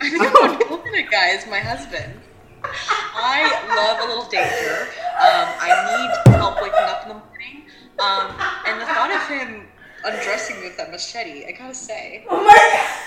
I 0.00 0.08
think 0.10 0.22
I'm 0.22 0.68
going 0.68 0.92
to 1.04 1.10
guy 1.10 1.30
as 1.30 1.46
my 1.48 1.58
husband. 1.58 2.12
I 2.64 3.64
love 3.74 4.00
a 4.04 4.08
little 4.08 4.28
danger. 4.30 4.88
Um, 5.16 5.48
I 5.60 5.70
need 5.90 6.34
help 6.34 6.56
waking 6.60 6.78
up 6.80 7.02
in 7.02 7.08
the 7.08 7.14
morning. 7.14 7.64
Um, 7.98 8.34
and 8.66 8.80
the 8.80 8.86
thought 8.86 9.10
of 9.10 9.26
him 9.28 9.66
undressing 10.04 10.56
me 10.60 10.68
with 10.68 10.76
that 10.76 10.90
machete, 10.90 11.46
I 11.46 11.52
gotta 11.52 11.74
say, 11.74 12.24
Oh 12.28 12.44
my 12.44 12.52
god! 12.52 13.02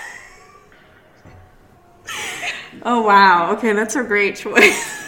Oh 2.82 3.02
wow. 3.02 3.52
Okay, 3.52 3.72
that's 3.72 3.96
a 3.96 4.02
great 4.02 4.36
choice. 4.36 4.98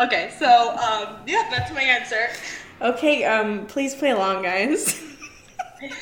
Okay, 0.00 0.32
so 0.38 0.70
um, 0.76 1.18
yeah, 1.26 1.48
that's 1.50 1.72
my 1.72 1.82
answer. 1.82 2.28
okay, 2.80 3.24
um, 3.24 3.66
please 3.66 3.94
play 3.94 4.10
along, 4.10 4.42
guys. 4.42 5.00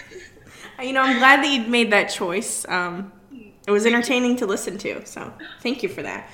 you 0.83 0.93
know, 0.93 1.03
I'm 1.03 1.19
glad 1.19 1.45
that 1.45 1.51
you 1.51 1.69
made 1.69 1.93
that 1.93 2.05
choice. 2.05 2.65
Um, 2.69 3.13
it 3.67 3.71
was 3.71 3.85
entertaining 3.85 4.37
to 4.37 4.47
listen 4.47 4.79
to, 4.79 5.05
so 5.05 5.33
thank 5.63 5.83
you 5.83 5.89
for 5.89 6.03
that. 6.03 6.31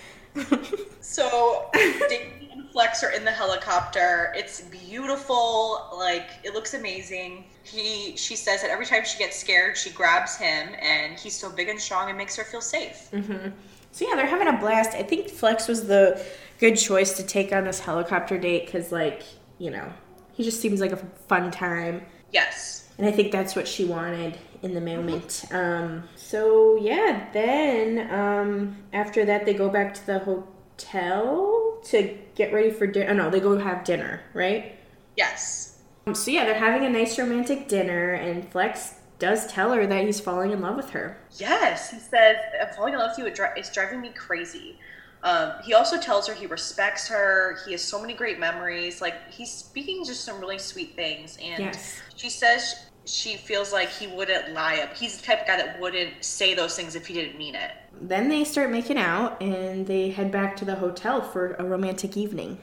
So 1.01 1.71
Daisy 1.73 2.51
and 2.53 2.71
Flex 2.71 3.03
are 3.03 3.11
in 3.11 3.25
the 3.25 3.31
helicopter. 3.31 4.33
It's 4.37 4.63
beautiful. 4.63 5.89
Like 5.97 6.29
it 6.45 6.53
looks 6.53 6.75
amazing. 6.75 7.45
He 7.63 8.17
she 8.17 8.37
says 8.37 8.63
that 8.63 8.71
every 8.71 8.87
time 8.87 9.05
she 9.05 9.19
gets 9.19 9.39
scared, 9.39 9.77
she 9.77 9.91
grabs 9.91 10.37
him, 10.37 10.75
and 10.81 11.19
he's 11.19 11.35
so 11.35 11.51
big 11.51 11.69
and 11.69 11.81
strong 11.81 12.09
and 12.09 12.19
makes 12.19 12.37
her 12.37 12.45
feel 12.45 12.61
safe. 12.61 13.09
Mm-hmm. 13.13 13.49
So 13.93 14.07
yeah, 14.07 14.15
they're 14.15 14.27
having 14.27 14.49
a 14.49 14.59
blast. 14.59 14.91
I 14.91 15.03
think 15.03 15.31
Flex 15.31 15.69
was 15.69 15.87
the 15.87 16.23
good 16.59 16.77
choice 16.77 17.17
to 17.17 17.23
take 17.23 17.53
on 17.53 17.65
this 17.65 17.81
helicopter 17.81 18.37
date 18.39 18.67
because, 18.67 18.93
like, 18.93 19.23
you 19.59 19.71
know, 19.71 19.91
he 20.35 20.45
just 20.45 20.61
seems 20.61 20.81
like 20.81 20.93
a 20.93 20.99
fun 21.29 21.51
time. 21.51 22.05
Yes. 22.33 22.89
And 22.99 23.07
I 23.07 23.11
think 23.11 23.33
that's 23.33 23.57
what 23.57 23.67
she 23.67 23.85
wanted 23.85 24.39
in 24.63 24.75
the 24.75 24.81
moment. 24.81 25.45
Um, 25.51 26.05
so 26.17 26.77
yeah, 26.77 27.29
then 27.33 28.11
um, 28.13 28.77
after 28.93 29.25
that, 29.25 29.45
they 29.47 29.55
go 29.55 29.69
back 29.69 29.95
to 29.95 30.07
the 30.07 30.19
hotel 30.21 31.79
to 31.85 32.17
get 32.35 32.53
ready 32.53 32.71
for 32.71 32.87
dinner. 32.87 33.11
Oh, 33.11 33.15
no, 33.15 33.31
they 33.31 33.41
go 33.41 33.59
have 33.59 33.85
dinner, 33.85 34.21
right? 34.35 34.77
Yes. 35.17 35.79
Um, 36.07 36.15
So 36.15 36.31
yeah, 36.31 36.45
they're 36.45 36.55
having 36.59 36.85
a 36.87 36.91
nice 36.91 37.19
romantic 37.19 37.69
dinner, 37.69 38.13
and 38.15 38.51
Flex 38.51 38.95
does 39.19 39.47
tell 39.47 39.73
her 39.73 39.87
that 39.87 40.05
he's 40.05 40.21
falling 40.21 40.51
in 40.53 40.61
love 40.61 40.77
with 40.77 40.91
her. 40.91 41.17
Yes. 41.39 41.91
He 41.91 41.99
says, 41.99 42.37
"I'm 42.61 42.75
falling 42.75 42.93
in 42.95 42.99
love 43.01 43.13
with 43.17 43.19
you. 43.19 43.27
It 43.27 43.39
It's 43.57 43.73
driving 43.73 44.01
me 44.01 44.11
crazy." 44.11 44.79
Um, 45.23 45.55
he 45.65 45.73
also 45.75 45.99
tells 45.99 46.27
her 46.29 46.35
he 46.35 46.47
respects 46.47 47.09
her. 47.09 47.59
He 47.65 47.73
has 47.73 47.83
so 47.83 48.01
many 48.01 48.13
great 48.13 48.39
memories. 48.39 49.01
Like 49.01 49.29
he's 49.33 49.51
speaking 49.51 50.05
just 50.05 50.25
some 50.25 50.39
really 50.39 50.59
sweet 50.59 50.95
things, 50.95 51.39
and 51.43 51.59
Yes. 51.65 52.01
she 52.15 52.29
says 52.31 52.86
she 53.07 53.37
feels 53.37 53.73
like 53.73 53.89
he 53.89 54.07
wouldn't 54.09 54.53
lie. 54.53 54.79
Up. 54.79 54.95
He's 54.97 55.17
the 55.17 55.27
type 55.27 55.43
of 55.43 55.47
guy 55.47 55.57
that 55.57 55.81
wouldn't 55.81 56.25
say 56.25 56.55
those 56.55 56.77
things 56.77 56.95
if 56.95 57.07
he 57.07 57.15
didn't 57.15 57.39
mean 57.39 57.55
it. 57.55 57.71
Then 58.01 58.29
they 58.29 58.45
start 58.45 58.71
making 58.71 58.99
out, 58.99 59.41
and 59.41 59.87
they 59.87 60.11
head 60.11 60.31
back 60.31 60.57
to 60.57 60.65
the 60.65 60.75
hotel 60.75 61.23
for 61.23 61.55
a 61.55 61.65
romantic 61.65 62.17
evening. 62.17 62.59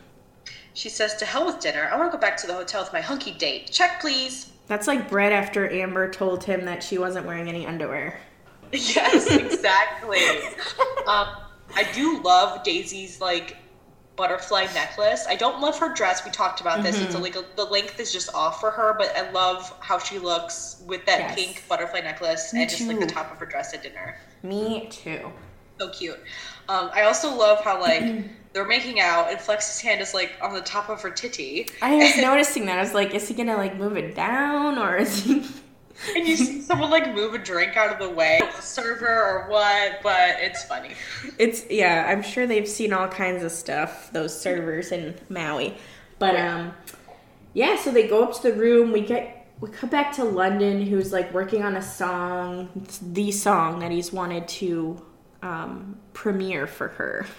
She 0.73 0.89
says, 0.89 1.15
"To 1.15 1.25
hell 1.25 1.45
with 1.45 1.59
dinner. 1.59 1.89
I 1.91 1.97
want 1.97 2.11
to 2.11 2.17
go 2.17 2.21
back 2.21 2.37
to 2.37 2.47
the 2.47 2.53
hotel 2.53 2.83
with 2.83 2.93
my 2.93 3.01
hunky 3.01 3.31
date. 3.31 3.71
Check, 3.71 4.01
please." 4.01 4.51
That's 4.67 4.87
like 4.87 5.09
Brett 5.09 5.31
after 5.31 5.69
Amber 5.69 6.09
told 6.09 6.43
him 6.43 6.65
that 6.65 6.83
she 6.83 6.97
wasn't 6.97 7.25
wearing 7.25 7.47
any 7.47 7.65
underwear. 7.65 8.19
Yes, 8.71 9.27
exactly. 9.27 10.17
um, 11.07 11.27
I 11.75 11.87
do 11.93 12.23
love 12.23 12.63
Daisy's 12.63 13.21
like 13.21 13.55
butterfly 14.15 14.67
necklace. 14.73 15.25
I 15.27 15.35
don't 15.35 15.59
love 15.59 15.77
her 15.79 15.93
dress. 15.93 16.23
We 16.23 16.31
talked 16.31 16.61
about 16.61 16.83
this. 16.83 17.01
It's 17.01 17.15
a, 17.15 17.17
like 17.19 17.35
the 17.55 17.65
length 17.65 17.99
is 17.99 18.11
just 18.13 18.33
off 18.35 18.59
for 18.59 18.69
her, 18.71 18.93
but 18.97 19.15
I 19.17 19.29
love 19.31 19.75
how 19.79 19.97
she 19.97 20.19
looks 20.19 20.83
with 20.85 21.05
that 21.05 21.19
Yes. 21.19 21.35
pink 21.35 21.63
butterfly 21.67 22.01
necklace 22.01 22.53
Me 22.53 22.61
and 22.61 22.69
just 22.69 22.87
like 22.87 22.99
the 22.99 23.07
top 23.07 23.31
of 23.31 23.37
her 23.39 23.45
dress 23.45 23.73
at 23.73 23.81
dinner. 23.83 24.17
Me 24.43 24.87
too. 24.91 25.31
So 25.79 25.89
cute. 25.89 26.19
Um, 26.69 26.91
I 26.93 27.01
also 27.03 27.33
love 27.35 27.63
how 27.63 27.81
like 27.81 28.03
they're 28.53 28.67
making 28.67 28.99
out 28.99 29.31
and 29.31 29.39
Flex's 29.39 29.81
hand 29.81 29.99
is 29.99 30.13
like 30.13 30.31
on 30.41 30.53
the 30.53 30.61
top 30.61 30.89
of 30.89 31.01
her 31.01 31.09
titty. 31.09 31.67
I 31.81 31.95
was 31.95 32.15
noticing 32.21 32.67
that. 32.67 32.77
I 32.77 32.81
was 32.81 32.93
like, 32.93 33.15
is 33.15 33.27
he 33.27 33.33
gonna 33.33 33.57
like 33.57 33.77
move 33.77 33.97
it 33.97 34.15
down 34.15 34.77
or 34.77 34.95
is 34.97 35.23
he? 35.23 35.43
And 36.15 36.27
you 36.27 36.35
see 36.35 36.61
someone 36.61 36.89
like 36.89 37.13
move 37.13 37.33
a 37.33 37.37
drink 37.37 37.77
out 37.77 37.91
of 37.91 37.99
the 37.99 38.13
way, 38.13 38.39
a 38.57 38.61
server 38.61 39.07
or 39.07 39.47
what, 39.49 40.01
but 40.03 40.35
it's 40.39 40.63
funny. 40.65 40.91
It's 41.39 41.65
yeah. 41.69 42.05
I'm 42.09 42.21
sure 42.21 42.45
they've 42.47 42.67
seen 42.67 42.93
all 42.93 43.07
kinds 43.07 43.43
of 43.43 43.51
stuff. 43.51 44.11
Those 44.11 44.37
servers 44.39 44.91
in 44.91 45.15
Maui, 45.29 45.75
but 46.19 46.35
um, 46.35 46.73
yeah. 47.53 47.77
So 47.77 47.91
they 47.91 48.07
go 48.07 48.23
up 48.23 48.33
to 48.41 48.51
the 48.51 48.53
room. 48.53 48.91
We 48.91 49.01
get 49.01 49.47
we 49.59 49.69
come 49.69 49.89
back 49.89 50.13
to 50.15 50.23
London, 50.25 50.81
who's 50.85 51.13
like 51.13 51.33
working 51.33 51.63
on 51.63 51.75
a 51.77 51.81
song, 51.81 52.69
the 53.01 53.31
song 53.31 53.79
that 53.79 53.91
he's 53.91 54.11
wanted 54.11 54.47
to 54.49 55.01
um, 55.41 55.97
premiere 56.13 56.67
for 56.67 56.89
her. 56.89 57.25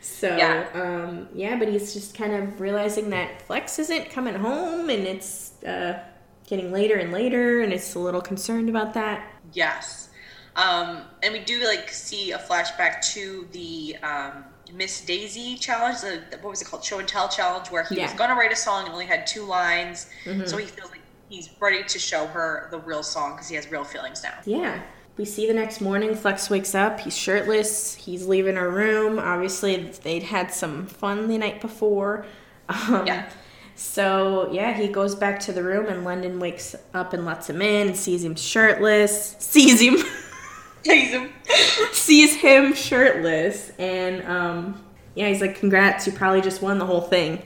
So 0.00 0.36
Yeah. 0.36 0.66
um, 0.74 1.28
yeah, 1.34 1.58
but 1.58 1.68
he's 1.68 1.94
just 1.94 2.14
kind 2.14 2.34
of 2.34 2.60
realizing 2.60 3.08
that 3.10 3.40
Flex 3.42 3.78
isn't 3.78 4.10
coming 4.10 4.34
home, 4.34 4.90
and 4.90 5.06
it's 5.06 5.52
uh, 5.64 5.98
getting 6.46 6.72
later 6.72 6.96
and 6.96 7.12
later, 7.12 7.60
and 7.62 7.72
it's 7.72 7.94
a 7.94 7.98
little 7.98 8.20
concerned 8.20 8.68
about 8.68 8.94
that. 8.94 9.32
Yes. 9.52 10.10
Um, 10.56 11.02
and 11.22 11.32
we 11.32 11.40
do 11.40 11.64
like 11.66 11.88
see 11.90 12.32
a 12.32 12.38
flashback 12.38 13.02
to 13.14 13.46
the 13.52 13.96
um, 14.02 14.44
Miss 14.72 15.00
Daisy 15.04 15.56
challenge. 15.56 16.00
The, 16.00 16.22
the- 16.30 16.36
what 16.38 16.50
was 16.50 16.62
it 16.62 16.66
called? 16.66 16.84
Show 16.84 16.98
and 16.98 17.08
tell 17.08 17.28
challenge, 17.28 17.68
where 17.70 17.84
he 17.84 17.98
was 18.00 18.12
going 18.12 18.30
to 18.30 18.36
write 18.36 18.52
a 18.52 18.56
song 18.56 18.84
and 18.84 18.92
only 18.92 19.06
had 19.06 19.26
two 19.26 19.44
lines. 19.44 20.08
Mm-hmm. 20.24 20.46
So 20.46 20.56
he 20.56 20.66
feels 20.66 20.90
like 20.90 21.00
he's 21.28 21.50
ready 21.60 21.82
to 21.82 21.98
show 21.98 22.26
her 22.26 22.68
the 22.70 22.78
real 22.78 23.02
song 23.02 23.32
because 23.32 23.48
he 23.48 23.56
has 23.56 23.70
real 23.70 23.84
feelings 23.84 24.22
now. 24.22 24.34
Yeah. 24.44 24.80
We 25.16 25.24
see 25.24 25.46
the 25.46 25.54
next 25.54 25.80
morning, 25.80 26.14
Flex 26.16 26.50
wakes 26.50 26.74
up. 26.74 26.98
He's 26.98 27.16
shirtless. 27.16 27.94
He's 27.94 28.26
leaving 28.26 28.56
her 28.56 28.68
room. 28.68 29.20
Obviously, 29.20 29.76
they'd 30.02 30.24
had 30.24 30.52
some 30.52 30.86
fun 30.86 31.28
the 31.28 31.38
night 31.38 31.60
before. 31.60 32.26
Um, 32.68 33.06
Yeah. 33.06 33.28
So, 33.76 34.50
yeah, 34.52 34.72
he 34.72 34.88
goes 34.88 35.14
back 35.14 35.40
to 35.40 35.52
the 35.52 35.62
room, 35.62 35.86
and 35.86 36.04
London 36.04 36.38
wakes 36.38 36.76
up 36.92 37.12
and 37.12 37.24
lets 37.24 37.50
him 37.50 37.60
in 37.60 37.88
and 37.88 37.96
sees 37.96 38.24
him 38.24 38.36
shirtless. 38.36 39.36
Sees 39.38 39.80
him. 39.80 39.96
Tease 40.84 41.10
him. 41.10 41.32
sees 41.92 42.34
him 42.36 42.74
shirtless. 42.74 43.72
And, 43.78 44.22
um, 44.24 44.84
yeah, 45.14 45.28
he's 45.28 45.40
like, 45.40 45.58
Congrats, 45.58 46.06
you 46.06 46.12
probably 46.12 46.42
just 46.42 46.62
won 46.62 46.78
the 46.78 46.86
whole 46.86 47.00
thing. 47.00 47.42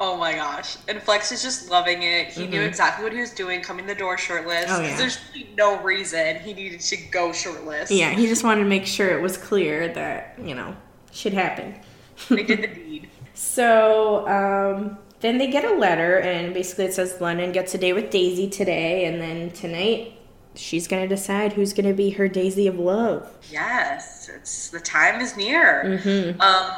Oh 0.00 0.16
my 0.16 0.32
gosh. 0.32 0.76
And 0.86 1.02
Flex 1.02 1.32
is 1.32 1.42
just 1.42 1.70
loving 1.70 2.02
it. 2.02 2.28
He 2.28 2.46
knew 2.46 2.62
exactly 2.62 3.02
what 3.02 3.12
he 3.12 3.20
was 3.20 3.32
doing, 3.32 3.60
coming 3.60 3.84
the 3.86 3.96
door 3.96 4.16
shirtless. 4.16 4.66
Mm-hmm. 4.66 4.74
Oh, 4.74 4.86
yeah. 4.86 4.96
There's 4.96 5.18
really 5.34 5.50
no 5.56 5.82
reason 5.82 6.36
he 6.36 6.54
needed 6.54 6.80
to 6.80 6.96
go 7.10 7.32
shirtless. 7.32 7.90
Yeah, 7.90 8.10
he 8.10 8.26
just 8.26 8.44
wanted 8.44 8.62
to 8.62 8.68
make 8.68 8.86
sure 8.86 9.08
it 9.10 9.20
was 9.20 9.36
clear 9.36 9.88
that, 9.94 10.38
you 10.40 10.54
know, 10.54 10.76
shit 11.10 11.32
happened. 11.32 11.80
They 12.28 12.44
did 12.44 12.62
the 12.62 12.66
deed. 12.74 13.10
So 13.34 14.26
um, 14.28 14.98
then 15.20 15.38
they 15.38 15.48
get 15.48 15.64
a 15.64 15.74
letter, 15.74 16.18
and 16.18 16.54
basically 16.54 16.84
it 16.86 16.94
says 16.94 17.20
London 17.20 17.52
gets 17.52 17.74
a 17.74 17.78
day 17.78 17.92
with 17.92 18.10
Daisy 18.10 18.48
today, 18.48 19.04
and 19.06 19.20
then 19.20 19.50
tonight 19.50 20.12
she's 20.54 20.86
gonna 20.88 21.08
decide 21.08 21.52
who's 21.52 21.72
gonna 21.72 21.92
be 21.94 22.10
her 22.10 22.28
Daisy 22.28 22.66
of 22.66 22.78
love. 22.78 23.28
Yes, 23.50 24.28
it's 24.34 24.68
the 24.70 24.80
time 24.80 25.20
is 25.20 25.36
near. 25.36 25.84
Mm-hmm. 26.04 26.40
Um, 26.40 26.70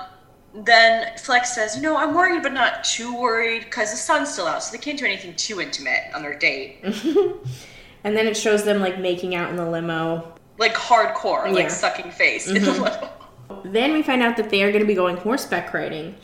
then 0.64 1.16
Flex 1.18 1.54
says, 1.54 1.76
"You 1.76 1.82
know, 1.82 1.96
I'm 1.96 2.12
worried, 2.14 2.42
but 2.42 2.52
not 2.52 2.82
too 2.84 3.14
worried 3.16 3.64
because 3.64 3.90
the 3.90 3.96
sun's 3.96 4.32
still 4.32 4.46
out, 4.46 4.62
so 4.62 4.72
they 4.72 4.78
can't 4.82 4.98
do 4.98 5.04
anything 5.04 5.34
too 5.36 5.60
intimate 5.60 6.00
on 6.14 6.22
their 6.22 6.36
date, 6.38 6.78
And 8.04 8.16
then 8.16 8.26
it 8.26 8.36
shows 8.36 8.64
them 8.64 8.80
like 8.80 8.98
making 8.98 9.34
out 9.34 9.50
in 9.50 9.56
the 9.56 9.68
limo. 9.68 10.34
like 10.58 10.74
hardcore, 10.74 11.46
Yeah. 11.46 11.52
like 11.52 11.70
sucking 11.70 12.10
face." 12.10 12.48
in 12.48 12.62
the 12.64 12.72
limo. 12.72 13.10
Then 13.64 13.92
we 13.92 14.02
find 14.02 14.22
out 14.22 14.36
that 14.38 14.48
they 14.50 14.62
are 14.62 14.72
gonna 14.72 14.84
be 14.84 14.94
going 14.94 15.16
horseback 15.18 15.72
riding. 15.74 16.14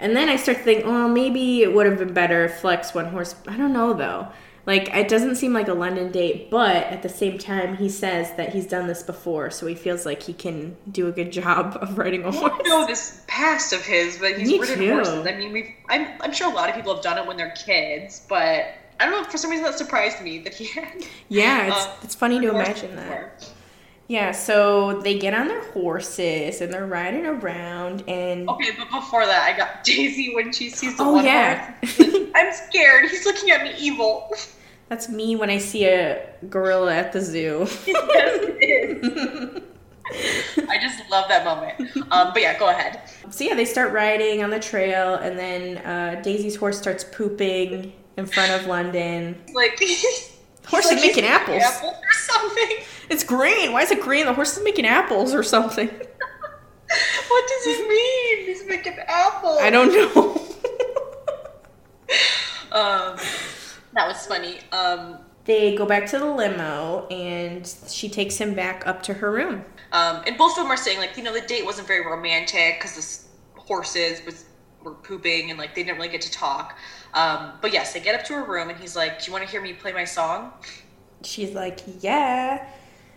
And 0.00 0.16
then 0.16 0.28
I 0.28 0.36
start 0.36 0.58
to 0.58 0.64
think, 0.64 0.84
well, 0.84 1.08
maybe 1.08 1.62
it 1.62 1.72
would 1.74 1.86
have 1.86 1.98
been 1.98 2.14
better 2.14 2.44
if 2.46 2.60
Flex 2.60 2.94
went 2.94 3.08
horse. 3.08 3.34
I 3.46 3.56
don't 3.56 3.72
know 3.72 3.92
though. 3.92 4.28
Like 4.66 4.94
it 4.94 5.08
doesn't 5.08 5.36
seem 5.36 5.52
like 5.52 5.68
a 5.68 5.74
London 5.74 6.12
date, 6.12 6.50
but 6.50 6.76
at 6.76 7.02
the 7.02 7.08
same 7.08 7.38
time, 7.38 7.76
he 7.76 7.88
says 7.88 8.32
that 8.36 8.52
he's 8.52 8.66
done 8.66 8.86
this 8.86 9.02
before, 9.02 9.50
so 9.50 9.66
he 9.66 9.74
feels 9.74 10.04
like 10.04 10.22
he 10.22 10.32
can 10.34 10.76
do 10.90 11.06
a 11.08 11.12
good 11.12 11.32
job 11.40 11.78
of 11.80 11.96
riding 11.98 12.24
a 12.24 12.30
horse. 12.30 12.52
don't 12.58 12.68
know 12.68 12.86
this 12.86 13.22
past 13.26 13.72
of 13.72 13.80
his, 13.84 14.18
but 14.18 14.38
he's 14.38 14.48
Me 14.48 14.58
ridden 14.58 14.78
too. 14.78 14.92
horses. 14.94 15.26
I 15.26 15.32
mean, 15.36 15.52
we 15.52 15.76
I'm, 15.88 16.06
I'm 16.20 16.32
sure 16.32 16.50
a 16.50 16.54
lot 16.54 16.68
of 16.68 16.74
people 16.74 16.94
have 16.94 17.02
done 17.02 17.16
it 17.18 17.26
when 17.26 17.36
they're 17.36 17.52
kids, 17.52 18.22
but 18.28 18.66
I 19.00 19.06
don't 19.06 19.12
know. 19.12 19.24
For 19.30 19.38
some 19.38 19.50
reason, 19.50 19.64
that 19.64 19.78
surprised 19.78 20.20
me 20.22 20.38
that 20.40 20.54
he 20.54 20.66
had. 20.80 21.04
Yeah, 21.30 21.68
it's, 21.68 21.86
uh, 21.86 21.96
it's 22.02 22.14
funny 22.14 22.38
to 22.40 22.50
imagine 22.50 22.96
that. 22.96 23.38
before. 23.40 23.54
Yeah, 24.10 24.32
so 24.32 25.00
they 25.02 25.16
get 25.20 25.34
on 25.34 25.46
their 25.46 25.62
horses 25.70 26.60
and 26.60 26.72
they're 26.72 26.84
riding 26.84 27.26
around 27.26 28.02
and 28.08 28.48
Okay, 28.50 28.70
but 28.76 28.90
before 28.90 29.24
that, 29.24 29.42
I 29.48 29.56
got 29.56 29.84
Daisy 29.84 30.34
when 30.34 30.52
she 30.52 30.68
sees 30.68 30.96
the 30.96 31.04
Oh, 31.04 31.12
one 31.12 31.24
yeah. 31.24 31.76
horse. 31.80 32.00
I'm 32.34 32.52
scared. 32.52 33.08
He's 33.08 33.24
looking 33.24 33.52
at 33.52 33.62
me 33.62 33.72
evil. 33.78 34.28
that's 34.88 35.08
me 35.08 35.36
when 35.36 35.48
I 35.48 35.58
see 35.58 35.84
a 35.86 36.26
gorilla 36.48 36.92
at 36.92 37.12
the 37.12 37.20
zoo. 37.20 37.66
yes, 37.86 38.40
it 38.60 39.04
is. 39.04 39.62
I 40.68 40.78
just 40.80 41.08
love 41.08 41.28
that 41.28 41.44
moment. 41.44 41.96
Um, 42.10 42.32
but 42.32 42.42
yeah, 42.42 42.58
go 42.58 42.68
ahead. 42.68 43.02
so 43.30 43.44
yeah, 43.44 43.54
they 43.54 43.64
start 43.64 43.92
riding 43.92 44.42
on 44.42 44.50
the 44.50 44.58
trail 44.58 45.14
and 45.14 45.38
then 45.38 45.78
uh, 45.86 46.20
Daisy's 46.20 46.56
horse 46.56 46.76
starts 46.76 47.04
pooping 47.04 47.92
in 48.16 48.26
front 48.26 48.50
of 48.60 48.66
London. 48.66 49.40
Like, 49.54 49.80
Horse 50.66 50.86
like 50.86 50.96
is 50.98 51.02
making 51.02 51.24
apples. 51.24 51.62
apple 51.62 51.88
or 51.90 52.12
something. 52.12 52.76
It's 53.08 53.24
green. 53.24 53.72
Why 53.72 53.82
is 53.82 53.90
it 53.90 54.00
green? 54.00 54.26
The 54.26 54.32
horse 54.34 54.56
is 54.56 54.62
making 54.64 54.86
apples 54.86 55.34
or 55.34 55.42
something. 55.42 55.88
What 57.28 57.48
does 57.48 57.64
he 57.64 57.88
mean? 57.88 58.46
He's 58.46 58.66
making 58.66 58.94
apples. 59.06 59.58
I 59.62 59.70
don't 59.70 59.92
know. 59.92 60.36
Um, 62.72 63.16
that 63.94 64.06
was 64.06 64.24
funny. 64.26 64.58
Um, 64.70 65.18
they 65.44 65.74
go 65.74 65.86
back 65.86 66.06
to 66.10 66.18
the 66.18 66.24
limo 66.26 67.06
and 67.08 67.66
she 67.88 68.08
takes 68.08 68.36
him 68.36 68.54
back 68.54 68.86
up 68.86 69.02
to 69.04 69.14
her 69.14 69.32
room. 69.32 69.64
Um, 69.92 70.22
and 70.26 70.36
both 70.38 70.52
of 70.52 70.62
them 70.64 70.70
are 70.70 70.76
saying 70.76 70.98
like, 70.98 71.16
you 71.16 71.24
know, 71.24 71.32
the 71.32 71.40
date 71.40 71.64
wasn't 71.64 71.88
very 71.88 72.06
romantic 72.06 72.78
because 72.80 73.26
the 73.54 73.60
horses 73.60 74.24
was 74.24 74.44
were 74.84 74.94
pooping 74.94 75.50
and 75.50 75.58
like 75.58 75.74
they 75.74 75.82
didn't 75.82 75.96
really 75.96 76.08
get 76.08 76.20
to 76.22 76.30
talk. 76.30 76.78
Um, 77.14 77.52
but 77.60 77.72
yes, 77.72 77.92
they 77.92 78.00
get 78.00 78.14
up 78.14 78.24
to 78.26 78.34
her 78.34 78.44
room 78.44 78.70
and 78.70 78.78
he's 78.78 78.96
like, 78.96 79.20
"Do 79.20 79.26
you 79.26 79.32
want 79.32 79.44
to 79.44 79.50
hear 79.50 79.60
me 79.60 79.72
play 79.72 79.92
my 79.92 80.04
song?" 80.04 80.52
She's 81.22 81.52
like, 81.52 81.80
"Yeah." 82.00 82.66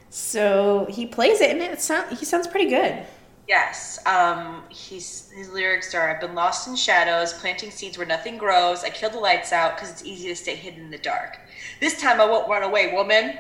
So 0.10 0.86
he 0.90 1.06
plays 1.06 1.42
it 1.42 1.52
and 1.52 1.62
it 1.62 1.82
sound, 1.82 2.18
he 2.18 2.26
sounds 2.26 2.48
pretty 2.48 2.70
good. 2.70 3.06
Yes. 3.48 4.00
Um, 4.06 4.64
he's 4.70 5.32
his 5.32 5.50
lyrics 5.50 5.94
are: 5.94 6.10
"I've 6.10 6.22
been 6.22 6.36
lost 6.36 6.68
in 6.68 6.76
shadows, 6.76 7.34
planting 7.34 7.72
seeds 7.72 7.98
where 7.98 8.08
nothing 8.08 8.38
grows. 8.38 8.84
I 8.84 8.90
kill 8.90 9.10
the 9.10 9.20
lights 9.20 9.52
out 9.52 9.76
because 9.76 9.92
it's 9.92 10.06
easy 10.06 10.30
to 10.30 10.36
stay 10.36 10.56
hidden 10.56 10.86
in 10.86 10.92
the 10.92 10.98
dark. 10.98 11.40
This 11.80 12.00
time 12.02 12.22
I 12.22 12.26
won't 12.26 12.48
run 12.48 12.64
away, 12.64 12.94
woman. 12.94 13.38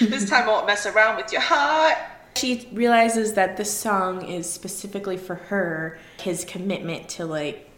this 0.00 0.28
time 0.28 0.44
I 0.44 0.52
won't 0.52 0.66
mess 0.66 0.84
around 0.86 1.16
with 1.16 1.32
your 1.32 1.40
heart." 1.40 1.96
She 2.36 2.68
realizes 2.72 3.32
that 3.34 3.56
this 3.56 3.72
song 3.76 4.24
is 4.24 4.50
specifically 4.50 5.16
for 5.16 5.34
her, 5.34 5.98
his 6.20 6.44
commitment 6.44 7.08
to 7.10 7.24
like 7.24 7.69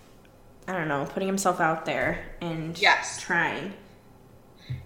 I 0.72 0.78
don't 0.78 0.88
know, 0.88 1.04
putting 1.04 1.28
himself 1.28 1.60
out 1.60 1.84
there 1.84 2.24
and 2.40 2.78
Yes. 2.78 3.20
trying. 3.20 3.74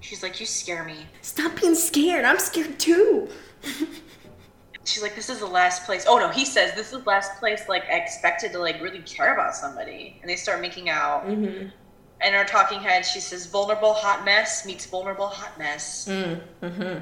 She's 0.01 0.21
like, 0.21 0.41
"You 0.41 0.47
scare 0.47 0.83
me." 0.83 1.07
Stop 1.23 1.61
being 1.61 1.77
scared. 1.77 2.25
I'm 2.25 2.41
scared 2.41 2.81
too. 2.81 3.29
She's 4.85 5.01
like, 5.01 5.15
"This 5.15 5.31
is 5.31 5.39
the 5.39 5.47
last 5.47 5.85
place." 5.85 6.05
Oh 6.09 6.19
no, 6.19 6.29
he 6.31 6.45
says, 6.45 6.75
"This 6.75 6.87
is 6.87 7.05
the 7.05 7.09
last 7.11 7.39
place 7.39 7.69
like 7.69 7.85
I 7.89 7.99
expected 7.99 8.51
to 8.53 8.59
like 8.59 8.81
really 8.83 8.99
care 9.03 9.33
about 9.33 9.55
somebody." 9.55 10.19
And 10.21 10.29
they 10.29 10.35
start 10.35 10.61
making 10.61 10.91
out. 10.91 11.25
Mm-hmm. 11.25 11.69
And 12.21 12.35
in 12.35 12.35
our 12.35 12.45
talking 12.45 12.81
head, 12.81 13.07
she 13.07 13.21
says, 13.21 13.47
"Vulnerable 13.47 13.93
hot 13.93 14.25
mess 14.25 14.67
meets 14.67 14.87
vulnerable 14.87 15.29
hot 15.29 15.57
mess." 15.57 16.09
Mm-hmm. 16.09 16.99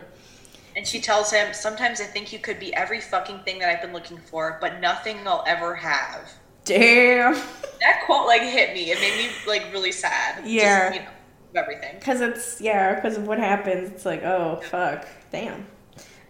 And 0.76 0.86
she 0.86 1.00
tells 1.00 1.30
him, 1.32 1.54
"Sometimes 1.54 2.02
I 2.02 2.04
think 2.04 2.34
you 2.34 2.38
could 2.38 2.58
be 2.60 2.74
every 2.74 3.00
fucking 3.00 3.44
thing 3.44 3.60
that 3.60 3.70
I've 3.70 3.80
been 3.80 3.94
looking 3.94 4.18
for, 4.18 4.58
but 4.60 4.80
nothing 4.80 5.26
I'll 5.26 5.44
ever 5.46 5.74
have." 5.74 6.30
Damn. 6.64 7.34
That 7.80 8.02
quote 8.06 8.26
like 8.26 8.42
hit 8.42 8.74
me. 8.74 8.90
It 8.90 8.98
made 9.00 9.16
me 9.16 9.30
like 9.46 9.72
really 9.72 9.92
sad. 9.92 10.46
Yeah. 10.46 10.90
Just, 10.90 10.94
you 10.94 11.04
know, 11.04 11.60
everything. 11.62 11.96
Because 11.98 12.20
it's, 12.20 12.60
yeah, 12.60 12.94
because 12.94 13.16
of 13.16 13.26
what 13.26 13.38
happens. 13.38 13.90
It's 13.90 14.04
like, 14.04 14.22
oh, 14.22 14.60
fuck. 14.70 15.06
Damn. 15.30 15.66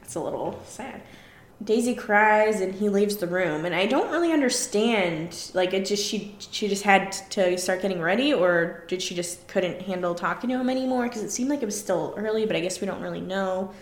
It's 0.03 0.15
a 0.17 0.21
little 0.21 0.61
sad. 0.67 1.01
Daisy 1.63 1.95
cries 1.95 2.61
and 2.61 2.75
he 2.75 2.89
leaves 2.89 3.17
the 3.17 3.27
room. 3.27 3.65
And 3.65 3.75
I 3.75 3.87
don't 3.87 4.11
really 4.11 4.33
understand. 4.33 5.51
Like, 5.55 5.73
it 5.73 5.87
just, 5.87 6.05
she, 6.05 6.37
she 6.39 6.69
just 6.69 6.83
had 6.83 7.13
to 7.31 7.57
start 7.57 7.81
getting 7.81 8.03
ready, 8.03 8.35
or 8.35 8.85
did 8.89 9.01
she 9.01 9.15
just 9.15 9.47
couldn't 9.49 9.81
handle 9.83 10.15
talking 10.15 10.51
to 10.51 10.59
him 10.59 10.69
anymore? 10.69 11.05
Because 11.05 11.23
it 11.23 11.31
seemed 11.31 11.49
like 11.49 11.63
it 11.63 11.67
was 11.67 11.79
still 11.79 12.13
early, 12.19 12.45
but 12.45 12.57
I 12.57 12.61
guess 12.61 12.81
we 12.81 12.87
don't 12.87 13.01
really 13.01 13.21
know. 13.21 13.73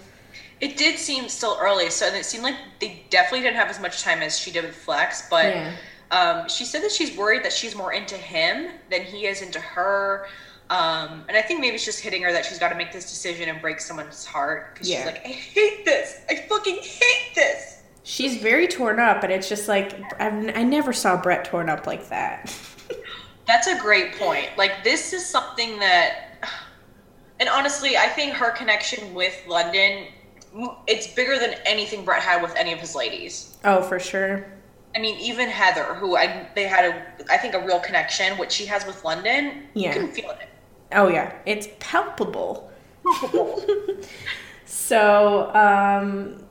It 0.60 0.76
did 0.76 0.96
seem 0.98 1.28
still 1.28 1.56
early, 1.60 1.90
so 1.90 2.06
it 2.06 2.24
seemed 2.24 2.44
like 2.44 2.54
they 2.78 3.02
definitely 3.10 3.40
didn't 3.40 3.56
have 3.56 3.68
as 3.68 3.80
much 3.80 4.02
time 4.02 4.22
as 4.22 4.38
she 4.38 4.52
did 4.52 4.64
with 4.64 4.76
Flex. 4.76 5.28
But 5.28 5.46
Yeah. 5.46 5.72
Um, 6.12 6.48
she 6.48 6.64
said 6.64 6.82
that 6.82 6.92
she's 6.92 7.16
worried 7.16 7.42
that 7.44 7.52
she's 7.52 7.74
more 7.74 7.92
into 7.92 8.16
him 8.16 8.70
than 8.90 9.02
he 9.02 9.26
is 9.26 9.42
into 9.42 9.58
her. 9.58 10.26
Um, 10.70 11.24
and 11.28 11.36
I 11.36 11.42
think 11.42 11.60
maybe 11.60 11.74
it's 11.74 11.84
just 11.84 12.00
hitting 12.00 12.22
her 12.22 12.32
that 12.32 12.44
she's 12.46 12.58
got 12.58 12.68
to 12.68 12.76
make 12.76 12.92
this 12.92 13.04
decision 13.10 13.48
and 13.48 13.60
break 13.60 13.80
someone's 13.80 14.24
heart 14.24 14.72
because 14.74 14.88
Yeah. 14.88 14.98
she's 14.98 15.06
like, 15.06 15.26
I 15.26 15.28
hate 15.30 15.84
this. 15.84 16.20
I 16.30 16.36
fucking 16.48 16.76
hate 16.76 17.34
this. 17.34 17.82
She's 18.04 18.36
very 18.38 18.66
torn 18.68 18.98
up, 18.98 19.22
and 19.22 19.32
it's 19.32 19.48
just 19.48 19.68
like, 19.68 19.92
I've, 20.20 20.56
I 20.56 20.62
never 20.62 20.92
saw 20.92 21.20
Brett 21.20 21.44
torn 21.44 21.68
up 21.68 21.86
like 21.86 22.08
that. 22.08 22.54
That's 23.46 23.66
a 23.66 23.78
great 23.78 24.14
point. 24.18 24.48
Like 24.56 24.82
this 24.84 25.12
is 25.12 25.24
something 25.26 25.78
that, 25.80 26.48
and 27.40 27.48
honestly, 27.48 27.96
I 27.96 28.06
think 28.06 28.32
her 28.34 28.50
connection 28.52 29.14
with 29.14 29.34
London, 29.46 30.06
it's 30.86 31.06
bigger 31.14 31.38
than 31.38 31.54
anything 31.66 32.04
Brett 32.04 32.22
had 32.22 32.42
with 32.42 32.54
any 32.56 32.72
of 32.72 32.78
his 32.80 32.94
ladies. 32.94 33.56
oh, 33.64 33.82
for 33.82 33.98
sure. 33.98 34.46
I 34.94 34.98
mean, 34.98 35.18
even 35.18 35.48
Heather, 35.48 35.94
who 35.94 36.16
I 36.16 36.48
they 36.54 36.64
had 36.64 36.84
a 36.84 37.32
I 37.32 37.36
think 37.38 37.54
a 37.54 37.64
real 37.64 37.80
connection. 37.80 38.36
What 38.38 38.52
she 38.52 38.66
has 38.66 38.86
with 38.86 39.04
London, 39.04 39.64
Yeah. 39.74 39.94
you 39.94 40.00
can 40.00 40.12
feel 40.12 40.30
it. 40.30 40.48
Oh 40.92 41.08
yeah, 41.08 41.32
it's 41.46 41.68
palpable. 41.80 42.70
so, 44.64 45.52
um, 45.54 46.42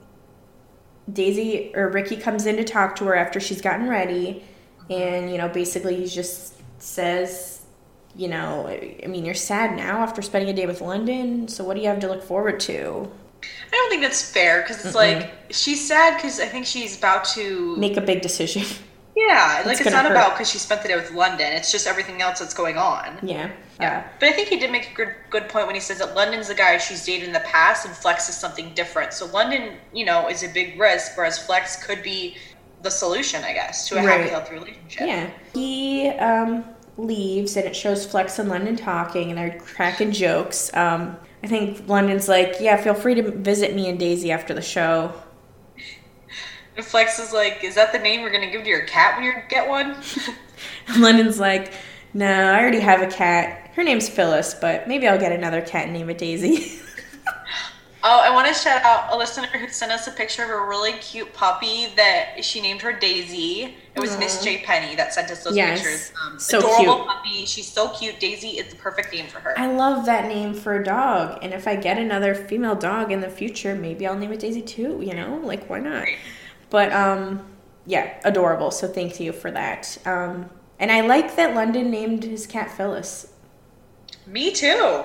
Daisy 1.11 1.71
or 1.75 1.89
Ricky 1.89 2.15
comes 2.17 2.45
in 2.45 2.57
to 2.57 2.63
talk 2.63 2.95
to 2.97 3.05
her 3.05 3.15
after 3.15 3.39
she's 3.39 3.61
gotten 3.61 3.87
ready, 3.89 4.43
and 4.89 5.31
you 5.31 5.37
know, 5.37 5.47
basically 5.47 5.95
he 5.95 6.07
just 6.07 6.55
says, 6.79 7.61
you 8.15 8.27
know, 8.27 8.67
I 8.67 9.07
mean, 9.07 9.25
you're 9.25 9.35
sad 9.35 9.75
now 9.77 9.99
after 10.01 10.21
spending 10.21 10.49
a 10.49 10.53
day 10.53 10.65
with 10.65 10.81
London, 10.81 11.47
so 11.47 11.63
what 11.63 11.75
do 11.75 11.81
you 11.81 11.87
have 11.87 11.99
to 11.99 12.07
look 12.07 12.23
forward 12.23 12.59
to? 12.61 13.11
I 13.41 13.71
don't 13.71 13.89
think 13.89 14.01
that's 14.01 14.21
fair 14.31 14.61
because 14.61 14.85
it's 14.85 14.95
like 14.95 15.31
she's 15.49 15.85
sad 15.87 16.15
because 16.17 16.39
I 16.39 16.45
think 16.45 16.65
she's 16.65 16.97
about 16.97 17.25
to 17.35 17.75
Make 17.77 17.97
a 17.97 18.01
big 18.01 18.21
decision. 18.21 18.63
yeah, 19.15 19.63
like 19.65 19.79
it's 19.81 19.89
not 19.91 20.05
hurt. 20.05 20.11
about 20.11 20.33
because 20.33 20.49
she 20.49 20.57
spent 20.57 20.81
the 20.81 20.87
day 20.89 20.95
with 20.95 21.11
London. 21.11 21.51
It's 21.53 21.71
just 21.71 21.87
everything 21.87 22.21
else 22.21 22.39
that's 22.39 22.53
going 22.53 22.77
on. 22.77 23.19
yeah. 23.21 23.51
Yeah, 23.79 24.07
but 24.19 24.29
I 24.29 24.31
think 24.33 24.47
he 24.49 24.59
did 24.59 24.71
make 24.71 24.91
a 24.91 24.93
good 24.93 25.15
good 25.31 25.49
point 25.49 25.65
when 25.65 25.73
he 25.73 25.81
says 25.81 25.97
that 25.97 26.13
London's 26.13 26.49
the 26.49 26.53
guy 26.53 26.77
she's 26.77 27.03
dated 27.03 27.25
in 27.27 27.33
the 27.33 27.39
past, 27.39 27.83
and 27.87 27.95
Flex 27.95 28.29
is 28.29 28.37
something 28.37 28.75
different. 28.75 29.11
So 29.11 29.25
London, 29.25 29.77
you 29.91 30.05
know, 30.05 30.27
is 30.29 30.43
a 30.43 30.49
big 30.49 30.79
risk, 30.79 31.17
whereas 31.17 31.39
Flex 31.43 31.83
could 31.83 32.03
be 32.03 32.37
the 32.83 32.91
solution, 32.91 33.43
I 33.43 33.53
guess, 33.53 33.89
to 33.89 33.97
a 33.97 34.01
happy, 34.01 34.29
healthy 34.29 34.53
relationship. 34.53 35.07
Yeah. 35.07 35.29
He 35.55 36.09
um, 36.09 36.63
leaves 36.97 37.55
and 37.57 37.65
it 37.65 37.75
shows 37.75 38.05
Flex 38.05 38.39
and 38.39 38.49
London 38.49 38.75
talking 38.75 39.29
and 39.29 39.37
they're 39.37 39.59
cracking 39.59 40.11
jokes. 40.11 40.73
Um, 40.75 41.17
I 41.43 41.47
think 41.47 41.87
London's 41.87 42.27
like, 42.27 42.55
yeah, 42.59 42.77
feel 42.77 42.93
free 42.93 43.15
to 43.15 43.31
visit 43.31 43.75
me 43.75 43.89
and 43.89 43.97
Daisy 43.97 44.31
after 44.31 44.53
the 44.53 44.61
show. 44.61 45.13
And 46.77 46.85
Flex 46.85 47.19
is 47.19 47.33
like, 47.33 47.63
"Is 47.63 47.75
that 47.75 47.91
the 47.91 47.99
name 47.99 48.21
we're 48.21 48.31
gonna 48.31 48.49
give 48.49 48.63
to 48.63 48.69
your 48.69 48.85
cat 48.85 49.17
when 49.17 49.25
you 49.25 49.33
get 49.49 49.67
one?" 49.67 49.95
And 50.87 51.01
London's 51.01 51.37
like, 51.37 51.73
no, 52.13 52.25
I 52.25 52.59
already 52.59 52.79
have 52.79 53.01
a 53.01 53.07
cat. 53.07 53.71
Her 53.73 53.83
name's 53.83 54.09
Phyllis, 54.09 54.53
but 54.53 54.87
maybe 54.87 55.07
I'll 55.07 55.19
get 55.19 55.31
another 55.31 55.61
cat 55.61 55.85
and 55.85 55.93
name 55.93 56.09
it 56.09 56.17
Daisy. 56.17 56.79
Oh, 58.03 58.19
I 58.19 58.31
want 58.33 58.47
to 58.47 58.53
shout 58.53 58.81
out 58.83 59.13
a 59.13 59.17
listener 59.17 59.45
who 59.47 59.67
sent 59.67 59.91
us 59.91 60.07
a 60.07 60.11
picture 60.11 60.43
of 60.43 60.49
a 60.49 60.65
really 60.65 60.93
cute 60.93 61.31
puppy 61.33 61.87
that 61.95 62.43
she 62.43 62.59
named 62.59 62.81
her 62.81 62.91
Daisy. 62.91 63.75
It 63.93 63.99
was 63.99 64.17
Miss 64.17 64.43
J. 64.43 64.63
Penny 64.63 64.95
that 64.95 65.13
sent 65.13 65.29
us 65.29 65.43
those 65.43 65.55
Yes. 65.55 65.81
pictures. 65.81 66.11
Um, 66.25 66.39
So 66.39 66.57
adorable 66.59 66.95
cute. 66.95 67.07
puppy. 67.07 67.45
She's 67.45 67.71
so 67.71 67.89
cute. 67.89 68.19
Daisy 68.19 68.57
is 68.57 68.67
the 68.71 68.75
perfect 68.75 69.13
name 69.13 69.27
for 69.27 69.39
her. 69.41 69.53
I 69.59 69.67
love 69.67 70.05
that 70.07 70.25
name 70.27 70.55
for 70.55 70.73
a 70.75 70.83
dog. 70.83 71.37
And 71.43 71.53
if 71.53 71.67
I 71.67 71.75
get 71.75 71.99
another 71.99 72.33
female 72.33 72.73
dog 72.75 73.11
in 73.11 73.21
the 73.21 73.29
future, 73.29 73.75
maybe 73.75 74.07
I'll 74.07 74.17
name 74.17 74.31
it 74.31 74.39
Daisy 74.39 74.61
too, 74.63 74.99
you 75.03 75.13
know? 75.13 75.39
Like, 75.43 75.69
why 75.69 75.79
not? 75.79 76.07
But 76.71 76.91
um, 76.93 77.45
yeah, 77.85 78.13
adorable. 78.23 78.71
So 78.71 78.87
thank 78.87 79.19
you 79.19 79.31
for 79.31 79.51
that. 79.51 79.97
Um, 80.07 80.49
and 80.79 80.91
I 80.91 81.01
like 81.01 81.35
that 81.35 81.53
London 81.53 81.91
named 81.91 82.23
his 82.23 82.47
cat 82.47 82.71
Phyllis. 82.71 83.27
Me 84.25 84.51
too. 84.51 85.03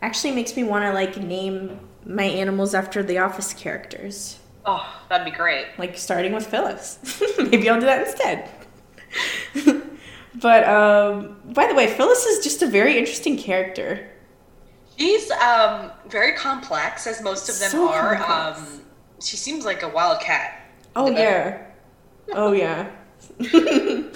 Actually, 0.00 0.30
makes 0.32 0.56
me 0.56 0.62
want 0.64 0.84
to 0.84 0.92
like 0.92 1.16
name 1.18 1.80
my 2.04 2.24
animals 2.24 2.74
after 2.74 3.02
the 3.02 3.18
Office 3.18 3.52
characters, 3.52 4.38
Oh, 4.66 4.86
that'd 5.08 5.24
be 5.24 5.30
great. 5.30 5.66
like 5.78 5.96
starting 5.96 6.32
with 6.32 6.46
Phyllis. 6.46 6.98
maybe 7.38 7.68
I'll 7.70 7.80
do 7.80 7.86
that 7.86 8.06
instead. 8.06 8.50
but 10.34 10.68
um, 10.68 11.36
by 11.54 11.66
the 11.66 11.74
way, 11.74 11.86
Phyllis 11.86 12.24
is 12.24 12.44
just 12.44 12.62
a 12.62 12.66
very 12.66 12.98
interesting 12.98 13.36
character. 13.38 14.08
She's 14.98 15.30
um, 15.30 15.92
very 16.08 16.34
complex, 16.36 17.06
as 17.06 17.22
most 17.22 17.48
of 17.48 17.58
them 17.58 17.70
So 17.70 17.88
are. 17.88 18.16
Um, 18.16 18.82
she 19.22 19.36
seems 19.36 19.64
like 19.64 19.82
a 19.82 19.88
wild 19.88 20.20
cat. 20.20 20.60
Oh 20.96 21.10
yeah. 21.10 21.62
Oh 22.32 22.52
yeah. 22.52 22.90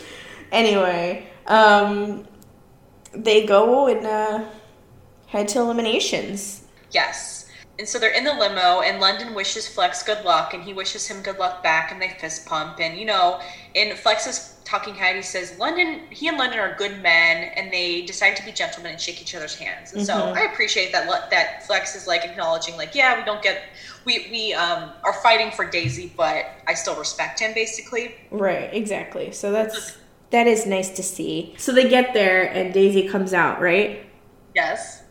anyway, 0.53 1.27
um, 1.47 2.27
they 3.15 3.47
go 3.47 3.87
and 3.87 4.07
uh, 4.07 4.45
head 5.27 5.49
to 5.49 5.61
eliminations. 5.61 6.65
Yes. 6.91 7.42
And 7.83 7.89
so 7.89 7.99
they're 7.99 8.13
in 8.13 8.23
the 8.23 8.33
limo, 8.33 8.83
and 8.83 9.01
London 9.01 9.35
wishes 9.35 9.67
Flex 9.67 10.05
good 10.05 10.25
luck, 10.25 10.55
and 10.55 10.63
he 10.63 10.73
wishes 10.73 11.09
him 11.09 11.21
good 11.21 11.41
luck 11.41 11.65
back, 11.65 11.91
and 11.91 12.01
they 12.01 12.11
fist 12.11 12.47
pump. 12.47 12.79
And, 12.79 12.97
you 12.97 13.05
know, 13.05 13.41
in 13.75 13.97
Flex's 13.97 14.55
talking 14.65 14.95
head, 14.95 15.17
he 15.17 15.23
says, 15.23 15.59
London, 15.59 16.03
he 16.11 16.29
and 16.29 16.39
London 16.39 16.61
are 16.61 16.77
good 16.77 17.03
men, 17.03 17.51
and 17.57 17.73
they 17.73 18.03
decide 18.03 18.37
to 18.37 18.45
be 18.45 18.53
gentlemen 18.53 18.93
and 18.93 19.01
shake 19.01 19.21
each 19.21 19.35
other's 19.35 19.57
hands. 19.57 19.95
And 19.95 20.07
so 20.07 20.15
Mhm. 20.15 20.37
I 20.37 20.45
appreciate 20.53 20.93
that 20.93 21.29
that 21.31 21.67
Flex 21.67 21.97
is 21.97 22.07
like 22.07 22.25
acknowledging, 22.25 22.77
like, 22.77 22.95
yeah, 22.95 23.19
we 23.19 23.25
don't 23.25 23.43
get, 23.43 23.65
we, 24.05 24.29
we 24.31 24.55
um, 24.55 24.93
are 25.03 25.15
fighting 25.15 25.51
for 25.51 25.65
Daisy, 25.65 26.13
but 26.17 26.47
I 26.69 26.75
still 26.75 26.95
respect 26.95 27.41
him, 27.41 27.53
basically. 27.53 28.15
Right. 28.31 28.73
Exactly. 28.73 29.33
So 29.33 29.51
that's 29.51 29.97
that 30.31 30.47
is 30.47 30.67
nice 30.67 30.91
to 30.91 31.03
see. 31.03 31.57
So 31.59 31.73
they 31.73 31.89
get 31.89 32.15
there 32.15 32.45
and 32.45 32.73
Daisy 32.73 33.09
comes 33.09 33.35
out. 33.35 33.61
Right. 33.61 34.07
Yes. 34.55 35.02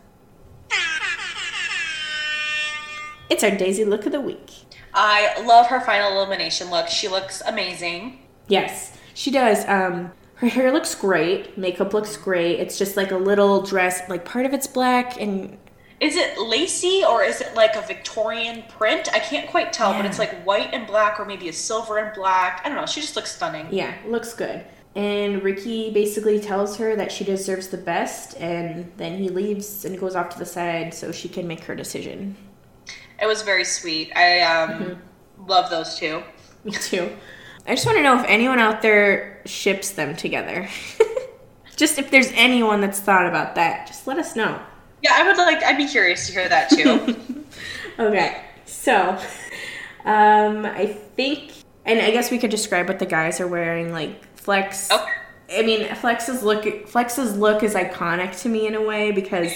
It's 3.31 3.45
our 3.45 3.51
Daisy 3.51 3.85
look 3.85 4.05
of 4.05 4.11
the 4.11 4.19
week. 4.19 4.51
I 4.93 5.41
love 5.47 5.67
her 5.67 5.79
final 5.79 6.17
elimination 6.17 6.69
look. 6.69 6.89
She 6.89 7.07
looks 7.07 7.41
amazing. 7.47 8.19
Yes, 8.49 8.97
she 9.13 9.31
does. 9.31 9.65
Um, 9.69 10.11
her 10.35 10.49
hair 10.49 10.73
looks 10.73 10.93
great. 10.95 11.57
Makeup 11.57 11.93
looks 11.93 12.17
great. 12.17 12.59
It's 12.59 12.77
just 12.77 12.97
like 12.97 13.11
a 13.11 13.17
little 13.17 13.61
dress. 13.61 14.01
Like 14.09 14.25
part 14.25 14.45
of 14.45 14.53
it's 14.53 14.67
black 14.67 15.21
and 15.21 15.57
is 16.01 16.17
it 16.17 16.41
lacy 16.41 17.05
or 17.09 17.23
is 17.23 17.39
it 17.39 17.55
like 17.55 17.77
a 17.77 17.81
Victorian 17.83 18.63
print? 18.63 19.07
I 19.13 19.19
can't 19.19 19.49
quite 19.49 19.71
tell, 19.71 19.93
but 19.93 20.05
it's 20.05 20.19
like 20.19 20.43
white 20.43 20.73
and 20.73 20.85
black 20.85 21.17
or 21.17 21.23
maybe 21.23 21.47
a 21.47 21.53
silver 21.53 21.99
and 21.99 22.13
black. 22.13 22.59
I 22.65 22.67
don't 22.67 22.77
know. 22.77 22.85
She 22.85 22.99
just 22.99 23.15
looks 23.15 23.33
stunning. 23.33 23.65
Yeah, 23.71 23.95
looks 24.05 24.33
good. 24.33 24.65
And 24.93 25.41
Ricky 25.41 25.89
basically 25.93 26.41
tells 26.41 26.75
her 26.75 26.97
that 26.97 27.13
she 27.13 27.23
deserves 27.23 27.69
the 27.69 27.77
best, 27.77 28.35
and 28.41 28.91
then 28.97 29.17
he 29.17 29.29
leaves 29.29 29.85
and 29.85 29.97
goes 29.97 30.17
off 30.17 30.27
to 30.31 30.37
the 30.37 30.45
side 30.45 30.93
so 30.93 31.13
she 31.13 31.29
can 31.29 31.47
make 31.47 31.63
her 31.63 31.75
decision. 31.75 32.35
It 33.21 33.25
was 33.27 33.41
very 33.43 33.63
sweet. 33.63 34.11
I 34.15 34.41
um, 34.41 34.69
Mm-hmm. 34.71 35.47
love 35.47 35.69
those 35.69 35.95
two. 35.97 36.23
Me 36.63 36.71
too. 36.71 37.09
I 37.67 37.75
just 37.75 37.85
want 37.85 37.97
to 37.97 38.03
know 38.03 38.19
if 38.19 38.25
anyone 38.27 38.59
out 38.59 38.81
there 38.81 39.41
ships 39.45 39.91
them 39.91 40.15
together. 40.15 40.67
just 41.75 41.99
if 41.99 42.09
there's 42.11 42.31
anyone 42.33 42.81
that's 42.81 42.99
thought 42.99 43.27
about 43.27 43.55
that, 43.55 43.85
just 43.87 44.07
let 44.07 44.17
us 44.17 44.35
know. 44.35 44.59
Yeah, 45.03 45.11
I 45.15 45.27
would 45.27 45.37
like. 45.37 45.63
I'd 45.63 45.77
be 45.77 45.87
curious 45.87 46.27
to 46.27 46.33
hear 46.33 46.49
that 46.49 46.69
too. 46.69 47.15
Okay, 47.99 48.41
so 48.65 49.11
um, 50.05 50.65
I 50.65 50.85
think, 51.15 51.51
and 51.85 51.99
I 51.99 52.09
guess 52.09 52.31
we 52.31 52.39
could 52.39 52.49
describe 52.49 52.87
what 52.87 52.97
the 52.99 53.05
guys 53.05 53.39
are 53.39 53.47
wearing. 53.47 53.91
Like 53.91 54.23
Flex. 54.37 54.89
Okay. 54.89 55.11
I 55.59 55.61
mean, 55.61 55.93
Flex's 55.95 56.41
look. 56.41 56.87
Flex's 56.87 57.37
look 57.37 57.61
is 57.61 57.75
iconic 57.75 58.39
to 58.41 58.49
me 58.49 58.65
in 58.65 58.73
a 58.75 58.81
way 58.81 59.11
because, 59.11 59.51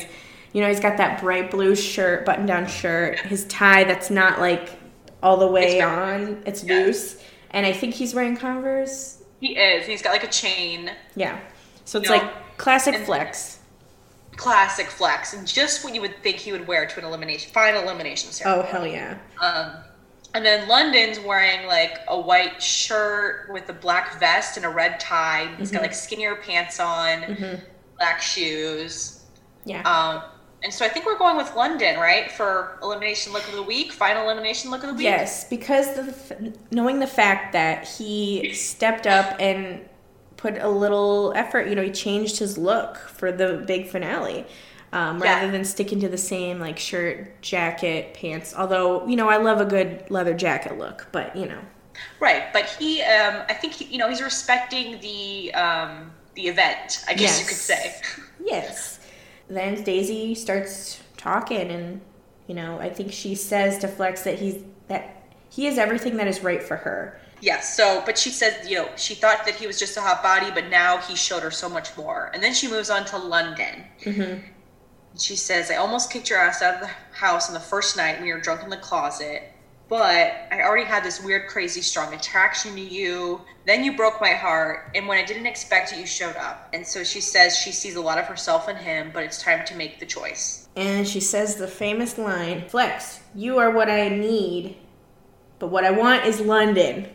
you 0.55 0.61
know, 0.61 0.69
he's 0.69 0.79
got 0.79 0.95
that 0.95 1.19
bright 1.19 1.51
blue 1.51 1.75
shirt, 1.75 2.23
button-down 2.25 2.65
shirt. 2.67 3.19
His 3.19 3.43
tie 3.47 3.83
that's 3.83 4.09
not 4.09 4.39
like 4.39 4.69
all 5.21 5.35
the 5.35 5.47
way 5.47 5.79
It's 5.79 5.83
on. 5.85 6.43
It's 6.45 6.63
yeah. 6.63 6.75
loose, 6.77 7.21
and 7.51 7.65
I 7.65 7.73
think 7.73 7.93
he's 7.93 8.15
wearing 8.15 8.37
Converse. 8.37 9.21
he 9.41 9.57
is. 9.57 9.85
He's 9.85 10.01
got 10.01 10.11
like 10.11 10.23
a 10.23 10.29
chain. 10.29 10.91
Yeah. 11.17 11.37
So 11.83 11.99
it's 11.99 12.09
No. 12.09 12.15
like 12.15 12.57
classic 12.57 12.95
Flex. 13.05 13.59
Classic 14.37 14.87
flex, 14.87 15.33
and 15.33 15.45
just 15.47 15.83
what 15.83 15.93
you 15.95 15.99
would 16.01 16.21
think 16.23 16.37
he 16.37 16.51
would 16.53 16.67
wear 16.67 16.85
to 16.85 16.99
an 16.99 17.05
elimination, 17.05 17.51
final 17.53 17.81
elimination 17.83 18.31
ceremony. 18.31 18.67
Oh 18.67 18.71
hell 18.71 18.87
yeah. 18.87 19.17
Um, 19.41 19.71
and 20.33 20.45
then 20.45 20.67
London's 20.69 21.19
wearing 21.21 21.67
like 21.67 21.99
a 22.09 22.19
white 22.19 22.61
shirt 22.61 23.47
with 23.51 23.69
a 23.69 23.73
black 23.73 24.19
vest 24.19 24.57
and 24.57 24.65
a 24.65 24.69
red 24.69 24.99
tie. 25.01 25.47
He's 25.57 25.67
Mm-hmm. 25.69 25.75
got 25.77 25.81
like 25.83 25.93
skinnier 25.93 26.35
pants 26.35 26.79
on, 26.81 27.61
black 27.97 28.21
shoes. 28.21 29.23
Yeah. 29.65 29.81
Um, 29.83 30.21
and 30.65 30.73
so 30.73 30.83
I 30.83 30.89
think 30.89 31.05
we're 31.05 31.17
going 31.17 31.37
with 31.37 31.55
London, 31.55 31.97
right, 31.99 32.29
for 32.31 32.77
elimination 32.81 33.31
look 33.31 33.47
of 33.47 33.53
the 33.53 33.63
week, 33.63 33.93
final 33.93 34.23
elimination 34.23 34.71
look 34.71 34.81
of 34.83 34.89
the 34.89 34.95
week. 34.95 35.03
Yes, 35.03 35.43
because 35.47 35.93
the, 35.93 36.01
f- 36.01 36.53
knowing 36.71 36.99
the 36.99 37.07
fact 37.07 37.53
that 37.53 37.87
he 37.87 38.51
stepped 38.53 39.05
up 39.05 39.37
and 39.39 39.87
put 40.37 40.57
a 40.57 40.67
little 40.67 41.31
effort, 41.35 41.67
you 41.69 41.75
know, 41.75 41.83
he 41.83 41.91
changed 41.91 42.39
his 42.39 42.57
look 42.57 42.97
for 42.97 43.31
the 43.31 43.63
big 43.67 43.87
finale. 43.87 44.45
Um, 44.91 45.19
Yeah. 45.21 45.35
rather 45.35 45.51
than 45.51 45.65
sticking 45.65 45.99
to 46.01 46.09
the 46.09 46.17
same 46.17 46.59
like 46.59 46.79
shirt, 46.79 47.41
jacket, 47.41 48.13
pants. 48.13 48.53
Although 48.57 49.05
you 49.07 49.15
know 49.17 49.27
I 49.29 49.37
love 49.37 49.59
a 49.61 49.65
good 49.65 50.09
leather 50.09 50.33
jacket 50.33 50.77
look, 50.77 51.07
but 51.11 51.35
you 51.35 51.45
know 51.45 51.59
Right, 52.19 52.51
but 52.53 52.65
he, 52.65 53.01
um, 53.01 53.43
I 53.49 53.53
think 53.53 53.73
he, 53.73 53.85
you 53.85 53.97
know, 53.97 54.09
he's 54.09 54.21
respecting 54.21 54.99
the 54.99 55.53
um, 55.53 56.11
the 56.35 56.47
event. 56.47 57.03
I 57.07 57.13
guess 57.13 57.39
you 57.39 57.45
could 57.45 57.57
say. 57.57 57.95
Yes. 58.43 58.99
Then 59.47 59.83
Daisy 59.83 60.35
starts 60.35 60.99
talking, 61.17 61.69
and 61.69 62.01
you 62.47 62.55
know, 62.55 62.79
I 62.79 62.89
think 62.89 63.11
she 63.11 63.35
says 63.35 63.77
to 63.79 63.87
Flex 63.87 64.23
that 64.23 64.39
he's 64.39 64.63
that 64.87 65.23
he 65.49 65.67
is 65.67 65.77
everything 65.77 66.17
that 66.17 66.27
is 66.27 66.43
right 66.43 66.61
for 66.61 66.77
her. 66.77 67.19
Yes. 67.41 67.75
So, 67.75 68.01
but 68.05 68.17
she 68.17 68.29
says, 68.29 68.67
you 68.67 68.77
know, 68.77 68.89
she 68.95 69.13
thought 69.13 69.45
that 69.45 69.55
he 69.55 69.67
was 69.67 69.77
just 69.77 69.97
a 69.97 70.01
hot 70.01 70.23
body, 70.23 70.49
but 70.51 70.69
now 70.69 70.97
he 70.97 71.15
showed 71.15 71.43
her 71.43 71.51
so 71.51 71.69
much 71.69 71.95
more. 71.97 72.31
And 72.33 72.41
then 72.41 72.53
she 72.53 72.67
moves 72.67 72.89
on 72.89 73.05
to 73.05 73.17
London. 73.17 73.83
Mhm. 74.01 74.43
She 75.17 75.35
says, 75.35 75.69
"I 75.69 75.75
almost 75.75 76.11
kicked 76.11 76.29
your 76.29 76.39
ass 76.39 76.61
out 76.61 76.75
of 76.75 76.81
the 76.81 76.89
house 77.17 77.47
on 77.47 77.53
the 77.53 77.59
first 77.59 77.95
night 77.95 78.17
when 78.17 78.27
you 78.27 78.33
were 78.33 78.41
drunk 78.41 78.63
in 78.63 78.69
the 78.69 78.77
closet." 78.77 79.43
But 79.87 80.47
I 80.51 80.61
already 80.63 80.85
had 80.85 81.03
this 81.03 81.23
weird, 81.23 81.47
crazy, 81.47 81.81
strong 81.81 82.13
attraction 82.13 82.73
to 82.75 82.81
you. 82.81 83.41
Then 83.67 83.83
you 83.83 83.95
broke 83.95 84.19
my 84.19 84.31
heart, 84.31 84.91
and 84.95 85.07
when 85.07 85.19
I 85.19 85.25
didn't 85.25 85.45
expect 85.45 85.93
it, 85.93 85.99
you 85.99 86.07
showed 86.07 86.35
up. 86.37 86.69
And 86.73 86.85
so 86.85 87.03
she 87.03 87.21
says 87.21 87.55
she 87.55 87.71
sees 87.71 87.95
a 87.95 88.01
lot 88.01 88.17
of 88.17 88.25
herself 88.25 88.67
in 88.67 88.75
him, 88.75 89.11
but 89.13 89.23
it's 89.23 89.41
time 89.41 89.63
to 89.65 89.75
make 89.75 89.99
the 89.99 90.05
choice. 90.05 90.67
And 90.75 91.07
she 91.07 91.19
says 91.19 91.55
the 91.55 91.67
famous 91.67 92.17
line 92.17 92.67
Flex, 92.67 93.19
you 93.35 93.59
are 93.59 93.69
what 93.69 93.89
I 93.89 94.09
need, 94.09 94.77
but 95.59 95.67
what 95.67 95.85
I 95.85 95.91
want 95.91 96.25
is 96.25 96.39
London. 96.39 97.07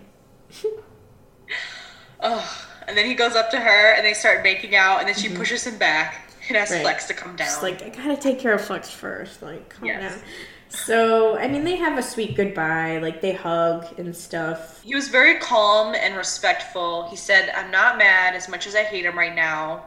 Ugh. 2.21 2.66
And 2.87 2.97
then 2.97 3.07
he 3.07 3.14
goes 3.14 3.35
up 3.35 3.51
to 3.51 3.59
her, 3.59 3.95
and 3.95 4.05
they 4.05 4.14
start 4.14 4.43
making 4.43 4.77
out, 4.77 5.01
and 5.01 5.09
then 5.09 5.14
she 5.14 5.29
mm-hmm. 5.29 5.39
pushes 5.39 5.66
him 5.66 5.79
back 5.79 6.31
and 6.49 6.57
asks 6.57 6.73
Right. 6.73 6.83
Flex 6.83 7.07
to 7.09 7.14
come 7.14 7.37
down. 7.37 7.47
Just 7.47 7.62
like, 7.62 7.83
I 7.83 7.89
gotta 7.89 8.16
take 8.16 8.39
care 8.39 8.53
of 8.53 8.61
Flex 8.61 8.91
first. 8.91 9.43
Like, 9.43 9.68
calm 9.71 9.87
Yes. 9.87 10.14
down. 10.14 10.23
So, 10.71 11.37
I 11.37 11.49
mean, 11.49 11.64
they 11.64 11.77
have 11.77 11.99
a 11.99 12.03
sweet 12.03 12.37
goodbye. 12.37 12.99
Like, 12.99 13.21
they 13.21 13.33
hug 13.33 13.87
and 13.99 14.16
stuff. 14.16 14.83
He 14.83 14.95
was 14.95 15.09
very 15.09 15.39
calm 15.39 15.95
and 15.95 16.16
respectful. 16.16 17.09
He 17.11 17.16
said, 17.16 17.53
I'm 17.57 17.71
not 17.71 17.99
mad 17.99 18.35
as 18.35 18.49
much 18.49 18.66
as 18.66 18.75
I 18.77 18.85
hate 18.85 19.05
him 19.05 19.18
right 19.18 19.35
now. 19.35 19.87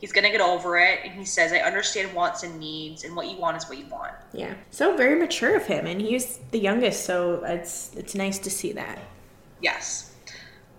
He's 0.00 0.12
going 0.12 0.24
to 0.24 0.30
get 0.30 0.40
over 0.40 0.76
it. 0.76 1.00
And 1.04 1.12
he 1.12 1.24
says, 1.24 1.52
I 1.52 1.58
understand 1.58 2.12
wants 2.14 2.42
and 2.42 2.58
needs, 2.58 3.04
and 3.04 3.14
what 3.14 3.28
you 3.30 3.36
want 3.36 3.56
is 3.56 3.68
what 3.68 3.78
you 3.78 3.86
want. 3.86 4.12
Yeah. 4.32 4.54
So, 4.70 4.96
very 4.96 5.18
mature 5.18 5.56
of 5.56 5.66
him. 5.66 5.86
And 5.86 6.00
he's 6.00 6.40
the 6.50 6.58
youngest, 6.58 7.04
so 7.04 7.44
it's, 7.44 7.94
it's 7.96 8.16
nice 8.16 8.38
to 8.40 8.50
see 8.50 8.72
that. 8.72 8.98
Yes. 9.62 10.14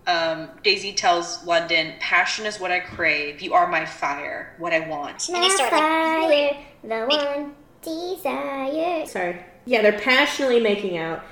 Um, 0.06 0.50
Daisy 0.62 0.92
tells 0.92 1.44
London, 1.44 1.94
Passion 1.98 2.46
is 2.46 2.60
what 2.60 2.70
I 2.70 2.80
crave. 2.80 3.40
You 3.40 3.54
are 3.54 3.66
my 3.66 3.86
fire, 3.86 4.54
what 4.58 4.72
I 4.72 4.80
want. 4.80 5.28
And 5.28 5.42
they 5.42 5.48
start 5.48 5.72
like, 5.72 6.58
the 6.82 7.06
one 7.06 7.54
desire. 7.86 9.06
Sorry. 9.06 9.38
Yeah, 9.64 9.82
they're 9.82 9.98
passionately 9.98 10.60
making 10.60 10.96
out. 10.98 11.22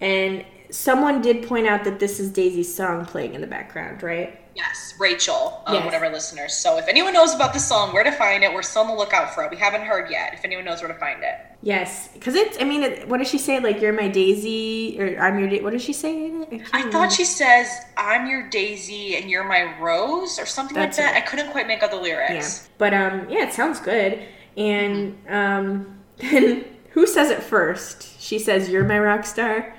And 0.00 0.44
someone 0.70 1.20
did 1.22 1.46
point 1.46 1.66
out 1.66 1.84
that 1.84 1.98
this 1.98 2.20
is 2.20 2.30
Daisy's 2.30 2.72
song 2.74 3.04
playing 3.04 3.34
in 3.34 3.40
the 3.40 3.46
background, 3.46 4.02
right? 4.02 4.36
Yes, 4.54 4.94
Rachel, 4.98 5.62
um, 5.66 5.74
Yes. 5.74 5.84
one 5.84 5.94
of 5.94 6.02
our 6.02 6.10
listeners. 6.10 6.54
So 6.54 6.76
if 6.76 6.88
anyone 6.88 7.12
knows 7.12 7.34
about 7.34 7.52
the 7.52 7.60
song, 7.60 7.92
where 7.94 8.02
to 8.02 8.10
find 8.12 8.42
it, 8.42 8.52
we're 8.52 8.62
still 8.62 8.82
on 8.82 8.88
the 8.88 8.94
lookout 8.94 9.32
for 9.34 9.44
it. 9.44 9.50
We 9.50 9.56
haven't 9.56 9.82
heard 9.82 10.10
yet. 10.10 10.34
If 10.34 10.44
anyone 10.44 10.64
knows 10.64 10.80
where 10.82 10.92
to 10.92 10.98
find 10.98 11.22
it. 11.22 11.34
Yes, 11.62 12.08
because 12.08 12.34
it's. 12.34 12.58
I 12.60 12.64
mean, 12.64 12.82
it, 12.82 13.08
what 13.08 13.18
does 13.18 13.28
she 13.28 13.38
say? 13.38 13.60
Like, 13.60 13.80
you're 13.80 13.92
my 13.92 14.08
Daisy, 14.08 15.00
or 15.00 15.20
I'm 15.22 15.38
your. 15.38 15.48
Da- 15.48 15.62
what 15.62 15.72
does 15.72 15.82
she 15.82 15.92
say? 15.92 16.26
in 16.26 16.64
I 16.72 16.90
thought 16.90 17.12
she 17.12 17.24
says, 17.24 17.68
I'm 17.96 18.26
your 18.26 18.48
daisy 18.48 19.16
and 19.16 19.30
you're 19.30 19.44
my 19.44 19.78
rose, 19.78 20.38
or 20.38 20.46
something 20.46 20.74
That's 20.74 20.98
like 20.98 21.06
that. 21.06 21.16
it. 21.16 21.22
I 21.22 21.26
couldn't 21.26 21.52
quite 21.52 21.66
make 21.68 21.82
out 21.82 21.90
the 21.92 21.96
lyrics. 22.00 22.62
Yeah, 22.64 22.68
but 22.78 22.92
um, 22.94 23.28
yeah, 23.30 23.46
it 23.46 23.52
sounds 23.52 23.78
good. 23.78 24.20
And 24.56 25.16
um, 25.28 25.99
then 26.20 26.64
who 26.90 27.06
says 27.06 27.30
it 27.30 27.42
first? 27.42 28.20
She 28.20 28.38
says, 28.38 28.68
"You're 28.68 28.84
my 28.84 28.98
rock 28.98 29.24
star." 29.24 29.74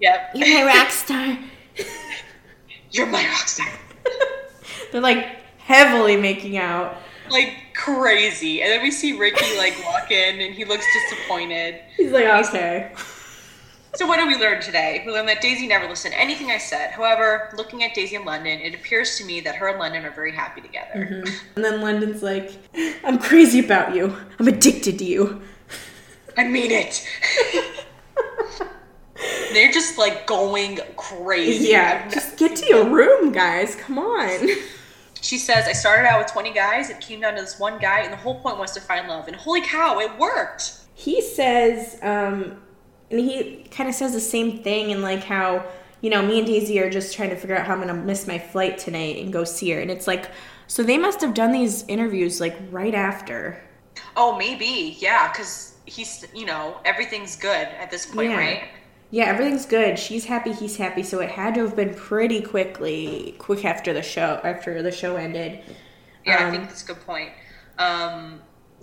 Yep. 0.00 0.30
You're 0.34 0.64
my 0.64 0.74
rock 0.74 0.90
star. 0.90 1.38
You're 2.90 3.06
my 3.06 3.24
rock 3.24 3.48
star. 3.48 3.68
They're 4.92 5.00
like 5.00 5.26
heavily 5.58 6.16
making 6.16 6.56
out. 6.56 6.96
Like 7.30 7.54
crazy. 7.74 8.62
And 8.62 8.70
then 8.72 8.82
we 8.82 8.90
see 8.90 9.18
Ricky 9.18 9.56
like 9.56 9.74
walk 9.84 10.10
in 10.10 10.40
and 10.40 10.54
he 10.54 10.64
looks 10.64 10.86
disappointed. 10.92 11.80
He's 11.96 12.12
like, 12.12 12.26
okay. 12.46 12.92
So 13.96 14.06
what 14.06 14.18
did 14.18 14.28
we 14.28 14.36
learn 14.36 14.62
today? 14.62 15.02
We 15.04 15.10
learned 15.10 15.28
that 15.28 15.40
Daisy 15.40 15.66
never 15.66 15.88
listened 15.88 16.14
to 16.14 16.20
anything 16.20 16.52
I 16.52 16.58
said. 16.58 16.92
However, 16.92 17.52
looking 17.56 17.82
at 17.82 17.92
Daisy 17.92 18.14
and 18.14 18.24
London, 18.24 18.60
it 18.60 18.72
appears 18.72 19.18
to 19.18 19.24
me 19.24 19.40
that 19.40 19.56
her 19.56 19.66
and 19.66 19.80
London 19.80 20.04
are 20.04 20.12
very 20.12 20.32
happy 20.32 20.60
together. 20.60 21.08
Mm-hmm. 21.10 21.56
And 21.56 21.64
then 21.64 21.80
London's 21.80 22.22
like, 22.22 22.52
I'm 23.04 23.18
crazy 23.18 23.58
about 23.58 23.96
you. 23.96 24.16
I'm 24.38 24.46
addicted 24.46 24.96
to 25.00 25.04
you. 25.04 25.42
I 26.36 26.44
mean 26.48 26.70
it. 26.70 27.06
They're 29.52 29.72
just 29.72 29.98
like 29.98 30.26
going 30.26 30.78
crazy. 30.96 31.68
Yeah, 31.70 32.08
just 32.08 32.38
get 32.38 32.56
to 32.56 32.66
your 32.66 32.88
room, 32.88 33.32
guys. 33.32 33.74
Come 33.76 33.98
on. 33.98 34.48
She 35.20 35.36
says, 35.36 35.66
I 35.66 35.72
started 35.72 36.08
out 36.08 36.18
with 36.18 36.32
20 36.32 36.52
guys. 36.52 36.88
It 36.88 37.00
came 37.00 37.20
down 37.20 37.34
to 37.34 37.42
this 37.42 37.58
one 37.58 37.78
guy, 37.78 38.00
and 38.00 38.12
the 38.12 38.16
whole 38.16 38.40
point 38.40 38.58
was 38.58 38.72
to 38.72 38.80
find 38.80 39.06
love. 39.08 39.26
And 39.28 39.36
holy 39.36 39.60
cow, 39.60 39.98
it 40.00 40.18
worked. 40.18 40.72
he 40.94 41.20
says, 41.20 41.98
um, 42.02 42.62
and 43.10 43.20
he 43.20 43.66
kind 43.70 43.88
of 43.88 43.94
says 43.94 44.12
the 44.12 44.20
same 44.20 44.62
thing, 44.62 44.92
and 44.92 45.02
like 45.02 45.22
how, 45.22 45.64
you 46.00 46.08
know, 46.08 46.22
me 46.22 46.38
and 46.38 46.46
Daisy 46.46 46.80
are 46.80 46.88
just 46.88 47.14
trying 47.14 47.30
to 47.30 47.36
figure 47.36 47.56
out 47.56 47.66
how 47.66 47.74
I'm 47.74 47.80
gonna 47.80 47.94
miss 47.94 48.26
my 48.26 48.38
flight 48.38 48.78
tonight 48.78 49.16
and 49.22 49.32
go 49.32 49.44
see 49.44 49.70
her. 49.72 49.80
And 49.80 49.90
it's 49.90 50.06
like, 50.06 50.30
so 50.66 50.82
they 50.82 50.96
must 50.96 51.20
have 51.20 51.34
done 51.34 51.52
these 51.52 51.84
interviews 51.88 52.40
like 52.40 52.56
right 52.70 52.94
after. 52.94 53.62
Oh, 54.16 54.38
maybe. 54.38 54.96
Yeah, 55.00 55.30
because 55.30 55.76
he's, 55.90 56.24
you 56.34 56.44
know, 56.46 56.80
everything's 56.84 57.36
good 57.36 57.68
at 57.68 57.90
this 57.90 58.06
point, 58.06 58.32
Yeah. 58.32 58.36
right? 58.36 58.64
Yeah, 59.10 59.24
everything's 59.26 59.66
good. 59.66 59.98
She's 59.98 60.24
happy, 60.26 60.52
he's 60.52 60.76
happy. 60.76 61.02
So 61.02 61.20
it 61.20 61.30
had 61.30 61.54
to 61.54 61.62
have 61.62 61.74
been 61.76 61.94
pretty 61.94 62.40
quickly, 62.42 63.34
quick 63.38 63.64
after 63.64 63.92
the 63.92 64.02
show, 64.02 64.40
after 64.44 64.82
the 64.82 64.92
show 64.92 65.16
ended. 65.16 65.60
Yeah, 66.24 66.38
I 66.40 66.44
Um, 66.44 66.50
think 66.50 66.68
that's 66.68 66.82
a 66.82 66.86
good 66.86 67.00
point. 67.00 67.32
Um, 67.78 68.42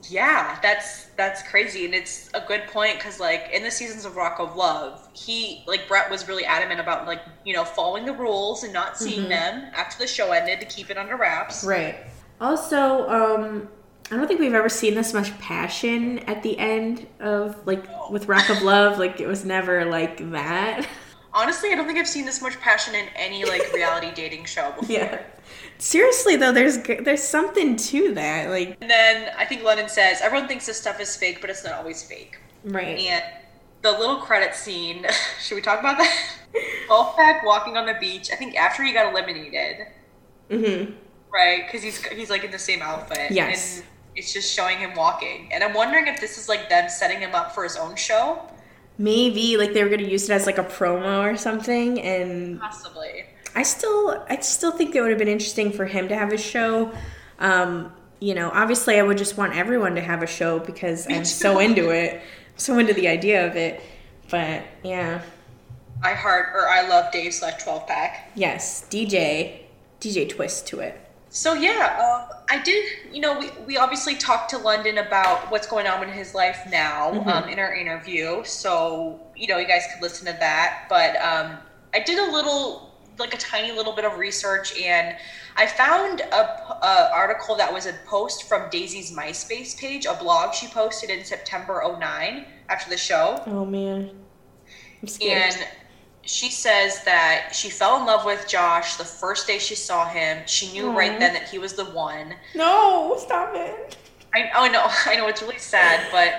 yeah, 0.10 0.60
that's 0.62 1.05
that's 1.18 1.41
crazy, 1.43 1.86
and 1.86 1.93
it's 1.95 2.30
a 2.34 2.41
good 2.41 2.68
point 2.68 2.97
because 2.99 3.20
like 3.20 3.49
in 3.51 3.64
the 3.64 3.72
seasons 3.72 4.05
of 4.05 4.16
Rock 4.16 4.39
of 4.39 4.55
Love, 4.55 5.08
he 5.14 5.64
like 5.68 5.88
Brett 5.88 6.10
was 6.10 6.28
really 6.28 6.45
adamant 6.45 6.80
about 6.80 7.08
like 7.08 7.22
you 7.45 7.53
know 7.53 7.66
following 7.66 8.05
the 8.05 8.14
rules 8.14 8.64
and 8.64 8.72
not 8.74 8.97
seeing 8.97 9.28
them 9.28 9.66
after 9.74 9.97
the 9.97 10.08
show 10.08 10.32
ended 10.32 10.60
to 10.60 10.66
keep 10.68 10.89
it 10.91 10.97
under 10.97 11.18
wraps. 11.18 11.64
Right. 11.64 11.97
Also, 12.39 13.08
um, 13.10 13.70
I 14.12 14.16
don't 14.16 14.28
think 14.28 14.39
we've 14.39 14.53
ever 14.53 14.70
seen 14.70 14.95
this 14.95 15.14
much 15.14 15.38
passion 15.39 16.20
at 16.20 16.41
the 16.43 16.58
end 16.58 17.08
of 17.20 17.66
like 17.68 17.84
with 18.10 18.28
Rock 18.28 18.49
of 18.49 18.62
Love. 18.62 18.97
Like 18.99 19.20
it 19.20 19.28
was 19.28 19.43
never 19.45 19.86
like 19.86 20.32
that. 20.32 20.88
Honestly, 21.34 21.72
I 21.72 21.76
don't 21.76 21.86
think 21.86 21.99
I've 21.99 22.08
seen 22.08 22.26
this 22.26 22.41
much 22.41 22.60
passion 22.62 22.95
in 22.95 23.05
any 23.16 23.43
like 23.45 23.72
reality 23.74 24.12
dating 24.16 24.45
show 24.45 24.72
before. 24.80 24.95
Yeah. 24.95 25.22
Seriously 25.78 26.36
though, 26.38 26.51
there's 26.51 26.78
there's 27.03 27.22
something 27.24 27.76
to 27.76 28.14
that. 28.16 28.49
Like 28.49 28.78
And 28.82 28.89
then 28.89 29.32
I 29.38 29.45
think 29.45 29.64
London 29.64 29.89
says, 29.89 30.22
everyone 30.22 30.47
thinks 30.47 30.66
this 30.66 30.80
stuff 30.80 30.99
is 30.99 31.16
fake, 31.16 31.39
but 31.41 31.49
it's 31.49 31.64
not 31.64 31.74
always 31.74 32.01
fake. 32.03 32.39
right. 32.64 32.97
And 32.99 33.24
the 33.84 33.91
little 33.91 34.18
credit 34.18 34.55
scene, 34.55 35.05
should 35.41 35.55
we 35.55 35.62
talk 35.62 35.80
about 35.80 35.97
that? 35.99 36.28
12 36.88 37.16
Pack 37.16 37.45
walking 37.45 37.78
on 37.78 37.86
the 37.86 37.93
beach, 37.99 38.32
I 38.32 38.36
think 38.36 38.55
after 38.55 38.84
he 38.84 38.93
got 38.93 39.12
eliminated, 39.14 39.88
Mm-hmm. 40.49 40.93
right? 41.32 41.66
Because 41.66 41.84
he's 41.84 42.03
he's 42.08 42.30
like 42.30 42.43
in 42.45 42.51
the 42.51 42.58
same 42.60 42.82
outfit. 42.82 43.32
Yes. 43.32 43.78
And 43.80 43.86
it's 44.18 44.34
just 44.34 44.53
showing 44.53 44.80
him 44.80 44.95
walking. 44.95 45.53
And 45.53 45.63
I'm 45.63 45.74
wondering 45.74 46.07
if 46.07 46.20
this 46.20 46.38
is 46.38 46.49
like 46.49 46.70
them 46.70 46.89
setting 46.89 47.20
him 47.20 47.36
up 47.36 47.53
for 47.53 47.63
his 47.63 47.78
own 47.78 47.95
show. 47.95 48.41
Maybe 48.97 49.57
like 49.57 49.74
they 49.74 49.84
were 49.84 49.89
gonna 49.89 50.09
use 50.09 50.28
it 50.28 50.34
as 50.34 50.47
like 50.47 50.57
a 50.57 50.63
promo 50.63 51.22
or 51.22 51.38
something, 51.38 52.01
and 52.01 52.59
Possibly. 52.59 53.26
I 53.55 53.63
still 53.63 54.26
I 54.28 54.39
still 54.39 54.72
think 54.72 54.95
it 54.95 55.01
would 55.01 55.11
have 55.11 55.20
been 55.20 55.28
interesting 55.28 55.72
for 55.72 55.86
him 55.86 56.07
to 56.07 56.15
have 56.15 56.34
a 56.34 56.38
show. 56.38 56.91
Um, 57.39 57.93
you 58.20 58.34
know, 58.34 58.49
obviously 58.51 58.99
I 58.99 59.03
would 59.03 59.20
just 59.20 59.38
want 59.38 59.55
everyone 59.55 59.93
to 59.95 60.01
have 60.01 60.24
a 60.24 60.28
show 60.28 60.57
because 60.59 61.07
I'm 61.07 61.24
so 61.24 61.59
into 61.59 61.91
it. 61.91 62.22
so 62.55 62.80
into 62.80 62.93
the 62.93 63.07
idea 63.07 63.47
of 63.47 63.55
it. 63.55 63.82
But 64.32 64.63
yeah. 64.84 65.22
I 66.03 66.13
heart 66.13 66.49
or 66.55 66.68
I 66.68 66.88
love 66.88 67.11
Dave 67.11 67.34
slash 67.34 67.61
12 67.63 67.88
pack. 67.88 68.32
Yes, 68.36 68.86
DJ 68.89 69.59
DJ 70.01 70.28
twist 70.28 70.68
to 70.68 70.80
it. 70.80 70.99
So 71.30 71.53
yeah, 71.53 72.28
um, 72.30 72.38
I 72.49 72.61
did. 72.61 72.86
You 73.11 73.21
know, 73.21 73.39
we, 73.39 73.49
we 73.65 73.78
obviously 73.78 74.15
talked 74.15 74.49
to 74.51 74.57
London 74.57 74.97
about 74.99 75.51
what's 75.51 75.67
going 75.67 75.88
on 75.88 76.03
in 76.03 76.09
his 76.09 76.34
life 76.34 76.59
now 76.71 77.11
um, 77.25 77.49
in 77.49 77.59
our 77.59 77.75
interview. 77.75 78.43
So 78.43 79.19
you 79.36 79.47
know, 79.47 79.57
you 79.57 79.67
guys 79.67 79.84
could 79.93 80.01
listen 80.01 80.25
to 80.28 80.38
that. 80.39 80.86
But 80.89 81.15
um, 81.17 81.57
I 81.93 81.99
did 81.99 82.17
a 82.17 82.32
little, 82.32 82.95
like 83.19 83.34
a 83.34 83.38
tiny 83.38 83.71
little 83.71 83.93
bit 83.93 84.05
of 84.05 84.17
research, 84.17 84.80
and 84.80 85.15
I 85.57 85.67
found 85.67 86.21
a, 86.21 86.86
a 86.86 87.11
article 87.13 87.55
that 87.55 87.71
was 87.71 87.88
a 87.88 87.93
post 88.05 88.43
from 88.43 88.69
Daisy's 88.69 89.11
MySpace 89.11 89.78
page, 89.78 90.05
a 90.05 90.13
blog 90.13 90.53
she 90.53 90.67
posted 90.67 91.09
in 91.09 91.25
September 91.25 91.84
09 91.99 92.45
after 92.69 92.89
the 92.89 92.97
show. 92.97 93.41
Oh 93.47 93.65
man. 93.65 94.11
I'm 95.01 95.07
scared. 95.07 95.53
And 95.53 95.67
she 96.28 96.51
says 96.51 97.03
that 97.05 97.49
she 97.53 97.69
fell 97.69 97.97
in 97.99 98.05
love 98.05 98.25
with 98.25 98.47
Josh 98.47 98.95
the 98.97 99.05
first 99.05 99.47
day 99.47 99.57
she 99.59 99.75
saw 99.75 100.07
him. 100.07 100.43
She 100.45 100.71
knew 100.71 100.91
right 100.91 101.17
then 101.19 101.34
that 101.34 101.47
he 101.49 101.57
was 101.57 101.73
the 101.73 101.86
one. 101.86 102.36
no, 102.55 103.15
stop 103.17 103.53
it. 103.55 103.97
I, 104.34 104.51
oh, 104.55 104.63
I 104.63 104.67
know, 104.67 104.86
I 105.05 105.15
know, 105.15 105.28
it's 105.28 105.41
really 105.41 105.57
sad, 105.57 106.07
but 106.11 106.34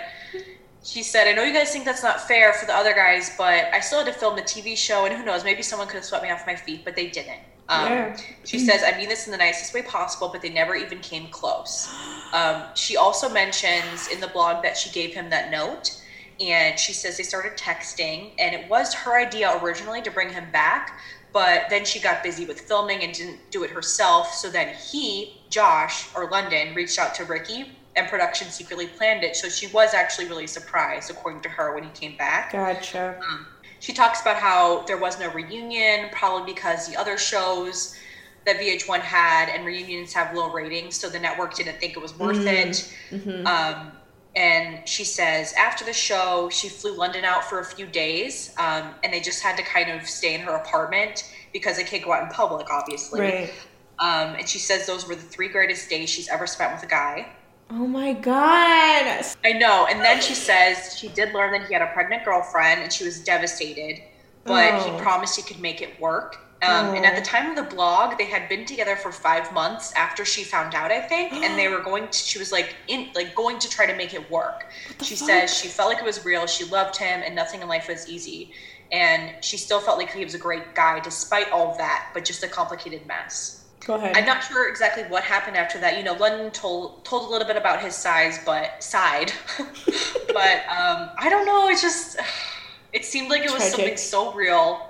she 0.85 1.03
said, 1.03 1.27
I 1.27 1.33
know 1.33 1.43
you 1.43 1.53
guys 1.53 1.71
think 1.73 1.85
that's 1.85 2.03
not 2.03 2.21
fair 2.29 2.53
for 2.53 2.67
the 2.67 2.75
other 2.75 2.95
guys, 2.95 3.35
but 3.37 3.65
I 3.75 3.81
still 3.81 4.05
had 4.05 4.13
to 4.13 4.19
film 4.19 4.37
the 4.37 4.43
TV 4.43 4.77
show, 4.77 5.05
and 5.07 5.15
who 5.15 5.25
knows, 5.25 5.43
maybe 5.43 5.63
someone 5.63 5.89
could 5.89 5.97
have 5.97 6.05
swept 6.05 6.23
me 6.23 6.31
off 6.31 6.47
my 6.47 6.55
feet, 6.55 6.85
but 6.85 6.95
they 6.95 7.09
didn't. 7.09 7.41
Um, 7.69 7.93
Yeah. 7.93 8.17
She 8.45 8.59
says, 8.59 8.83
I 8.87 8.97
mean 8.97 9.09
this 9.09 9.27
in 9.27 9.33
the 9.33 9.39
nicest 9.39 9.75
way 9.75 9.83
possible, 9.83 10.29
but 10.29 10.41
they 10.41 10.49
never 10.51 10.75
even 10.75 11.01
came 11.01 11.29
close. 11.29 11.89
Um, 12.31 12.65
she 12.75 12.95
also 12.99 13.31
mentions 13.31 14.09
in 14.09 14.21
the 14.21 14.27
blog 14.27 14.63
that 14.63 14.77
she 14.77 14.91
gave 14.91 15.15
him 15.15 15.31
that 15.31 15.51
note, 15.51 15.99
and 16.41 16.79
she 16.79 16.93
says 16.93 17.17
they 17.17 17.23
started 17.23 17.57
texting, 17.57 18.33
and 18.39 18.55
it 18.55 18.69
was 18.69 18.95
her 18.95 19.19
idea 19.19 19.59
originally 19.63 20.03
to 20.03 20.11
bring 20.11 20.31
him 20.31 20.51
back, 20.53 21.01
but 21.33 21.65
then 21.69 21.85
she 21.85 22.01
got 22.01 22.23
busy 22.23 22.47
with 22.47 22.61
filming 22.61 23.03
and 23.03 23.13
didn't 23.13 23.39
do 23.51 23.65
it 23.65 23.71
herself. 23.71 24.33
So 24.33 24.49
then 24.49 24.75
he, 24.75 25.41
Josh, 25.51 26.09
or 26.15 26.31
London, 26.31 26.75
reached 26.75 26.99
out 26.99 27.15
to 27.17 27.25
Ricky, 27.25 27.73
and 27.97 28.09
production 28.09 28.49
secretly 28.49 28.87
planned 28.87 29.25
it. 29.25 29.37
So 29.37 29.49
she 29.49 29.67
was 29.69 29.95
actually 29.95 30.27
really 30.27 30.47
surprised, 30.47 31.11
according 31.11 31.43
to 31.43 31.49
her, 31.49 31.75
when 31.75 31.83
he 31.85 31.91
came 31.91 32.17
back. 32.17 32.53
Gotcha. 32.53 33.21
Um, 33.29 33.47
she 33.81 33.93
talks 33.93 34.21
about 34.21 34.37
how 34.37 34.83
there 34.83 34.99
was 34.99 35.19
no 35.19 35.31
reunion, 35.33 36.09
probably 36.13 36.53
because 36.53 36.89
the 36.89 36.97
other 36.97 37.19
shows 37.19 37.97
that 38.45 38.57
VH1 38.57 39.01
had 39.01 39.49
and 39.49 39.67
reunions 39.67 40.13
have 40.15 40.35
low 40.35 40.51
ratings, 40.51 40.97
so 40.97 41.09
the 41.09 41.19
network 41.19 41.55
didn't 41.55 41.79
think 41.79 41.97
it 41.97 42.01
was 42.01 42.19
worth 42.19 42.47
it. 42.47 42.93
Mm-hmm. 43.11 43.31
Mm-hmm. 43.31 43.47
Um, 43.47 43.93
and 44.39 44.89
she 44.89 45.03
says 45.03 45.53
after 45.55 45.85
the 45.85 45.93
show, 45.93 46.49
she 46.49 46.69
flew 46.69 46.97
London 46.97 47.25
out 47.25 47.43
for 47.43 47.59
a 47.59 47.65
few 47.65 47.87
days, 47.87 48.55
um, 48.57 48.95
and 49.03 49.13
they 49.13 49.19
just 49.19 49.43
had 49.43 49.57
to 49.57 49.65
kind 49.65 49.91
of 49.91 50.09
stay 50.09 50.37
in 50.37 50.41
her 50.43 50.55
apartment 50.55 51.29
because 51.53 51.77
they 51.77 51.83
can't 51.83 52.05
go 52.05 52.13
out 52.13 52.23
in 52.23 52.29
public, 52.29 52.71
obviously. 52.71 53.21
Right. 53.21 53.53
Um, 53.99 54.37
and 54.37 54.49
she 54.49 54.61
says 54.61 54.87
those 54.87 55.09
were 55.09 55.17
the 55.17 55.23
three 55.23 55.49
greatest 55.49 55.91
days 55.91 56.09
she's 56.09 56.29
ever 56.29 56.47
spent 56.47 56.73
with 56.73 56.85
a 56.85 56.87
guy. 56.87 57.27
Oh 57.71 57.87
my 57.89 58.13
god. 58.13 59.25
I 59.45 59.53
know. 59.55 59.89
And 59.91 60.01
then 60.01 60.23
she 60.23 60.35
says 60.35 60.97
she 60.97 61.09
did 61.09 61.35
learn 61.35 61.51
that 61.53 61.67
he 61.67 61.75
had 61.75 61.83
a 61.83 61.89
pregnant 61.93 62.25
girlfriend 62.25 62.81
and 62.81 62.93
she 62.93 63.05
was 63.05 63.19
devastated, 63.25 64.01
but 64.45 64.73
Oh. 64.73 64.93
he 64.97 65.03
promised 65.03 65.35
he 65.35 65.43
could 65.43 65.61
make 65.61 65.83
it 65.83 65.99
work. 66.01 66.39
Um, 66.61 66.95
And 66.97 67.07
at 67.07 67.15
the 67.15 67.21
Oh. 67.21 67.25
time 67.25 67.49
of 67.51 67.57
the 67.57 67.63
blog, 67.63 68.19
they 68.19 68.25
had 68.27 68.49
been 68.49 68.65
together 68.65 68.97
for 68.97 69.13
five 69.13 69.53
months 69.53 69.93
after 69.95 70.25
she 70.25 70.43
found 70.45 70.75
out, 70.75 70.91
I 70.91 71.01
think, 71.01 71.33
and 71.33 71.57
they 71.59 71.69
were 71.75 71.81
going 71.81 72.09
to. 72.09 72.19
She 72.19 72.39
was 72.39 72.51
like 72.53 72.77
in 72.89 73.13
like 73.15 73.35
going 73.35 73.59
to 73.61 73.69
try 73.69 73.87
to 73.87 73.95
make 73.95 74.13
it 74.13 74.29
work. 74.31 74.67
She 75.03 75.15
says 75.17 75.55
she 75.55 75.69
felt 75.69 75.89
like 75.89 76.01
it 76.01 76.05
was 76.05 76.25
real. 76.25 76.47
She 76.47 76.65
loved 76.65 76.97
him, 76.97 77.23
and 77.25 77.35
nothing 77.35 77.63
in 77.63 77.69
life 77.69 77.87
was 77.89 78.07
easy. 78.09 78.51
And 78.91 79.35
she 79.41 79.57
still 79.57 79.81
felt 79.81 79.99
like 79.99 80.13
he 80.13 80.25
was 80.25 80.35
a 80.35 80.39
great 80.39 80.75
guy 80.75 80.99
despite 81.01 81.49
all 81.53 81.71
of 81.71 81.77
that, 81.79 82.07
but 82.15 82.25
just 82.25 82.43
a 82.43 82.49
complicated 82.49 83.07
mess. 83.07 83.65
Go 83.85 83.95
ahead. 83.95 84.17
I'm 84.17 84.25
not 84.25 84.43
sure 84.43 84.69
exactly 84.69 85.05
what 85.05 85.25
happened 85.25 85.57
after 85.57 85.79
that. 85.81 85.97
You 85.97 86.03
know, 86.03 86.15
London 86.15 86.51
told 86.51 87.05
told 87.05 87.25
a 87.25 87.29
little 87.29 87.47
bit 87.47 87.57
about 87.57 87.81
his 87.81 87.95
size, 87.95 88.39
but 88.45 88.83
side, 88.83 89.33
but 90.33 90.63
um, 90.69 91.11
I 91.19 91.29
don't 91.31 91.45
know. 91.47 91.69
It 91.69 91.79
just 91.81 92.17
it 92.93 93.05
seemed 93.05 93.31
like 93.31 93.45
it 93.45 93.53
was 93.53 93.65
something 93.71 93.97
so 93.97 94.33
real, 94.33 94.88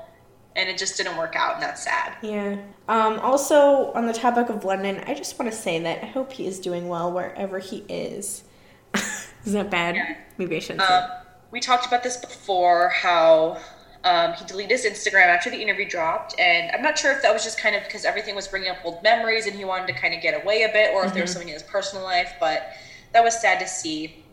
and 0.59 0.69
it 0.69 0.77
just 0.77 0.97
didn't 0.97 1.17
work 1.17 1.37
out, 1.37 1.55
and 1.55 1.63
that's 1.63 1.85
sad. 1.85 2.17
Yeah. 2.21 2.57
Um, 2.89 3.21
also, 3.21 3.93
on 3.93 4.07
the 4.07 4.13
topic 4.13 4.49
of 4.49 4.65
London, 4.65 5.05
I 5.07 5.15
just 5.15 5.39
want 5.39 5.51
to 5.51 5.57
say 5.57 5.79
that 5.79 6.03
I 6.03 6.07
hope 6.07 6.33
he 6.33 6.47
is 6.47 6.59
doing 6.59 6.89
well 6.89 7.13
wherever 7.13 7.61
he 7.61 7.85
is. 7.89 8.43
is 8.95 9.53
that 9.53 9.71
bad? 9.71 9.95
Yeah. 9.95 10.17
Maybe 10.37 10.57
I 10.57 10.59
shouldn't. 10.59 10.91
Um, 10.91 11.11
we 11.53 11.61
talked 11.61 11.87
about 11.87 12.03
this 12.03 12.17
before. 12.17 12.89
How 12.89 13.61
um, 14.03 14.33
he 14.33 14.45
deleted 14.47 14.73
his 14.73 14.85
Instagram 14.85 15.27
after 15.27 15.49
the 15.49 15.63
interview 15.63 15.89
dropped, 15.89 16.39
and 16.41 16.73
I'm 16.73 16.83
not 16.83 16.99
sure 16.99 17.13
if 17.13 17.23
that 17.23 17.33
was 17.33 17.45
just 17.45 17.61
kind 17.61 17.77
of 17.77 17.85
because 17.85 18.05
everything 18.05 18.35
was 18.35 18.49
bringing 18.49 18.71
up 18.71 18.79
old 18.85 19.01
memories, 19.05 19.47
and 19.47 19.55
he 19.55 19.65
wanted 19.65 19.87
to 19.87 19.93
kind 19.93 20.13
of 20.13 20.21
get 20.21 20.43
away 20.43 20.65
a 20.65 20.73
bit, 20.73 20.93
or 20.93 21.07
if 21.07 21.15
there 21.15 21.23
was 21.23 21.31
something 21.31 21.49
in 21.49 21.55
his 21.55 21.63
personal 21.63 22.05
life. 22.05 22.33
But 22.41 22.73
that 23.13 23.23
was 23.23 23.41
sad 23.41 23.61
to 23.61 23.69
see. 23.69 24.25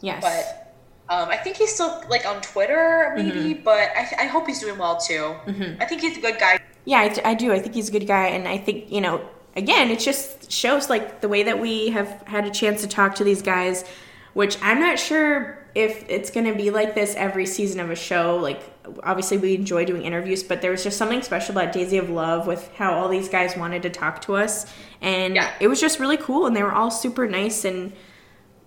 yes. 0.00 0.22
but 0.22 0.63
um, 1.08 1.28
I 1.28 1.36
think 1.36 1.56
he's 1.56 1.74
still 1.74 2.02
like 2.08 2.24
on 2.26 2.40
Twitter, 2.40 3.12
maybe. 3.16 3.54
But 3.54 3.90
I, 3.96 4.08
I 4.20 4.24
hope 4.26 4.46
he's 4.46 4.60
doing 4.60 4.78
well 4.78 4.96
too. 4.98 5.34
I 5.80 5.84
think 5.84 6.00
he's 6.00 6.16
a 6.16 6.20
good 6.20 6.38
guy. 6.38 6.58
Yeah, 6.84 6.98
I, 6.98 7.30
I 7.30 7.34
do. 7.34 7.52
I 7.52 7.58
think 7.58 7.74
he's 7.74 7.88
a 7.88 7.92
good 7.92 8.06
guy, 8.06 8.28
and 8.28 8.46
I 8.48 8.58
think 8.58 8.90
you 8.90 9.00
know. 9.00 9.24
Again, 9.56 9.88
it 9.92 10.00
just 10.00 10.50
shows 10.50 10.90
like 10.90 11.20
the 11.20 11.28
way 11.28 11.44
that 11.44 11.60
we 11.60 11.90
have 11.90 12.08
had 12.26 12.44
a 12.44 12.50
chance 12.50 12.80
to 12.80 12.88
talk 12.88 13.14
to 13.14 13.22
these 13.24 13.40
guys, 13.40 13.84
which 14.32 14.58
I'm 14.60 14.80
not 14.80 14.98
sure 14.98 15.64
if 15.76 16.04
it's 16.08 16.32
going 16.32 16.46
to 16.46 16.56
be 16.56 16.72
like 16.72 16.96
this 16.96 17.14
every 17.14 17.46
season 17.46 17.78
of 17.78 17.88
a 17.88 17.94
show. 17.94 18.36
Like, 18.36 18.62
obviously, 19.04 19.38
we 19.38 19.54
enjoy 19.54 19.84
doing 19.84 20.02
interviews, 20.02 20.42
but 20.42 20.60
there 20.60 20.72
was 20.72 20.82
just 20.82 20.98
something 20.98 21.22
special 21.22 21.52
about 21.56 21.72
Daisy 21.72 21.98
of 21.98 22.10
Love 22.10 22.48
with 22.48 22.68
how 22.74 22.94
all 22.94 23.08
these 23.08 23.28
guys 23.28 23.56
wanted 23.56 23.82
to 23.84 23.90
talk 23.90 24.20
to 24.22 24.34
us, 24.34 24.66
and 25.00 25.36
Yeah. 25.36 25.48
it 25.60 25.68
was 25.68 25.80
just 25.80 26.00
really 26.00 26.16
cool, 26.16 26.46
and 26.46 26.56
they 26.56 26.62
were 26.64 26.74
all 26.74 26.90
super 26.90 27.28
nice, 27.28 27.64
and 27.64 27.92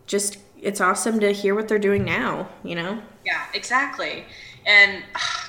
just 0.06 0.38
it's 0.62 0.82
awesome 0.82 1.20
to 1.20 1.32
hear 1.32 1.55
what 1.55 1.68
they're 1.68 1.80
doing 1.80 2.03
now. 2.05 2.47
You 2.64 2.76
know. 2.76 3.01
Yeah, 3.26 3.43
exactly. 3.53 4.26
And 4.66 5.03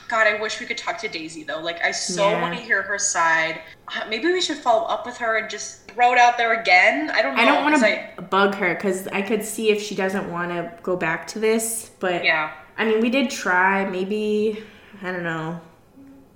God, 0.08 0.26
I 0.26 0.40
wish 0.40 0.60
we 0.60 0.66
could 0.66 0.78
talk 0.78 0.98
to 0.98 1.08
Daisy 1.08 1.42
though. 1.42 1.60
Like, 1.60 1.84
I 1.84 1.90
so 1.90 2.28
Yeah. 2.30 2.40
want 2.42 2.56
to 2.56 2.60
hear 2.62 2.82
her 2.82 2.98
side. 2.98 3.60
Uh, 3.94 4.04
Maybe 4.08 4.26
we 4.32 4.40
should 4.40 4.56
follow 4.58 4.86
up 4.86 5.04
with 5.06 5.16
her 5.18 5.36
and 5.38 5.50
just 5.50 5.90
throw 5.90 6.12
it 6.12 6.18
out 6.18 6.38
there 6.38 6.60
again. 6.60 7.10
I 7.10 7.20
don't 7.22 7.34
know. 7.36 7.42
I 7.42 7.44
don't 7.44 7.62
want 7.64 7.74
'cause 7.74 7.82
I- 7.82 8.10
to 8.16 8.22
bug 8.22 8.54
her 8.56 8.74
because 8.74 9.08
I 9.08 9.22
could 9.22 9.44
see 9.44 9.70
if 9.70 9.82
she 9.82 9.94
doesn't 9.94 10.30
want 10.30 10.50
to 10.50 10.72
go 10.82 10.96
back 10.96 11.26
to 11.28 11.38
this. 11.40 11.90
But 11.98 12.24
Yeah. 12.24 12.50
I 12.78 12.84
mean, 12.84 13.00
we 13.00 13.10
did 13.10 13.28
try. 13.30 13.84
Maybe 13.84 14.62
I 15.02 15.06
don't 15.12 15.24
know. 15.24 15.60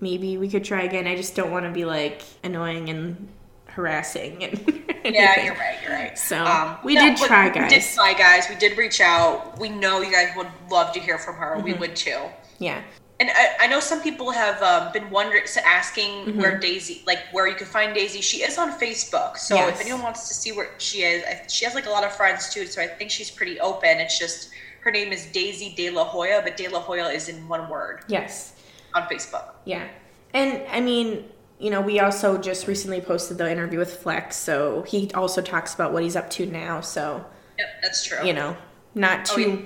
Maybe 0.00 0.36
we 0.36 0.48
could 0.48 0.64
try 0.64 0.82
again. 0.82 1.06
I 1.06 1.14
just 1.16 1.34
don't 1.36 1.50
want 1.52 1.64
to 1.64 1.70
be 1.70 1.84
like 1.84 2.22
annoying 2.42 2.88
and 2.90 3.28
harassing 3.74 4.44
and. 4.44 4.78
Yeah, 5.04 5.44
you're 5.44 5.54
right. 5.54 5.78
You're 5.82 5.92
right. 5.92 6.16
So, 6.16 6.78
we 6.84 6.94
did 6.94 7.18
but 7.18 7.26
try, 7.26 7.46
We 7.48 7.54
did 7.54 7.70
guys. 7.70 7.94
try, 7.96 8.12
guys. 8.14 8.44
We 8.48 8.54
did 8.54 8.78
reach 8.78 9.00
out. 9.00 9.58
We 9.58 9.68
know 9.68 10.00
you 10.00 10.12
guys 10.12 10.28
would 10.36 10.46
love 10.70 10.92
to 10.94 11.00
hear 11.00 11.18
from 11.18 11.34
her. 11.34 11.56
Mm-hmm. 11.56 11.64
We 11.64 11.72
would 11.74 11.96
too. 11.96 12.20
Yeah. 12.60 12.80
And 13.18 13.28
I, 13.34 13.56
I 13.62 13.66
know 13.66 13.80
some 13.80 14.00
people 14.00 14.30
have 14.30 14.62
um, 14.62 14.92
been 14.92 15.10
wondering, 15.10 15.46
so 15.48 15.60
asking 15.66 16.26
Mm-hmm. 16.26 16.40
where 16.40 16.56
Daisy, 16.56 17.02
like 17.04 17.18
where 17.32 17.48
you 17.48 17.56
can 17.56 17.66
find 17.66 17.92
Daisy. 17.92 18.20
She 18.20 18.44
is 18.44 18.58
on 18.58 18.70
Facebook, 18.78 19.38
so 19.38 19.56
Yes. 19.56 19.74
if 19.74 19.80
anyone 19.84 20.02
wants 20.04 20.28
to 20.28 20.34
see 20.34 20.52
where 20.52 20.70
she 20.78 21.02
is, 21.02 21.24
I, 21.24 21.48
she 21.48 21.64
has 21.64 21.74
like 21.74 21.86
a 21.86 21.90
lot 21.90 22.04
of 22.04 22.12
friends 22.14 22.54
too. 22.54 22.64
So 22.66 22.80
I 22.80 22.86
think 22.86 23.10
she's 23.10 23.28
pretty 23.30 23.58
open. 23.58 23.98
It's 23.98 24.16
just 24.20 24.50
her 24.82 24.92
name 24.92 25.12
is 25.12 25.26
Daisy 25.26 25.74
De 25.76 25.90
La 25.90 26.04
Hoya, 26.04 26.42
but 26.44 26.56
De 26.56 26.68
La 26.68 26.78
Hoya 26.78 27.06
is 27.08 27.28
in 27.28 27.48
one 27.48 27.68
word 27.68 28.04
Yes. 28.06 28.52
on 28.94 29.02
Facebook. 29.08 29.46
Yeah. 29.64 29.88
And 30.32 30.62
I 30.70 30.80
mean, 30.80 31.24
you 31.62 31.70
know, 31.70 31.80
we 31.80 32.00
also 32.00 32.36
just 32.38 32.66
recently 32.66 33.00
posted 33.00 33.38
the 33.38 33.50
interview 33.50 33.78
with 33.78 33.96
Flex, 33.96 34.36
so 34.36 34.82
he 34.82 35.10
also 35.14 35.40
talks 35.40 35.74
about 35.74 35.92
what 35.92 36.02
he's 36.02 36.16
up 36.16 36.28
to 36.30 36.46
now. 36.46 36.80
So 36.80 37.24
Yep, 37.58 37.68
that's 37.82 38.04
true. 38.04 38.26
You 38.26 38.32
know, 38.32 38.56
not 38.94 39.30
Oh, 39.32 39.36
too. 39.36 39.50
yeah. 39.50 39.56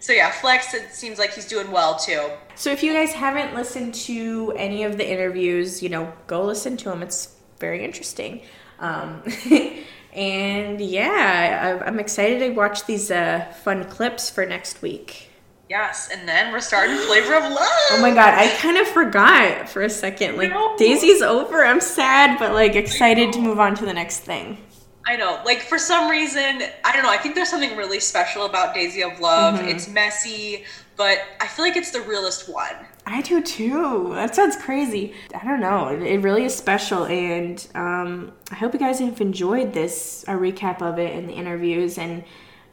So 0.00 0.12
yeah, 0.12 0.30
Flex. 0.30 0.74
It 0.74 0.92
seems 0.92 1.18
like 1.18 1.32
he's 1.34 1.46
doing 1.46 1.70
well 1.70 1.96
too. 1.96 2.30
So 2.54 2.70
if 2.70 2.82
you 2.82 2.92
guys 2.92 3.12
haven't 3.12 3.54
listened 3.54 3.94
to 4.06 4.52
any 4.56 4.82
of 4.84 4.96
the 4.96 5.08
interviews, 5.08 5.82
you 5.82 5.88
know, 5.88 6.12
go 6.26 6.42
listen 6.44 6.76
to 6.78 6.84
them. 6.90 7.02
It's 7.02 7.34
very 7.58 7.84
interesting. 7.84 8.42
Um, 8.78 9.22
and 10.12 10.80
yeah, 10.80 11.82
I'm 11.84 11.98
excited 11.98 12.38
to 12.40 12.50
watch 12.50 12.86
these 12.86 13.10
uh, 13.10 13.52
fun 13.62 13.84
clips 13.84 14.30
for 14.30 14.46
next 14.46 14.82
week. 14.82 15.27
Yes, 15.68 16.08
and 16.10 16.26
then 16.26 16.50
we're 16.52 16.60
starting 16.60 16.96
Flavor 16.96 17.34
of 17.34 17.42
Love. 17.44 17.58
Oh 17.90 17.98
my 18.00 18.10
god, 18.10 18.34
I 18.34 18.48
kind 18.56 18.78
of 18.78 18.88
forgot 18.88 19.68
for 19.68 19.82
a 19.82 19.90
second. 19.90 20.36
Like 20.36 20.50
No. 20.50 20.74
Daisy's 20.78 21.20
over. 21.20 21.64
I'm 21.64 21.80
sad, 21.80 22.38
but 22.38 22.52
like 22.52 22.74
excited 22.74 23.32
to 23.34 23.38
move 23.40 23.58
on 23.58 23.74
to 23.76 23.84
the 23.84 23.92
next 23.92 24.20
thing. 24.20 24.58
I 25.06 25.16
know. 25.16 25.40
Like 25.44 25.62
for 25.62 25.78
some 25.78 26.10
reason, 26.10 26.62
I 26.84 26.92
don't 26.92 27.02
know. 27.02 27.10
I 27.10 27.16
think 27.18 27.34
there's 27.34 27.50
something 27.50 27.76
really 27.76 28.00
special 28.00 28.44
about 28.44 28.74
Daisy 28.74 29.02
of 29.02 29.20
Love. 29.20 29.58
Mm-hmm. 29.58 29.68
It's 29.68 29.88
messy, 29.88 30.64
but 30.96 31.18
I 31.40 31.46
feel 31.46 31.64
like 31.64 31.76
it's 31.76 31.90
the 31.90 32.02
realest 32.02 32.48
one. 32.52 32.74
I 33.06 33.22
do 33.22 33.42
too. 33.42 34.10
That 34.14 34.34
sounds 34.34 34.56
crazy. 34.56 35.14
I 35.34 35.44
don't 35.46 35.60
know. 35.60 35.88
It, 35.88 36.02
it 36.02 36.18
really 36.20 36.44
is 36.44 36.54
special, 36.54 37.06
and 37.06 37.66
um, 37.74 38.32
I 38.50 38.54
hope 38.56 38.74
you 38.74 38.78
guys 38.78 39.00
have 39.00 39.20
enjoyed 39.20 39.72
this 39.72 40.24
a 40.28 40.32
recap 40.32 40.82
of 40.82 40.98
it 40.98 41.14
and 41.16 41.26
the 41.28 41.32
interviews. 41.32 41.96
And 41.96 42.24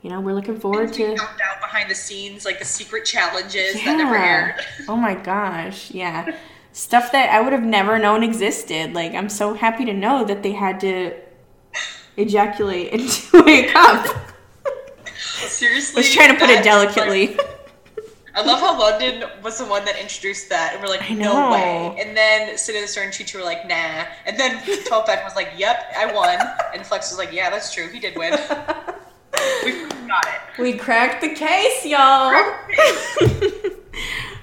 you 0.06 0.12
know, 0.12 0.22
we're 0.22 0.34
looking 0.34 0.60
forward 0.60 0.94
to. 0.94 1.18
found 1.18 1.42
out 1.42 1.60
behind 1.60 1.90
the 1.90 1.96
scenes, 1.96 2.46
like 2.46 2.60
the 2.60 2.66
secret 2.66 3.06
challenges 3.06 3.74
that 3.74 3.98
never 3.98 4.16
aired. 4.16 4.54
Oh 4.88 4.96
my 4.96 5.16
gosh. 5.16 5.90
Yeah. 5.90 6.38
Stuff 6.74 7.12
that 7.14 7.32
I 7.32 7.42
would 7.42 7.54
have 7.54 7.64
never 7.64 7.98
known 7.98 8.22
existed. 8.22 8.94
Like, 8.94 9.16
I'm 9.16 9.30
so 9.30 9.56
happy 9.56 9.84
to 9.86 9.94
know 9.94 10.24
that 10.24 10.44
they 10.44 10.52
had 10.52 10.80
to 10.82 11.12
ejaculate 12.18 12.90
into 12.94 13.50
a 13.50 13.66
cup. 13.74 14.16
Seriously, 15.18 15.96
I 15.96 16.06
was 16.06 16.14
trying 16.14 16.34
to 16.36 16.40
put 16.40 16.52
it 16.52 16.64
that's, 16.64 16.68
like- 16.68 16.94
delicately. 16.94 17.40
I 18.36 18.44
love 18.44 18.60
how 18.60 18.78
London 18.78 19.28
was 19.42 19.58
the 19.58 19.66
one 19.66 19.86
that 19.86 19.98
introduced 20.00 20.50
that, 20.50 20.74
and 20.74 20.84
we're 20.84 20.90
like, 20.90 21.10
no 21.10 21.50
way. 21.52 21.98
And 22.00 22.16
then 22.16 22.58
Sinister 22.60 23.02
and 23.02 23.12
Chichu 23.12 23.40
were 23.40 23.46
like, 23.46 23.66
nah. 23.66 24.04
And 24.28 24.38
then 24.38 24.62
12 24.86 25.06
Pack 25.06 25.24
was 25.24 25.36
like, 25.36 25.54
yep, 25.58 25.92
I 25.98 26.14
won. 26.14 26.38
And 26.76 26.86
Flex 26.86 27.10
was 27.10 27.18
like, 27.18 27.32
yeah, 27.32 27.50
that's 27.50 27.74
true, 27.74 27.88
he 27.88 28.00
did 28.00 28.16
win. 28.18 28.38
we 29.64 29.88
got 30.08 30.26
it. 30.26 30.62
We 30.62 30.78
cracked 30.78 31.22
the 31.22 31.30
case, 31.30 31.86
y'all. 31.86 32.32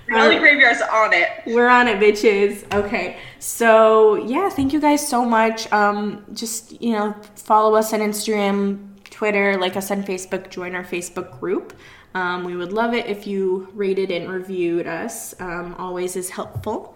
Reality 0.07 0.39
Graveyard's 0.41 0.83
on 0.83 1.13
it. 1.13 1.29
We're 1.47 1.69
on 1.69 1.89
it, 1.89 1.99
bitches. 1.99 2.71
Okay. 2.75 3.19
So, 3.39 4.15
yeah, 4.15 4.49
thank 4.49 4.73
you 4.73 4.81
guys 4.81 5.07
so 5.07 5.25
much. 5.25 5.71
Um, 5.73 6.25
just, 6.35 6.81
you 6.83 6.93
know, 6.93 7.15
follow 7.37 7.75
us 7.75 7.93
on 7.93 8.01
Instagram, 8.01 8.89
Twitter, 9.05 9.57
like 9.59 9.77
us 9.77 9.91
on 9.91 10.03
Facebook, 10.03 10.51
join 10.51 10.75
our 10.75 10.85
Facebook 10.85 11.41
group. 11.41 11.75
Um, 12.15 12.45
we 12.45 12.57
would 12.57 12.73
love 12.73 12.93
it 12.93 13.07
if 13.07 13.27
you 13.27 13.69
rated 13.75 14.11
and 14.11 14.31
reviewed 14.31 14.87
us. 14.87 15.35
Um, 15.41 15.75
always 15.79 16.17
is 16.17 16.31
helpful. 16.31 16.95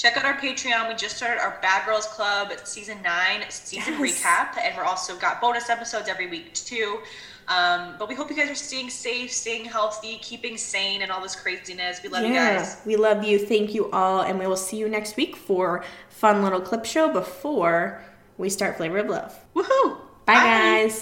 Check 0.00 0.16
out 0.16 0.24
our 0.24 0.32
Patreon. 0.32 0.88
We 0.88 0.94
just 0.94 1.18
started 1.18 1.42
our 1.42 1.58
Bad 1.60 1.84
Girls 1.84 2.06
Club 2.06 2.50
season 2.64 3.02
nine 3.02 3.42
season 3.50 3.96
Yes. 4.00 4.22
recap, 4.24 4.58
and 4.58 4.74
we're 4.74 4.84
also 4.84 5.14
got 5.16 5.42
bonus 5.42 5.68
episodes 5.68 6.08
every 6.08 6.26
week 6.26 6.54
too. 6.54 7.00
Um, 7.48 7.96
but 7.98 8.08
we 8.08 8.14
hope 8.14 8.30
you 8.30 8.36
guys 8.36 8.48
are 8.48 8.54
staying 8.54 8.88
safe, 8.88 9.30
staying 9.30 9.66
healthy, 9.66 10.16
keeping 10.22 10.56
sane, 10.56 11.02
and 11.02 11.12
all 11.12 11.20
this 11.20 11.36
craziness. 11.36 12.02
We 12.02 12.08
love 12.08 12.24
you 12.24 12.32
guys. 12.32 12.80
we 12.86 12.96
love 12.96 13.24
you. 13.24 13.38
Thank 13.38 13.74
you 13.74 13.90
all. 13.90 14.22
And 14.22 14.38
we 14.38 14.46
will 14.46 14.56
see 14.56 14.78
you 14.78 14.88
next 14.88 15.16
week 15.18 15.36
for 15.36 15.84
fun 16.08 16.42
little 16.42 16.62
clip 16.62 16.86
show 16.86 17.12
before 17.12 18.00
we 18.38 18.48
start 18.48 18.78
Flavor 18.78 18.98
of 18.98 19.08
Love. 19.10 19.38
Woohoo! 19.54 19.98
Bye. 20.24 20.34
guys. 20.34 20.98